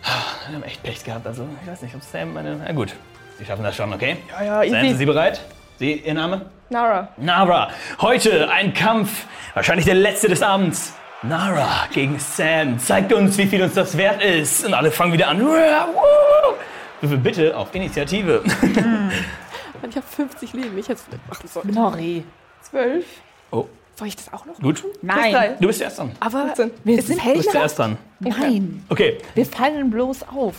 "Ah, 0.04 0.10
wir 0.48 0.56
haben 0.56 0.64
echt 0.64 0.82
Pech 0.82 1.04
gehabt. 1.04 1.28
Also, 1.28 1.48
ich 1.62 1.70
weiß 1.70 1.84
nicht, 1.84 1.94
ob 1.96 2.02
Sam 2.02 2.34
meine... 2.34 2.58
Na 2.58 2.72
gut, 2.72 2.96
Sie 3.38 3.46
schaffen 3.46 3.64
das 3.64 3.76
schon, 3.76 3.94
okay? 3.94 4.18
Ja, 4.32 4.64
ja, 4.64 4.70
Sam, 4.72 4.80
sind 4.80 4.86
easy. 4.90 4.98
Sie 4.98 5.06
bereit? 5.06 5.42
Sie, 5.80 5.94
Ihr 5.94 6.14
Name? 6.14 6.46
Nara. 6.70 7.10
Nara. 7.18 7.70
Heute 8.02 8.50
ein 8.50 8.74
Kampf, 8.74 9.26
wahrscheinlich 9.54 9.86
der 9.86 9.96
letzte 9.96 10.28
des 10.30 10.42
Abends. 10.42 10.94
Nara 11.22 11.88
gegen 11.94 12.20
Sam. 12.20 12.80
Zeigt 12.80 13.14
uns, 13.14 13.38
wie 13.38 13.46
viel 13.46 13.62
uns 13.64 13.74
das 13.74 13.98
wert 13.98 14.22
ist. 14.24 14.66
Und 14.66 14.74
alle 14.74 14.92
fangen 14.92 15.14
wieder 15.14 15.30
an. 15.30 15.40
Würfel 15.42 17.18
bitte 17.18 17.56
auf 17.56 17.74
Initiative. 17.74 18.40
Und 18.42 18.52
ich 19.90 19.96
habe 19.96 20.06
50 20.08 20.54
Leben. 20.54 20.78
Ich 20.78 20.88
jetzt 20.88 21.06
vielleicht 21.06 21.28
machen 21.30 21.48
sollen. 21.48 21.72
Nori. 21.74 22.24
Zwölf. 22.62 23.06
Oh, 23.52 23.66
Soll 23.96 24.08
ich 24.08 24.16
das 24.16 24.34
auch 24.34 24.46
noch? 24.46 24.56
gut. 24.60 24.84
Nein. 25.02 25.56
Du 25.60 25.68
bist 25.68 25.80
zuerst 25.80 26.00
dran. 26.00 26.12
Aber 26.20 26.46
15. 26.56 26.72
Wir 26.84 27.00
es 27.00 27.08
sind 27.08 27.20
Du 27.20 27.24
hell? 27.24 27.38
bist 27.38 27.52
zuerst 27.52 27.80
dran. 27.80 27.98
Nein. 28.20 28.84
Okay, 28.90 29.18
Wir 29.36 29.46
fallen 29.46 29.90
bloß 29.92 30.24
auf. 30.24 30.56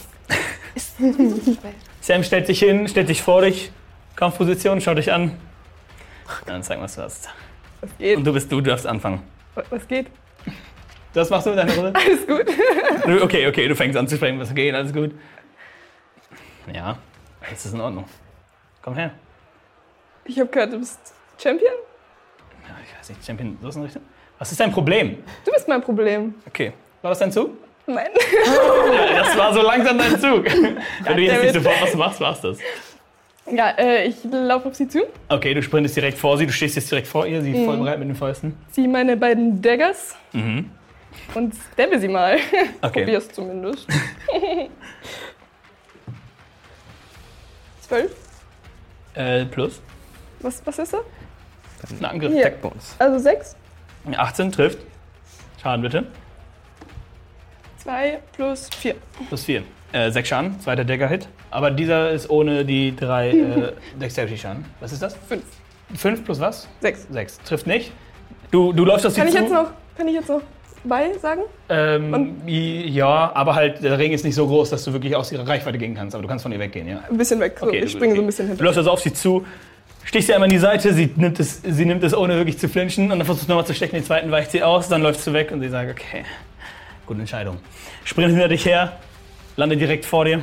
Sam 2.01 2.23
stellt 2.23 2.47
sich 2.47 2.59
hin, 2.61 2.89
stellt 2.89 3.09
sich 3.09 3.23
vor 3.23 3.43
dich. 3.43 3.71
Kampfposition, 4.17 4.81
schaut 4.81 4.99
dich 4.99 5.13
an. 5.13 5.37
Dann 6.47 6.63
zeig 6.63 6.79
mal, 6.79 6.85
was 6.85 6.95
du 6.95 7.03
hast. 7.03 7.29
Was 7.81 7.91
geht? 7.99 8.17
Und 8.17 8.25
du 8.25 8.33
bist 8.33 8.51
du, 8.51 8.61
du 8.61 8.71
darfst 8.71 8.87
anfangen. 8.87 9.23
Was 9.71 9.87
geht? 9.87 10.07
Das 11.13 11.31
machst 11.31 11.47
du 11.47 11.51
mit 11.51 11.59
deiner 11.59 11.75
Runde? 11.75 11.93
Alles 11.99 12.27
gut. 12.27 12.47
Okay, 13.23 13.47
okay, 13.47 13.69
du 13.69 13.77
fängst 13.77 13.99
an 13.99 14.09
zu 14.09 14.17
sprechen, 14.17 14.41
was 14.41 14.55
geht, 14.55 14.75
alles 14.75 14.91
gut. 14.91 15.11
Ja, 16.73 16.97
jetzt 17.51 17.67
ist 17.67 17.75
in 17.75 17.81
Ordnung. 17.83 18.07
Komm 18.81 18.95
her. 18.95 19.11
Ich 20.25 20.41
habe 20.41 20.49
gehört, 20.49 20.73
du 20.73 20.79
bist 20.79 20.99
Champion? 21.37 21.75
Ja, 22.67 22.75
ich 22.83 22.99
weiß 22.99 23.11
nicht, 23.11 23.27
Champion, 23.27 23.59
so 23.61 23.69
ist 23.69 23.77
eine 23.77 23.85
Richtung. 23.85 24.03
Was 24.39 24.51
ist 24.53 24.59
dein 24.59 24.73
Problem? 24.73 25.23
Du 25.45 25.53
bist 25.53 25.69
mein 25.69 25.83
Problem. 25.83 26.35
Okay, 26.47 26.73
war 27.03 27.11
das 27.11 27.19
dein 27.19 27.31
Zug? 27.31 27.51
Nein. 27.87 28.09
Das 29.17 29.37
war 29.37 29.53
so 29.53 29.61
langsam 29.61 29.99
dein 29.99 30.19
Zug. 30.19 30.45
Wenn 31.03 31.17
du 31.17 31.23
jetzt 31.23 31.43
nicht 31.43 31.55
sofort 31.55 31.83
was 31.83 31.95
machst, 31.95 32.21
war's 32.21 32.41
das. 32.41 32.59
Ja, 33.51 33.71
äh, 33.77 34.07
ich 34.07 34.17
laufe 34.25 34.69
auf 34.69 34.75
sie 34.75 34.89
zu, 34.89 35.03
Okay, 35.29 35.53
du 35.53 35.63
sprintest 35.63 35.97
direkt 35.97 36.17
vor 36.19 36.39
sie, 36.39 36.47
du 36.47 36.53
stehst 36.53 36.77
jetzt 36.77 36.91
direkt 36.91 37.07
vor 37.07 37.27
ihr, 37.27 37.43
sie 37.43 37.53
ist 37.53 37.65
voll 37.67 37.77
bereit 37.77 37.99
mit 37.99 38.09
den 38.09 38.17
Fäusten. 38.17 38.57
ziehe 38.71 38.89
meine 38.89 39.17
beiden 39.19 39.61
Daggers 39.61 40.17
Mhm. 40.33 40.71
und 41.35 41.55
stabbe 41.75 41.99
sie 42.01 42.09
mal. 42.09 42.39
Okay. 42.83 43.01
Probier's 43.05 43.29
zumindest. 43.29 43.87
Zwölf? 47.83 48.13
Äh, 49.15 49.45
plus. 49.45 49.81
Was, 50.41 50.63
was 50.67 50.79
ist 50.79 50.93
da? 50.93 50.99
Ein 51.99 52.05
Angriff. 52.05 52.33
Hier. 52.33 52.51
Bonus. 52.51 52.97
Also 52.99 53.19
sechs? 53.19 53.57
18 54.17 54.53
trifft. 54.53 54.79
Schaden 55.63 55.83
bitte. 55.83 56.07
Zwei 57.79 58.21
plus 58.33 58.69
vier. 58.79 58.95
Plus 59.29 59.45
4. 59.45 59.63
Äh, 59.93 60.11
6 60.11 60.29
Schaden, 60.29 60.59
zweiter 60.61 60.85
Decker-Hit. 60.85 61.29
Aber 61.55 61.71
dieser 61.71 62.11
ist 62.11 62.29
ohne 62.31 62.65
die 62.65 62.95
3 62.97 63.31
äh, 63.31 63.73
Dexterity-Schaden. 64.01 64.65
Was 64.81 64.93
ist 64.93 65.01
das? 65.03 65.17
Fünf. 65.29 65.43
5 65.97 66.25
plus 66.25 66.41
was? 66.41 66.69
Sechs. 66.81 67.07
6. 67.11 67.39
Trifft 67.45 67.67
nicht. 67.69 67.93
Du, 68.51 68.73
du 68.73 68.85
läufst 68.85 69.09
sie 69.09 69.17
Kann 69.21 69.29
ich 69.29 69.35
zu. 69.35 69.41
jetzt 69.41 69.53
noch, 69.53 69.71
kann 69.97 70.09
ich 70.09 70.15
jetzt 70.15 70.29
noch 70.29 70.41
bei 70.83 71.13
sagen? 71.19 71.43
Ähm, 71.69 72.35
ja, 72.47 73.31
aber 73.35 73.55
halt, 73.55 73.83
der 73.85 73.97
Ring 73.99 74.11
ist 74.13 74.25
nicht 74.25 74.35
so 74.35 74.47
groß, 74.49 74.71
dass 74.71 74.83
du 74.85 74.93
wirklich 74.93 75.15
aus 75.15 75.31
ihrer 75.31 75.47
Reichweite 75.47 75.79
gehen 75.79 75.95
kannst. 75.95 76.15
Aber 76.17 76.23
du 76.23 76.29
kannst 76.29 76.43
von 76.43 76.51
ihr 76.51 76.59
weggehen, 76.59 76.89
ja. 76.89 77.01
Ein 77.09 77.17
bisschen 77.17 77.39
weg. 77.39 77.57
So, 77.61 77.67
Okay, 77.69 77.79
ich 77.79 77.85
du- 77.85 77.99
springe 77.99 78.13
okay. 78.15 78.17
so 78.17 78.23
ein 78.23 78.27
bisschen 78.27 78.47
Du 78.47 78.51
hinter. 78.51 78.65
läufst 78.65 78.79
also 78.79 78.91
auf 78.91 79.01
sie 79.01 79.13
zu, 79.13 79.47
stichst 80.05 80.27
sie 80.27 80.35
einmal 80.35 80.49
in 80.49 80.55
die 80.55 80.59
Seite, 80.59 80.93
sie 80.93 81.09
nimmt 81.15 81.39
es, 81.39 81.63
sie 81.63 81.85
nimmt 81.87 82.03
es 82.03 82.15
ohne 82.17 82.35
wirklich 82.37 82.59
zu 82.59 82.69
flinchen 82.69 83.05
und 83.13 83.19
dann 83.19 83.25
versuchst 83.27 83.49
du 83.49 83.53
nochmal 83.53 83.67
zu 83.67 83.75
stechen, 83.75 83.95
den 83.95 84.05
zweiten 84.05 84.31
weicht 84.33 84.51
sie 84.51 84.63
aus, 84.65 84.89
dann 84.89 85.03
läufst 85.03 85.25
du 85.27 85.33
weg 85.33 85.53
und 85.53 85.61
sie 85.61 85.69
sagt, 85.69 85.89
okay, 85.91 86.25
gute 87.07 87.21
Entscheidung. 87.21 87.59
Sprint 88.05 88.31
hinter 88.33 88.49
dich 88.49 88.67
her, 88.67 88.93
lande 89.57 89.77
direkt 89.77 90.05
vor 90.05 90.25
dir. 90.25 90.43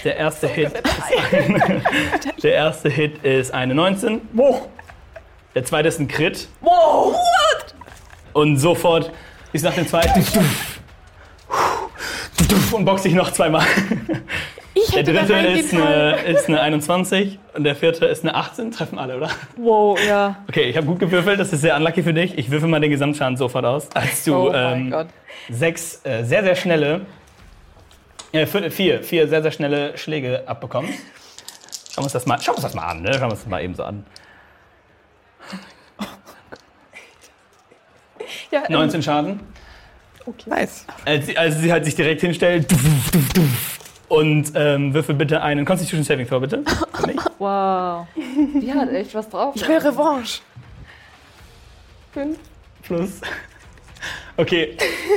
Der 0.04 0.16
erste, 0.16 0.48
Hit 0.48 0.72
ist 0.72 1.32
eine, 1.32 1.82
der 2.42 2.54
erste 2.54 2.88
Hit 2.88 3.22
ist 3.22 3.52
eine 3.52 3.74
19. 3.74 4.20
Der 5.54 5.64
zweite 5.64 5.88
ist 5.88 5.98
ein 6.00 6.08
Crit. 6.08 6.48
Und 8.32 8.56
sofort 8.56 9.12
ist 9.52 9.64
nach 9.64 9.74
dem 9.74 9.86
zweiten 9.86 10.24
und 12.72 12.84
boxt 12.84 13.04
dich 13.04 13.14
noch 13.14 13.32
zweimal. 13.32 13.64
Ich 14.72 14.90
Der 14.90 15.02
dritte 15.02 15.34
ist 15.34 15.74
eine, 15.74 16.16
ist 16.22 16.48
eine 16.48 16.60
21 16.60 17.38
und 17.54 17.64
der 17.64 17.74
vierte 17.74 18.06
ist 18.06 18.22
eine 18.22 18.34
18. 18.34 18.70
Treffen 18.70 18.98
alle, 18.98 19.16
oder? 19.16 19.28
Wow, 19.56 19.98
ja. 20.06 20.36
Okay, 20.48 20.62
ich 20.62 20.76
habe 20.76 20.86
gut 20.86 21.00
gewürfelt, 21.00 21.40
das 21.40 21.52
ist 21.52 21.60
sehr 21.60 21.76
unlucky 21.76 22.02
für 22.02 22.14
dich. 22.14 22.38
Ich 22.38 22.50
würfel 22.50 22.68
mal 22.68 22.80
den 22.80 22.90
Gesamtschaden 22.90 23.36
sofort 23.36 23.64
aus. 23.64 23.88
Als 23.94 24.24
du 24.24 24.34
Oh 24.36 24.50
mein 24.52 24.80
ähm, 24.82 24.90
Gott. 24.90 25.06
sechs 25.50 26.00
äh, 26.04 26.22
sehr, 26.22 26.44
sehr 26.44 26.54
schnelle, 26.54 27.00
äh, 28.32 28.46
vier, 28.46 29.02
vier, 29.02 29.28
sehr, 29.28 29.42
sehr 29.42 29.52
schnelle 29.52 29.96
Schläge 29.98 30.42
abbekommst. 30.46 30.92
Schauen 31.92 32.02
wir 32.02 32.04
uns 32.04 32.12
das 32.12 32.26
mal, 32.26 32.40
schauen 32.40 32.54
wir 32.54 32.58
uns 32.58 32.64
das 32.64 32.74
mal 32.74 32.86
an, 32.86 33.02
ne? 33.02 33.12
Schauen 33.12 33.22
wir 33.22 33.30
uns 33.30 33.40
das 33.40 33.48
mal 33.48 33.62
eben 33.62 33.74
so 33.74 33.84
an. 33.84 34.04
Ja, 38.50 38.62
ähm, 38.68 38.72
19 38.72 39.02
Schaden. 39.02 39.40
Nice. 40.46 40.84
Als 41.04 41.26
sie, 41.26 41.36
als 41.36 41.58
sie 41.58 41.72
halt 41.72 41.84
sich 41.84 41.94
direkt 41.96 42.20
hinstellt 42.20 42.66
und 44.08 44.52
ähm, 44.54 44.94
würfel 44.94 45.14
bitte 45.14 45.42
einen 45.42 45.64
Constitution 45.64 46.04
Saving 46.04 46.28
Throw, 46.28 46.40
bitte. 46.40 46.62
Für 46.94 47.06
mich. 47.06 47.16
Wow. 47.40 48.06
Die 48.16 48.70
hat 48.70 48.90
echt 48.90 49.14
was 49.14 49.30
drauf. 49.30 49.54
Ich 49.56 49.66
will 49.66 49.78
Revanche. 49.78 50.42
fünf. 52.12 52.38
Plus. 52.82 53.22
Okay, 54.40 54.74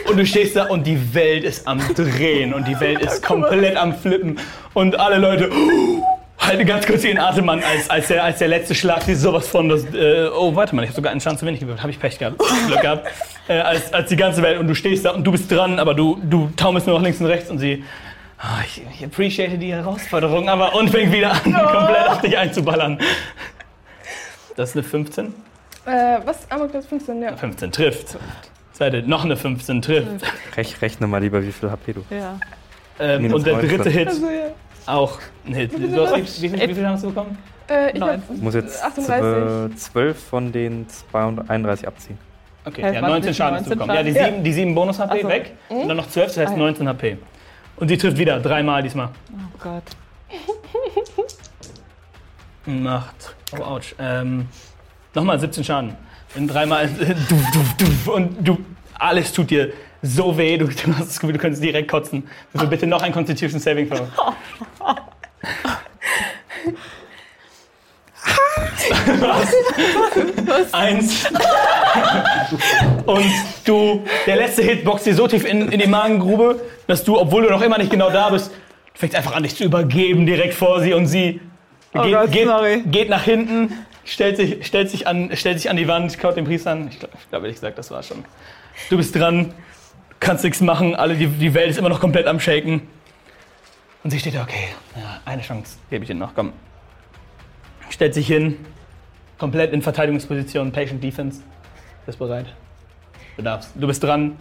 und 0.09 0.17
du 0.17 0.26
stehst 0.26 0.53
da 0.57 0.65
und 0.65 0.86
die 0.86 1.13
Welt 1.13 1.45
ist 1.45 1.65
am 1.65 1.80
Drehen 1.95 2.53
und 2.53 2.67
die 2.67 2.78
Welt 2.82 2.99
ist 2.99 3.24
komplett 3.24 3.78
am 3.78 3.95
Flippen 3.95 4.38
und 4.74 4.99
alle 4.99 5.17
Leute 5.17 5.49
halten 5.49 6.03
halte 6.39 6.65
ganz 6.65 6.86
kurz 6.86 7.03
den 7.03 7.17
Atem 7.17 7.47
an, 7.47 7.63
als, 7.63 7.89
als, 7.89 8.09
der, 8.09 8.21
als 8.21 8.39
der 8.39 8.49
letzte 8.49 8.76
Schlag, 8.76 9.05
die 9.05 9.15
sowas 9.15 9.47
von, 9.47 9.69
das, 9.69 9.86
äh, 9.93 10.28
oh, 10.28 10.53
warte 10.57 10.76
mal, 10.76 10.82
ich 10.82 10.89
habe 10.89 10.97
sogar 10.97 11.11
einen 11.13 11.21
Chance 11.21 11.39
zu 11.39 11.45
wenig 11.45 11.61
gewürfelt, 11.61 11.84
habe 11.84 11.91
ich 11.91 11.99
Pech 12.01 12.19
gehabt, 12.19 12.38
Glück 12.67 12.82
gehabt, 12.82 13.07
äh, 13.47 13.59
als, 13.59 13.93
als 13.93 14.09
die 14.09 14.17
ganze 14.17 14.41
Welt 14.41 14.59
und 14.59 14.67
du 14.67 14.76
stehst 14.76 15.05
da 15.05 15.11
und 15.11 15.24
du 15.24 15.32
bist 15.32 15.49
dran, 15.49 15.80
aber 15.80 15.93
du, 15.93 16.19
du 16.21 16.49
taumelst 16.57 16.86
nur 16.86 16.97
nach 16.97 17.03
links 17.05 17.21
und 17.21 17.28
rechts 17.28 17.49
und 17.49 17.59
sie, 17.59 17.82
ah, 18.39 18.59
ich, 18.65 18.82
ich 18.93 19.05
appreciate 19.05 19.57
die 19.57 19.71
Herausforderung, 19.71 20.49
aber 20.49 20.76
und 20.76 20.89
fängt 20.89 21.13
wieder 21.13 21.32
an, 21.32 21.43
komplett 21.43 22.09
auf 22.09 22.19
dich 22.19 22.38
einzuballern. 22.38 22.99
Das 24.57 24.71
ist 24.71 24.76
eine 24.76 24.84
15. 24.84 25.28
Äh, 25.86 26.19
was? 26.26 26.39
Armor 26.51 26.67
Class 26.67 26.88
15, 26.88 27.21
ja. 27.21 27.38
15 27.38 27.71
trifft. 27.71 28.17
Zweite, 28.74 29.03
noch 29.03 29.24
eine 29.24 29.38
15 29.38 29.82
trifft. 29.82 30.07
Rech, 30.57 30.82
rechne 30.82 31.07
mal 31.07 31.19
lieber, 31.21 31.43
wie 31.43 31.51
viel 31.51 31.69
HP 31.69 31.93
du. 31.93 32.03
Ja. 32.09 32.39
Ähm, 32.99 33.21
Minus 33.21 33.39
und 33.39 33.45
der 33.47 33.53
19. 33.53 33.69
dritte 33.78 33.89
Hit 33.89 34.07
Also, 34.07 34.26
ja. 34.30 34.47
auch 34.88 35.19
ein 35.45 35.53
Hit. 35.53 35.74
Du 35.74 36.07
hast, 36.07 36.41
wie, 36.41 36.49
viel, 36.49 36.69
wie 36.69 36.74
viel 36.74 36.88
hast 36.88 37.03
du 37.03 37.09
bekommen? 37.09 37.38
Äh, 37.69 37.91
ich 37.91 37.99
Neun. 37.99 38.09
hab 38.21 38.36
Ich 38.36 38.41
muss 38.41 38.53
jetzt 38.55 38.84
38. 38.84 39.71
äh, 39.74 39.76
12 39.76 40.24
von 40.24 40.51
den 40.51 40.88
32 40.89 41.88
abziehen. 41.88 42.17
Okay, 42.65 42.82
ja, 42.82 42.93
waren 43.01 43.11
19 43.11 43.28
nicht 43.30 43.38
Schaden 43.38 43.55
hast 43.59 43.65
du 43.65 43.69
19 43.76 43.78
bekommen. 43.78 43.95
Ja, 43.95 44.03
die 44.03 44.13
Schaden? 44.13 44.34
7, 44.36 44.43
die 44.43 44.53
7 44.53 44.76
Bonus-HP 44.76 45.21
so. 45.21 45.28
weg. 45.30 45.51
Und 45.69 45.88
dann 45.88 45.97
noch 45.97 46.07
12, 46.09 46.28
das 46.28 46.38
heißt 46.38 46.49
Ah, 46.49 46.53
ja. 46.53 46.57
19 46.57 46.88
HP. 46.88 47.17
Und 47.78 47.88
sie 47.89 47.97
trifft 47.97 48.17
wieder, 48.17 48.39
dreimal 48.39 48.82
diesmal. 48.84 49.09
Oh 49.34 49.57
Gott. 49.59 49.84
Macht. 52.65 53.36
Oh, 53.59 53.63
ouch. 53.63 53.93
Ähm, 53.99 54.47
Nochmal 55.13 55.39
17 55.39 55.63
Schaden. 55.63 55.95
In 56.36 56.48
dreimal. 56.48 56.88
Du, 56.88 57.36
du, 57.36 57.86
du, 58.06 58.12
und 58.12 58.48
du. 58.48 58.58
Alles 58.96 59.32
tut 59.34 59.50
dir 59.50 59.74
so 60.02 60.38
weh, 60.38 60.58
du, 60.58 60.66
du 60.68 60.98
hast 60.98 61.10
das 61.10 61.20
Gefühl, 61.20 61.34
du 61.34 61.40
könntest 61.40 61.64
direkt 61.64 61.90
kotzen. 61.90 62.24
Also 62.54 62.68
bitte 62.68 62.88
noch 62.88 63.02
ein 63.02 63.12
Constitution 63.12 63.60
Saving 63.60 63.90
Throw. 63.90 64.08
Was? 69.20 69.54
Eins. 70.74 71.26
Und 73.06 73.26
du, 73.66 74.04
der 74.26 74.36
letzte 74.36 74.64
Hit 74.64 74.84
boxt 74.84 75.06
dir 75.06 75.16
so 75.16 75.28
tief 75.28 75.46
in, 75.46 75.72
in 75.72 75.80
die 75.80 75.88
Magengrube, 75.88 76.62
dass 76.88 77.04
du, 77.04 77.20
obwohl 77.20 77.44
du 77.44 77.50
noch 77.50 77.62
immer 77.62 77.78
nicht 77.78 77.92
genau 77.92 78.10
da 78.10 78.30
bist, 78.30 78.52
du 78.52 79.00
fängst 79.00 79.16
einfach 79.16 79.36
an, 79.36 79.44
dich 79.44 79.56
zu 79.56 79.64
übergeben 79.64 80.26
direkt 80.26 80.54
vor 80.54 80.82
sie 80.82 80.94
und 80.94 81.08
sie 81.08 81.40
Oh 81.96 82.02
geht, 82.02 82.14
Gott, 82.14 82.32
geht, 82.32 82.92
geht 82.92 83.10
nach 83.10 83.24
hinten, 83.24 83.86
stellt 84.06 84.38
sich, 84.38 84.66
stellt, 84.66 84.89
sich 84.89 85.08
an, 85.08 85.36
stellt 85.36 85.60
sich 85.60 85.70
an 85.70 85.78
die 85.78 85.88
Wand, 85.88 86.18
kaut 86.20 86.36
den 86.36 86.45
Priester 86.45 86.72
an. 86.72 86.88
Ich 86.89 86.99
glaube, 86.99 87.16
ich 87.20 87.30
glaub, 87.30 87.41
ehrlich 87.43 87.56
gesagt, 87.56 87.78
das 87.78 87.91
war 87.91 88.04
schon. 88.04 88.26
Du 88.89 88.97
bist 88.97 89.16
dran, 89.16 89.54
kannst 90.20 90.43
nichts 90.43 90.62
machen, 90.62 90.95
alle, 90.95 91.16
die, 91.16 91.28
die 91.28 91.54
Welt 91.54 91.70
ist 91.70 91.78
immer 91.78 91.89
noch 91.89 91.99
komplett 91.99 92.28
am 92.28 92.39
Shaken. 92.39 92.88
Und 94.04 94.10
sie 94.10 94.20
steht 94.20 94.36
da, 94.36 94.43
okay, 94.43 94.70
ja, 94.95 95.22
eine 95.26 95.41
Chance 95.41 95.78
gebe 95.89 96.04
ich 96.04 96.10
Ihnen 96.10 96.20
noch, 96.20 96.36
komm. 96.36 96.51
Stellt 97.89 98.14
sich 98.14 98.28
hin, 98.28 98.58
komplett 99.38 99.72
in 99.72 99.82
Verteidigungsposition, 99.82 100.72
Patient 100.72 101.04
Defense. 101.04 101.41
Bist 102.06 102.20
bereit? 102.20 102.47
Du 103.38 103.43
darfst. 103.43 103.72
Du 103.76 103.88
bist 103.88 104.04
dran, 104.04 104.38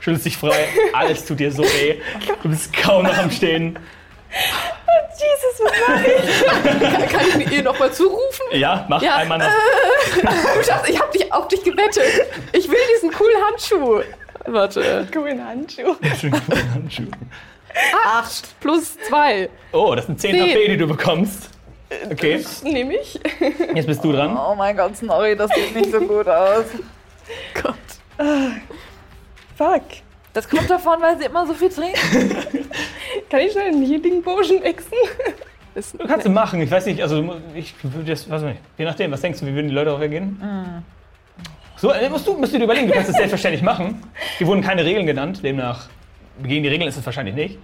schüttelst 0.00 0.26
dich 0.26 0.36
frei, 0.36 0.68
alles 0.92 1.24
tut 1.24 1.40
dir 1.40 1.50
so 1.50 1.62
weh. 1.62 1.96
Du 2.42 2.50
bist 2.50 2.72
kaum 2.72 3.04
noch 3.04 3.16
am 3.16 3.30
Stehen. 3.30 3.78
Jesus, 5.20 5.60
was 5.60 5.72
war 5.88 6.00
ich? 7.04 7.12
Kann 7.12 7.28
ich 7.28 7.36
mir 7.36 7.52
ihr 7.56 7.62
nochmal 7.62 7.92
zurufen? 7.92 8.44
Ja, 8.52 8.86
mach 8.88 9.02
Ja, 9.02 9.16
einmal 9.16 9.38
noch. 9.38 9.46
Du 10.16 10.62
Schatz, 10.64 10.88
ich 10.88 10.98
hab 10.98 11.12
dich 11.12 11.32
auf 11.32 11.48
dich 11.48 11.62
gewettet. 11.62 12.04
Ich 12.52 12.68
will 12.68 12.78
diesen 12.96 13.12
coolen 13.12 13.36
Handschuh. 13.46 14.02
Warte. 14.46 15.06
Grüne 15.10 15.44
Handschuhe. 15.44 15.96
Handschuh. 16.74 17.02
Acht 18.04 18.58
plus 18.60 18.96
zwei. 19.08 19.48
Oh, 19.72 19.94
das 19.94 20.06
sind 20.06 20.20
10 20.20 20.32
Zehn. 20.32 20.50
HP, 20.50 20.68
die 20.68 20.76
du 20.76 20.86
bekommst. 20.86 21.50
Okay, 22.10 22.44
Nehme 22.62 22.94
ich. 22.96 23.18
jetzt 23.74 23.86
bist 23.86 24.02
du 24.04 24.12
dran. 24.12 24.36
Oh 24.36 24.54
mein 24.54 24.76
Gott, 24.76 24.96
sorry, 24.96 25.36
das 25.36 25.50
sieht 25.52 25.74
nicht 25.74 25.90
so 25.90 26.00
gut 26.00 26.28
aus. 26.28 26.64
Gott. 27.60 27.74
Fuck. 29.56 29.82
Das 30.32 30.48
kommt 30.48 30.70
davon, 30.70 31.00
weil 31.00 31.18
sie 31.18 31.24
immer 31.26 31.46
so 31.46 31.54
viel 31.54 31.68
trinken. 31.70 31.98
Kann 33.30 33.40
ich 33.40 33.52
schnell 33.52 33.68
einen 33.68 33.86
Healing 33.86 34.22
Potion 34.22 34.62
exen? 34.62 34.92
Du 35.72 36.04
kannst 36.04 36.26
du 36.26 36.30
machen, 36.30 36.60
ich 36.60 36.70
weiß 36.70 36.84
nicht, 36.86 37.00
also 37.00 37.36
ich 37.54 37.72
würde 37.84 38.10
das, 38.10 38.28
weiß 38.28 38.42
nicht, 38.42 38.58
je 38.76 38.84
nachdem, 38.84 39.12
was 39.12 39.20
denkst 39.20 39.38
du, 39.38 39.46
wie 39.46 39.54
würden 39.54 39.68
die 39.68 39.72
Leute 39.74 39.84
darauf 39.86 40.00
reagieren? 40.00 40.84
So, 41.76 41.92
äh, 41.92 42.10
musst 42.10 42.26
du, 42.26 42.34
musst 42.36 42.52
du 42.52 42.58
dir 42.58 42.64
überlegen, 42.64 42.88
du 42.88 42.92
kannst 42.92 43.08
es 43.10 43.14
selbstverständlich 43.16 43.62
machen. 43.62 44.02
Hier 44.38 44.48
wurden 44.48 44.62
keine 44.62 44.84
Regeln 44.84 45.06
genannt, 45.06 45.44
demnach, 45.44 45.88
gegen 46.42 46.64
die 46.64 46.68
Regeln 46.68 46.88
ist 46.88 46.96
es 46.96 47.06
wahrscheinlich 47.06 47.36
nicht. 47.36 47.58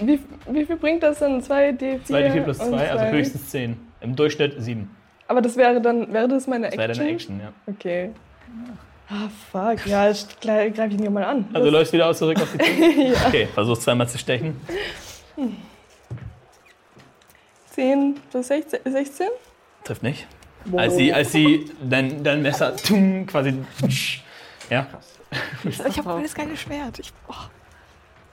Wie, 0.00 0.18
wie 0.50 0.64
viel 0.64 0.76
bringt 0.76 1.04
das 1.04 1.20
denn? 1.20 1.40
2d4? 1.40 2.08
2d4 2.08 2.40
plus 2.40 2.58
und 2.58 2.70
2, 2.70 2.90
also 2.90 3.04
höchstens 3.06 3.48
10. 3.50 3.76
Im 4.00 4.16
Durchschnitt 4.16 4.54
7. 4.58 4.90
Aber 5.28 5.40
das 5.40 5.56
wäre 5.56 5.80
dann, 5.80 6.12
wäre 6.12 6.26
das 6.26 6.48
meine 6.48 6.66
Das 6.70 6.74
Action? 6.74 6.88
wäre 6.88 6.98
deine 6.98 7.10
Action, 7.10 7.40
ja. 7.40 7.52
Okay. 7.72 8.10
Ah, 9.12 9.28
fuck. 9.50 9.86
Ja, 9.86 10.10
ich 10.10 10.26
greife 10.40 10.86
ich 10.86 10.94
ihn 10.94 11.02
ja 11.02 11.10
mal 11.10 11.24
an. 11.24 11.46
Also 11.52 11.68
läufst 11.68 11.92
wieder 11.92 12.06
aus 12.06 12.18
zurück 12.18 12.40
auf 12.40 12.50
die 12.52 12.58
Tür? 12.58 13.16
Okay, 13.26 13.46
versuchst 13.52 13.82
zweimal 13.82 14.08
zu 14.08 14.16
stechen. 14.16 14.58
10 17.72 18.14
plus 18.30 18.46
16? 18.46 18.80
16? 18.84 19.26
Trifft 19.84 20.02
nicht. 20.02 20.26
Als 20.74 20.96
sie, 20.96 21.12
als 21.12 21.32
sie 21.32 21.70
dein, 21.82 22.24
dein 22.24 22.40
Messer 22.40 22.74
tum, 22.76 23.26
quasi. 23.26 23.54
Ja, 24.70 24.86
ich 25.64 25.78
hab 25.98 26.04
voll 26.04 26.22
das 26.22 26.34
geile 26.34 26.56
Schwert. 26.56 26.98
Ich, 26.98 27.12
oh. 27.28 27.34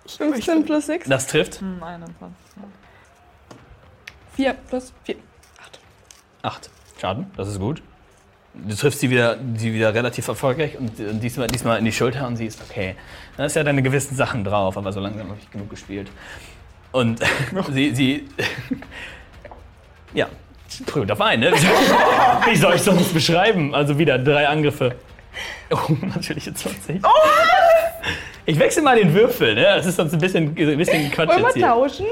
ich 0.06 0.14
15 0.14 0.64
plus 0.64 0.86
6? 0.86 1.10
das 1.10 1.28
trifft. 1.28 1.60
Hm, 1.60 1.84
21. 1.84 2.38
4 4.36 4.54
plus 4.54 4.94
4. 5.04 5.16
8 6.42 6.70
Schaden, 7.02 7.32
das 7.36 7.50
ist 7.50 7.60
gut. 7.60 7.82
Du 8.68 8.76
triffst 8.76 9.00
sie 9.00 9.10
wieder, 9.10 9.38
sie 9.56 9.74
wieder 9.74 9.94
relativ 9.94 10.28
erfolgreich 10.28 10.78
und, 10.78 11.00
und 11.00 11.20
diesmal, 11.22 11.48
diesmal 11.48 11.80
in 11.80 11.86
die 11.86 11.92
Schulter 11.92 12.28
und 12.28 12.36
sie 12.36 12.46
ist 12.46 12.62
okay. 12.62 12.96
Da 13.38 13.46
ist 13.46 13.56
ja 13.56 13.64
deine 13.64 13.82
gewissen 13.82 14.16
Sachen 14.16 14.44
drauf, 14.44 14.78
aber 14.78 14.92
so 14.92 15.00
langsam 15.00 15.30
habe 15.30 15.38
ich 15.42 15.50
genug 15.50 15.70
gespielt. 15.70 16.10
Und 16.92 17.20
sie, 17.72 17.96
sie, 17.96 18.28
ja, 20.14 20.28
prüft 20.86 21.12
auf 21.12 21.22
einen, 21.22 21.44
ne? 21.44 21.52
Wie 21.52 22.56
soll 22.56 22.76
ich 22.76 22.82
sonst 22.82 23.14
beschreiben? 23.14 23.74
Also 23.74 23.98
wieder 23.98 24.18
drei 24.18 24.48
Angriffe. 24.48 24.96
Oh, 25.72 25.94
natürliche 26.02 26.54
20. 26.54 27.02
Ich 28.46 28.58
wechsle 28.58 28.82
mal 28.82 28.98
den 28.98 29.14
Würfel, 29.14 29.54
ne? 29.56 29.64
Das 29.64 29.86
ist 29.86 29.96
sonst 29.98 30.14
ein 30.14 30.20
bisschen, 30.20 30.48
ein 30.58 30.78
bisschen 30.78 31.12
Quatsch 31.12 31.30
Wollen 31.30 31.44
jetzt 31.44 31.56
wir 31.56 31.66
hier. 31.66 31.68
tauschen? 31.68 32.06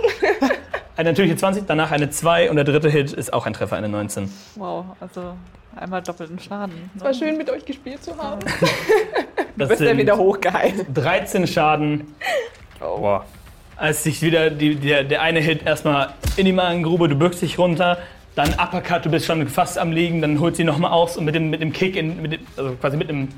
Eine 0.96 1.10
natürliche 1.10 1.36
20, 1.36 1.66
danach 1.68 1.92
eine 1.92 2.10
2 2.10 2.50
und 2.50 2.56
der 2.56 2.66
dritte 2.66 2.90
Hit 2.90 3.14
ist 3.14 3.32
auch 3.32 3.46
ein 3.46 3.54
Treffer, 3.54 3.76
eine 3.76 3.88
19. 3.90 4.32
Wow, 4.56 4.86
also 5.00 5.36
einmal 5.78 6.02
doppelten 6.02 6.40
Schaden. 6.40 6.90
Es 6.96 7.04
war 7.04 7.14
schön, 7.14 7.38
mit 7.38 7.50
euch 7.50 7.66
gespielt 7.66 8.04
zu 8.04 8.18
haben. 8.18 8.40
Das 9.58 9.70
Bist 9.70 9.82
ja 9.82 9.88
sind 9.88 9.98
wieder 9.98 10.18
hochgeheilt. 10.18 10.86
13 10.94 11.48
Schaden, 11.48 12.14
Boah. 12.80 13.26
als 13.76 14.04
sich 14.04 14.22
wieder 14.22 14.52
die, 14.52 14.76
der, 14.76 15.04
der 15.04 15.22
eine 15.22 15.40
Hit 15.40 15.66
erstmal 15.66 16.14
in 16.36 16.46
die 16.46 16.52
Magengrube, 16.52 17.08
du 17.08 17.16
bückst 17.16 17.42
dich 17.42 17.58
runter, 17.58 17.98
dann 18.36 18.54
Uppercut, 18.54 19.04
du 19.06 19.10
bist 19.10 19.26
schon 19.26 19.48
fast 19.48 19.80
am 19.80 19.92
Liegen, 19.92 20.22
dann 20.22 20.40
holt 20.40 20.56
sie 20.56 20.64
nochmal 20.64 20.92
aus 20.92 21.18
und 21.18 21.26
mit 21.26 21.34
dem, 21.34 21.50
mit 21.50 21.62
dem 21.62 21.74
Kick, 21.74 21.96
in, 21.96 22.22
mit 22.22 22.34
dem, 22.34 22.42
also 22.56 22.76
quasi 22.76 22.98
mit 22.98 23.10
dem 23.10 23.30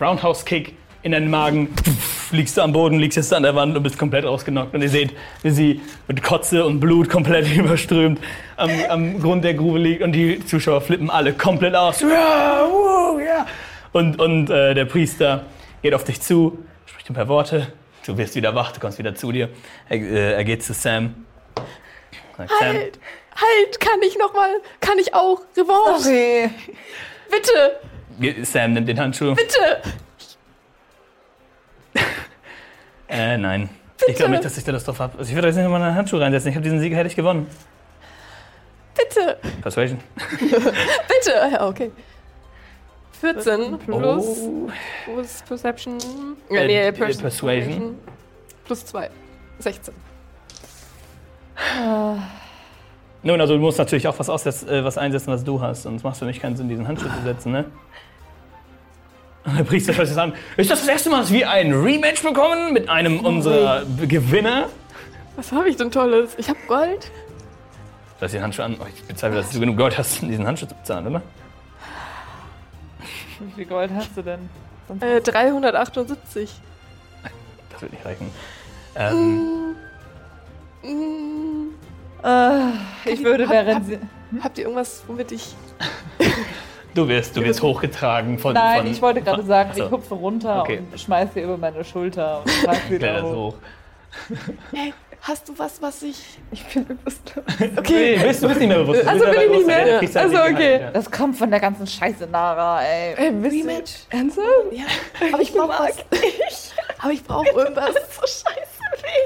Roundhouse-Kick 0.00 0.74
in 1.02 1.12
deinen 1.12 1.30
Magen, 1.30 1.68
pff, 1.74 2.32
liegst 2.32 2.56
du 2.56 2.62
am 2.62 2.72
Boden, 2.72 2.98
liegst 2.98 3.16
jetzt 3.16 3.32
an 3.32 3.42
der 3.42 3.54
Wand 3.54 3.76
und 3.76 3.82
bist 3.82 3.98
komplett 3.98 4.24
ausgenockt. 4.24 4.74
Und 4.74 4.82
ihr 4.82 4.88
seht, 4.88 5.14
wie 5.42 5.50
sie 5.50 5.80
mit 6.08 6.22
Kotze 6.22 6.64
und 6.64 6.80
Blut 6.80 7.08
komplett 7.08 7.52
überströmt 7.56 8.20
am, 8.56 8.70
am 8.88 9.20
Grund 9.20 9.44
der 9.44 9.54
Grube 9.54 9.78
liegt 9.78 10.02
und 10.02 10.12
die 10.12 10.44
Zuschauer 10.44 10.80
flippen 10.80 11.10
alle 11.10 11.32
komplett 11.32 11.74
aus. 11.74 12.02
Und, 13.92 14.18
und 14.18 14.50
äh, 14.50 14.74
der 14.74 14.84
Priester 14.84 15.44
geht 15.82 15.94
auf 15.94 16.04
dich 16.04 16.20
zu, 16.20 16.58
spricht 16.86 17.08
ein 17.10 17.14
paar 17.14 17.28
Worte. 17.28 17.72
Du 18.04 18.16
wirst 18.18 18.34
wieder 18.34 18.54
wach, 18.54 18.72
du 18.72 18.80
kommst 18.80 18.98
wieder 18.98 19.14
zu 19.14 19.32
dir. 19.32 19.48
Er, 19.88 19.96
äh, 19.98 20.32
er 20.34 20.44
geht 20.44 20.62
zu 20.62 20.74
Sam. 20.74 21.26
Sagt, 22.36 22.50
Sam, 22.50 22.68
Halt! 22.68 22.98
Halt! 23.34 23.80
Kann 23.80 24.00
ich 24.06 24.18
nochmal? 24.18 24.50
Kann 24.80 24.98
ich 24.98 25.14
auch? 25.14 25.40
Revanche! 25.56 26.02
Sorry. 26.02 26.50
Bitte! 27.30 28.44
Sam 28.44 28.74
nimmt 28.74 28.88
den 28.88 28.98
Handschuh. 28.98 29.34
Bitte! 29.34 29.82
Äh, 33.08 33.36
nein. 33.38 33.68
Ich 34.06 34.16
glaube 34.16 34.32
nicht, 34.32 34.44
dass 34.44 34.56
ich 34.58 34.64
da 34.64 34.72
Lust 34.72 34.86
drauf 34.86 34.98
habe. 35.00 35.18
Also 35.18 35.28
ich 35.30 35.34
würde 35.34 35.48
jetzt 35.48 35.56
nicht 35.56 35.68
mal 35.68 35.80
einen 35.82 35.94
Handschuh 35.94 36.18
reinsetzen. 36.18 36.50
Ich 36.50 36.54
habe 36.56 36.64
diesen 36.64 36.80
Sieg, 36.80 36.92
hätte 36.94 37.08
ich 37.08 37.16
gewonnen. 37.16 37.46
Bitte! 38.96 39.38
Persuasion. 39.62 39.98
Bitte! 40.40 41.32
Ja, 41.52 41.66
okay. 41.66 41.90
14 43.20 43.78
plus, 43.78 44.26
Oh. 44.38 44.68
wo 45.06 45.20
ist 45.20 45.46
Perception? 45.46 45.96
Äh, 46.50 46.66
nee, 46.66 46.76
äh, 46.88 46.92
Perception. 46.92 47.22
Persuasion. 47.22 47.98
Plus 48.64 48.84
2. 48.84 49.10
16. 49.60 49.94
Nun, 53.22 53.40
also 53.40 53.54
du 53.54 53.60
musst 53.60 53.78
natürlich 53.78 54.06
auch 54.06 54.18
was, 54.18 54.28
aussetzen, 54.28 54.68
äh, 54.68 54.84
was 54.84 54.98
einsetzen, 54.98 55.32
was 55.32 55.42
du 55.42 55.60
hast. 55.60 55.82
Sonst 55.82 56.02
macht 56.02 56.14
es 56.14 56.18
für 56.20 56.26
mich 56.26 56.40
keinen 56.40 56.56
Sinn, 56.56 56.68
diesen 56.68 56.86
Handschuh 56.86 57.08
zu 57.08 57.22
setzen, 57.24 57.52
ne? 57.52 57.64
Und 59.46 59.56
der 59.58 59.64
Priester 59.64 59.92
schaut 59.92 60.06
sich 60.06 60.14
das 60.16 60.22
an. 60.24 60.32
Ist 60.56 60.70
das 60.70 60.80
das 60.80 60.88
erste 60.88 61.08
Mal, 61.10 61.20
dass 61.20 61.32
wir 61.32 61.48
ein 61.50 61.72
Rematch 61.72 62.22
bekommen 62.22 62.72
mit 62.72 62.88
einem 62.88 63.20
unserer 63.20 63.84
B- 63.84 64.06
Gewinner? 64.06 64.68
Was 65.36 65.52
habe 65.52 65.68
ich 65.68 65.76
denn 65.76 65.90
Tolles? 65.90 66.34
Ich 66.38 66.48
habe 66.48 66.58
Gold. 66.66 67.10
Du 68.18 68.24
hast 68.24 68.32
den 68.32 68.42
Handschuh 68.42 68.62
an. 68.62 68.76
Oh, 68.80 68.86
ich 68.92 69.02
bezweifle, 69.04 69.38
dass 69.38 69.50
du 69.50 69.60
genug 69.60 69.76
Gold 69.76 69.96
hast, 69.98 70.22
um 70.22 70.28
diesen 70.30 70.46
Handschuh 70.46 70.66
zu 70.66 70.74
bezahlen, 70.74 71.06
oder? 71.06 71.22
Wie 73.40 73.52
viel 73.52 73.66
Gold 73.66 73.90
hast 73.94 74.16
du 74.16 74.22
denn? 74.22 74.48
Sonst 74.88 75.02
Äh, 75.02 75.20
378. 75.20 76.50
Das 77.70 77.82
wird 77.82 77.92
nicht 77.92 78.04
reichen. 78.04 78.30
Ähm, 78.96 79.74
Mm, 80.82 81.74
ich 83.04 83.22
würde 83.24 83.44
Hab- 83.44 83.52
während 83.52 83.74
hab- 83.76 83.84
sie. 83.84 83.98
habt 84.42 84.58
ihr 84.58 84.64
irgendwas, 84.64 85.02
womit 85.06 85.32
ich. 85.32 85.54
du 86.96 87.08
wirst, 87.08 87.36
du 87.36 87.42
wirst 87.44 87.62
hochgetragen 87.62 88.38
von. 88.38 88.54
Nein, 88.54 88.82
von, 88.82 88.90
ich 88.90 89.00
wollte 89.02 89.22
gerade 89.22 89.42
sagen, 89.44 89.70
Achso, 89.70 89.84
ich 89.84 89.90
hupfe 89.90 90.14
runter 90.14 90.62
Okay. 90.62 90.80
und 90.90 91.00
schmeiß 91.00 91.28
sie 91.34 91.40
über 91.42 91.56
meine 91.56 91.84
Schulter 91.84 92.42
und 92.44 92.64
trage 92.64 93.20
so 93.20 93.26
hoch. 93.28 93.34
hoch. 93.34 93.54
Hey, 94.72 94.94
hast 95.22 95.48
du 95.48 95.58
was, 95.58 95.80
was 95.82 96.02
ich. 96.02 96.38
Ich 96.50 96.64
bin 96.66 96.86
bewusstlos. 96.86 97.44
Okay, 97.76 98.16
du 98.16 98.22
bist, 98.26 98.42
du 98.42 98.48
bist 98.48 98.60
nicht 98.60 98.68
mehr 98.68 98.78
bewusst. 98.78 99.02
Du 99.02 99.08
Also 99.08 99.24
bin 99.26 99.34
ich 99.42 99.48
nicht 99.50 99.66
mehr? 99.66 99.98
kriegst 99.98 100.16
halt 100.16 100.26
Also, 100.34 100.36
nicht 100.48 100.54
okay. 100.54 100.78
geheilt, 100.78 100.96
Das 100.96 101.10
kommt 101.10 101.36
von 101.36 101.50
der 101.50 101.60
ganzen 101.60 101.86
Scheiße, 101.86 102.26
Nara, 102.26 102.82
ey. 102.82 103.14
Ey, 103.16 103.30
bist 103.32 103.54
du- 103.54 103.68
Rematch? 103.68 103.92
Ernsthaft? 104.10 104.46
Ja, 104.72 104.84
aber 105.32 105.42
ich 105.42 105.52
brauche 105.52 105.68
was. 105.68 105.96
Aber 107.02 107.12
ich 107.12 107.22
brauche 107.24 107.48
irgendwas. 107.48 107.94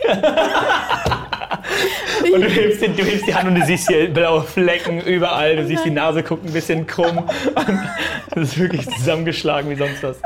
Ja. 0.07 1.27
Und 2.23 2.43
du 2.43 2.49
hebst, 2.49 2.83
den, 2.83 2.97
du 2.97 3.03
hebst 3.03 3.27
die 3.27 3.35
Hand 3.35 3.49
und 3.49 3.55
du 3.55 3.65
siehst 3.65 3.89
hier 3.89 4.13
blaue 4.13 4.43
Flecken 4.43 5.01
überall. 5.01 5.57
Du 5.57 5.67
siehst 5.67 5.85
die 5.85 5.91
Nase 5.91 6.23
guckt 6.23 6.45
ein 6.45 6.53
bisschen 6.53 6.87
krumm. 6.87 7.19
Und 7.19 7.81
das 8.35 8.51
ist 8.51 8.59
wirklich 8.59 8.89
zusammengeschlagen 8.89 9.71
wie 9.71 9.77
sonst 9.77 10.03
was. 10.03 10.19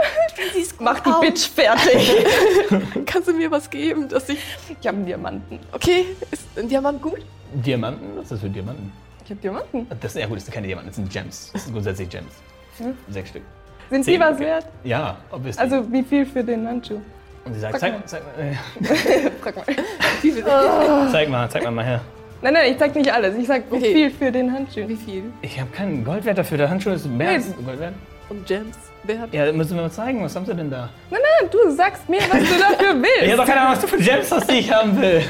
Mach 0.80 1.00
die 1.00 1.10
Bitch 1.20 1.48
fertig. 1.48 2.26
Kannst 3.06 3.28
du 3.28 3.32
mir 3.32 3.50
was 3.50 3.70
geben, 3.70 4.08
dass 4.08 4.28
ich. 4.28 4.38
Ich 4.68 4.86
habe 4.86 4.98
einen 4.98 5.06
Diamanten. 5.06 5.58
Okay, 5.72 6.06
ist 6.30 6.46
ein 6.58 6.68
Diamant 6.68 7.00
gut? 7.00 7.20
Diamanten? 7.54 8.16
Was 8.16 8.24
ist 8.24 8.32
das 8.32 8.40
für 8.40 8.50
Diamanten? 8.50 8.92
Ich 9.24 9.30
habe 9.30 9.40
Diamanten. 9.40 9.86
Das 10.00 10.12
sind 10.12 10.22
ja 10.22 10.28
gut, 10.28 10.36
das 10.36 10.44
sind 10.44 10.54
keine 10.54 10.66
Diamanten, 10.66 10.90
das 10.90 10.96
sind 10.96 11.10
Gems. 11.10 11.50
Das 11.52 11.64
sind 11.64 11.72
grundsätzlich 11.72 12.08
Gems. 12.10 12.34
Hm? 12.78 12.94
Sechs 13.08 13.30
Stück. 13.30 13.42
Sind 13.88 14.04
Zehn, 14.04 14.14
die 14.14 14.20
was 14.20 14.34
okay. 14.34 14.44
wert? 14.44 14.66
Ja, 14.82 15.16
obviously. 15.30 15.62
Also 15.62 15.92
wie 15.92 16.02
viel 16.02 16.26
für 16.26 16.44
den 16.44 16.66
Handschuh? 16.66 17.00
Und 17.44 17.54
sie 17.54 17.60
sagt, 17.60 17.78
sag 17.78 17.80
zeig, 17.80 17.92
mal. 17.92 18.06
zeig, 18.06 18.22
mal, 18.24 19.30
Frag 19.42 19.56
mal. 19.56 19.64
äh, 19.68 21.08
zeig 21.12 21.28
mal, 21.28 21.48
zeig 21.50 21.64
mal 21.64 21.70
mal 21.70 21.84
her. 21.84 22.00
Nein, 22.42 22.52
nein, 22.54 22.72
ich 22.72 22.78
sag 22.78 22.94
nicht 22.94 23.12
alles. 23.12 23.36
Ich 23.38 23.46
sag 23.46 23.62
wie 23.70 23.76
Okay. 23.76 23.92
viel 23.94 24.10
für 24.10 24.30
den 24.32 24.52
Handschuh. 24.52 24.86
Wie 24.86 24.96
viel? 24.96 25.24
Ich 25.42 25.58
habe 25.58 25.70
keinen 25.70 26.04
Goldwert 26.04 26.36
dafür. 26.38 26.58
Der 26.58 26.68
Handschuh 26.68 26.90
ist 26.90 27.06
mehr 27.06 27.30
als 27.30 27.46
Gold 27.64 27.80
wert. 27.80 27.94
Und 28.28 28.46
Gems? 28.46 28.76
Wer 29.02 29.20
hat. 29.20 29.32
Ja, 29.34 29.50
müssen 29.52 29.76
wir 29.76 29.82
mal 29.82 29.90
zeigen. 29.90 30.22
Was 30.22 30.34
haben 30.36 30.44
sie 30.46 30.54
denn 30.54 30.70
da? 30.70 30.88
Nein, 31.10 31.20
nein, 31.40 31.50
du 31.50 31.70
sagst 31.70 32.08
mir, 32.08 32.18
was 32.20 32.38
du 32.40 32.58
dafür 32.58 32.94
willst. 33.02 33.22
Ich 33.22 33.28
habe 33.32 33.36
doch 33.38 33.46
keine 33.46 33.60
Ahnung, 33.60 33.72
was 33.74 33.80
du 33.80 33.86
für 33.86 33.98
Gems 33.98 34.30
hast, 34.32 34.50
die 34.50 34.56
ich 34.56 34.72
haben 34.72 35.00
will. 35.00 35.22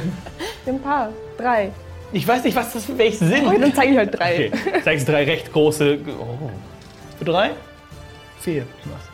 Ein 0.66 0.80
paar. 0.80 1.10
Drei. 1.36 1.70
Ich 2.12 2.26
weiß 2.26 2.44
nicht, 2.44 2.56
was 2.56 2.72
das 2.72 2.84
für 2.84 2.96
welche 2.96 3.24
sind. 3.24 3.46
Okay, 3.46 3.58
dann 3.60 3.74
zeige 3.74 3.92
ich 3.92 3.98
halt 3.98 4.16
drei. 4.18 4.50
Okay, 4.52 4.82
zeigst 4.84 5.08
drei 5.08 5.24
recht 5.24 5.52
große. 5.52 5.98
Oh. 6.20 6.50
Für 7.18 7.24
drei? 7.24 7.50
Vier. 8.40 8.62
Was? 8.84 9.13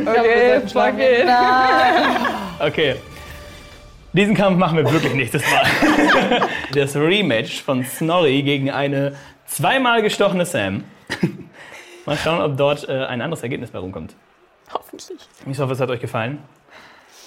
Okay, 0.00 0.60
fuck 0.68 0.98
it. 0.98 1.28
Okay. 2.60 2.96
Diesen 4.12 4.34
Kampf 4.34 4.58
machen 4.58 4.76
wir 4.76 4.92
wirklich 4.92 5.14
nächstes 5.14 5.42
Mal. 5.42 6.48
Das 6.74 6.96
Rematch 6.96 7.62
von 7.62 7.84
Snorri 7.84 8.42
gegen 8.42 8.70
eine 8.70 9.14
zweimal 9.46 10.02
gestochene 10.02 10.44
Sam. 10.44 10.84
Mal 12.06 12.16
schauen, 12.16 12.40
ob 12.40 12.56
dort 12.56 12.88
äh, 12.88 13.04
ein 13.04 13.20
anderes 13.20 13.42
Ergebnis 13.42 13.70
bei 13.70 13.78
rumkommt. 13.78 14.14
Hoffentlich. 14.72 15.18
Ich 15.50 15.58
hoffe, 15.58 15.72
es 15.72 15.80
hat 15.80 15.88
euch 15.88 16.00
gefallen. 16.00 16.38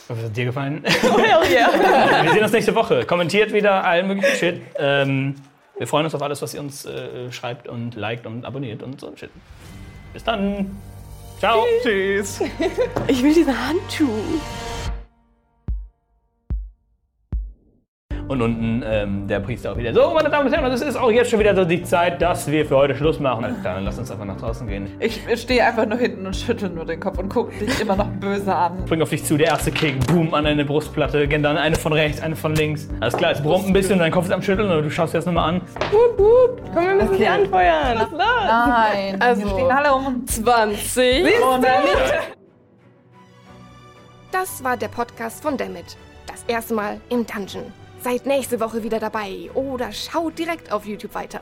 Ich 0.03 0.09
hoffe, 0.09 0.21
es 0.21 0.25
hat 0.27 0.37
dir 0.37 0.45
gefallen. 0.45 0.83
Oh, 1.03 1.17
hell 1.17 1.51
yeah. 1.51 2.23
Wir 2.23 2.33
sehen 2.33 2.43
uns 2.43 2.51
nächste 2.51 2.75
Woche. 2.75 3.05
Kommentiert 3.05 3.53
wieder 3.53 3.83
allen 3.83 4.07
möglichen 4.07 4.35
Shit. 4.35 4.61
Ähm, 4.77 5.35
wir 5.77 5.87
freuen 5.87 6.05
uns 6.05 6.15
auf 6.15 6.21
alles, 6.21 6.41
was 6.41 6.53
ihr 6.53 6.61
uns 6.61 6.85
äh, 6.85 7.31
schreibt 7.31 7.67
und 7.67 7.95
liked 7.95 8.25
und 8.25 8.45
abonniert 8.45 8.81
und 8.81 8.99
so 9.01 9.07
ein 9.07 9.17
Shit. 9.17 9.31
Bis 10.13 10.23
dann. 10.23 10.77
Ciao. 11.39 11.65
Tschüss. 11.83 12.39
Ich 13.07 13.21
will 13.21 13.33
diesen 13.33 13.67
Handschuh. 13.67 14.09
Und 18.27 18.41
unten 18.41 18.83
ähm, 18.83 19.27
der 19.27 19.39
Priester 19.39 19.71
auch 19.73 19.77
wieder. 19.77 19.93
So, 19.93 20.11
meine 20.15 20.29
Damen 20.31 20.47
und 20.47 20.53
Herren, 20.53 20.71
es 20.71 20.81
ist 20.81 20.95
auch 20.95 21.11
jetzt 21.11 21.29
schon 21.29 21.39
wieder 21.39 21.55
so 21.55 21.63
die 21.63 21.83
Zeit, 21.83 22.19
dass 22.23 22.49
wir 22.49 22.65
für 22.65 22.75
heute 22.75 22.95
Schluss 22.95 23.19
machen. 23.19 23.55
Dann 23.63 23.83
lasst 23.85 23.99
uns 23.99 24.09
einfach 24.09 24.25
nach 24.25 24.37
draußen 24.37 24.67
gehen. 24.67 24.89
Ich 24.99 25.21
stehe 25.35 25.63
einfach 25.63 25.85
nur 25.85 25.99
hinten 25.99 26.25
und 26.25 26.35
schüttel 26.35 26.69
nur 26.69 26.85
den 26.85 26.99
Kopf 26.99 27.19
und 27.19 27.29
gucke 27.29 27.53
dich 27.63 27.79
immer 27.81 27.95
noch 27.95 28.07
böse 28.07 28.53
an. 28.55 28.83
Bring 28.87 29.03
auf 29.03 29.11
dich 29.11 29.23
zu, 29.23 29.37
der 29.37 29.47
erste 29.49 29.71
Kick, 29.71 30.07
boom, 30.07 30.33
an 30.33 30.45
deine 30.45 30.65
Brustplatte, 30.65 31.27
gehen 31.27 31.43
dann 31.43 31.55
eine 31.55 31.75
von 31.75 31.93
rechts, 31.93 32.19
eine 32.19 32.35
von 32.35 32.55
links. 32.55 32.89
Alles 32.99 33.15
klar, 33.15 33.31
es 33.31 33.43
brummt 33.43 33.67
ein 33.67 33.73
bisschen, 33.73 33.99
dein 33.99 34.11
Kopf 34.11 34.25
ist 34.25 34.31
am 34.31 34.41
Schütteln, 34.41 34.71
aber 34.71 34.81
du 34.81 34.89
schaust 34.89 35.13
dir 35.13 35.19
das 35.19 35.27
nochmal 35.27 35.49
an. 35.49 35.61
Wup, 35.91 36.17
wup. 36.17 36.61
Komm, 36.73 36.87
wir 36.87 36.95
müssen 36.95 37.13
Okay. 37.13 37.27
anfeuern. 37.27 37.97
Was 37.99 38.11
los? 38.11 38.21
Nein, 38.47 39.21
Also- 39.21 39.41
wir 39.43 39.49
stehen 39.51 39.71
alle 39.71 39.93
um 39.93 40.07
uns. 40.07 40.35
20. 40.43 41.25
Das 44.31 44.63
war 44.63 44.77
der 44.77 44.87
Podcast 44.87 45.43
von 45.43 45.55
Dammit. 45.57 45.95
Das 46.25 46.43
erste 46.47 46.73
Mal 46.73 46.99
im 47.09 47.25
Dungeon. 47.27 47.71
Seid 48.05 48.27
nächste 48.27 48.59
Woche 48.59 48.83
wieder 48.83 48.99
dabei 48.99 49.49
oder 49.55 49.91
schaut 49.91 50.37
direkt 50.37 50.71
auf 50.71 50.85
YouTube 50.85 51.15
weiter. 51.15 51.41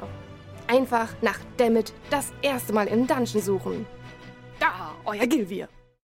Einfach 0.65 1.09
nach 1.21 1.37
Dammit 1.57 1.91
das 2.09 2.31
erste 2.41 2.71
Mal 2.71 2.87
im 2.87 3.05
Dungeon 3.05 3.41
suchen. 3.41 3.85
Da, 4.61 4.95
euer 5.03 5.27
Gilvir. 5.27 5.67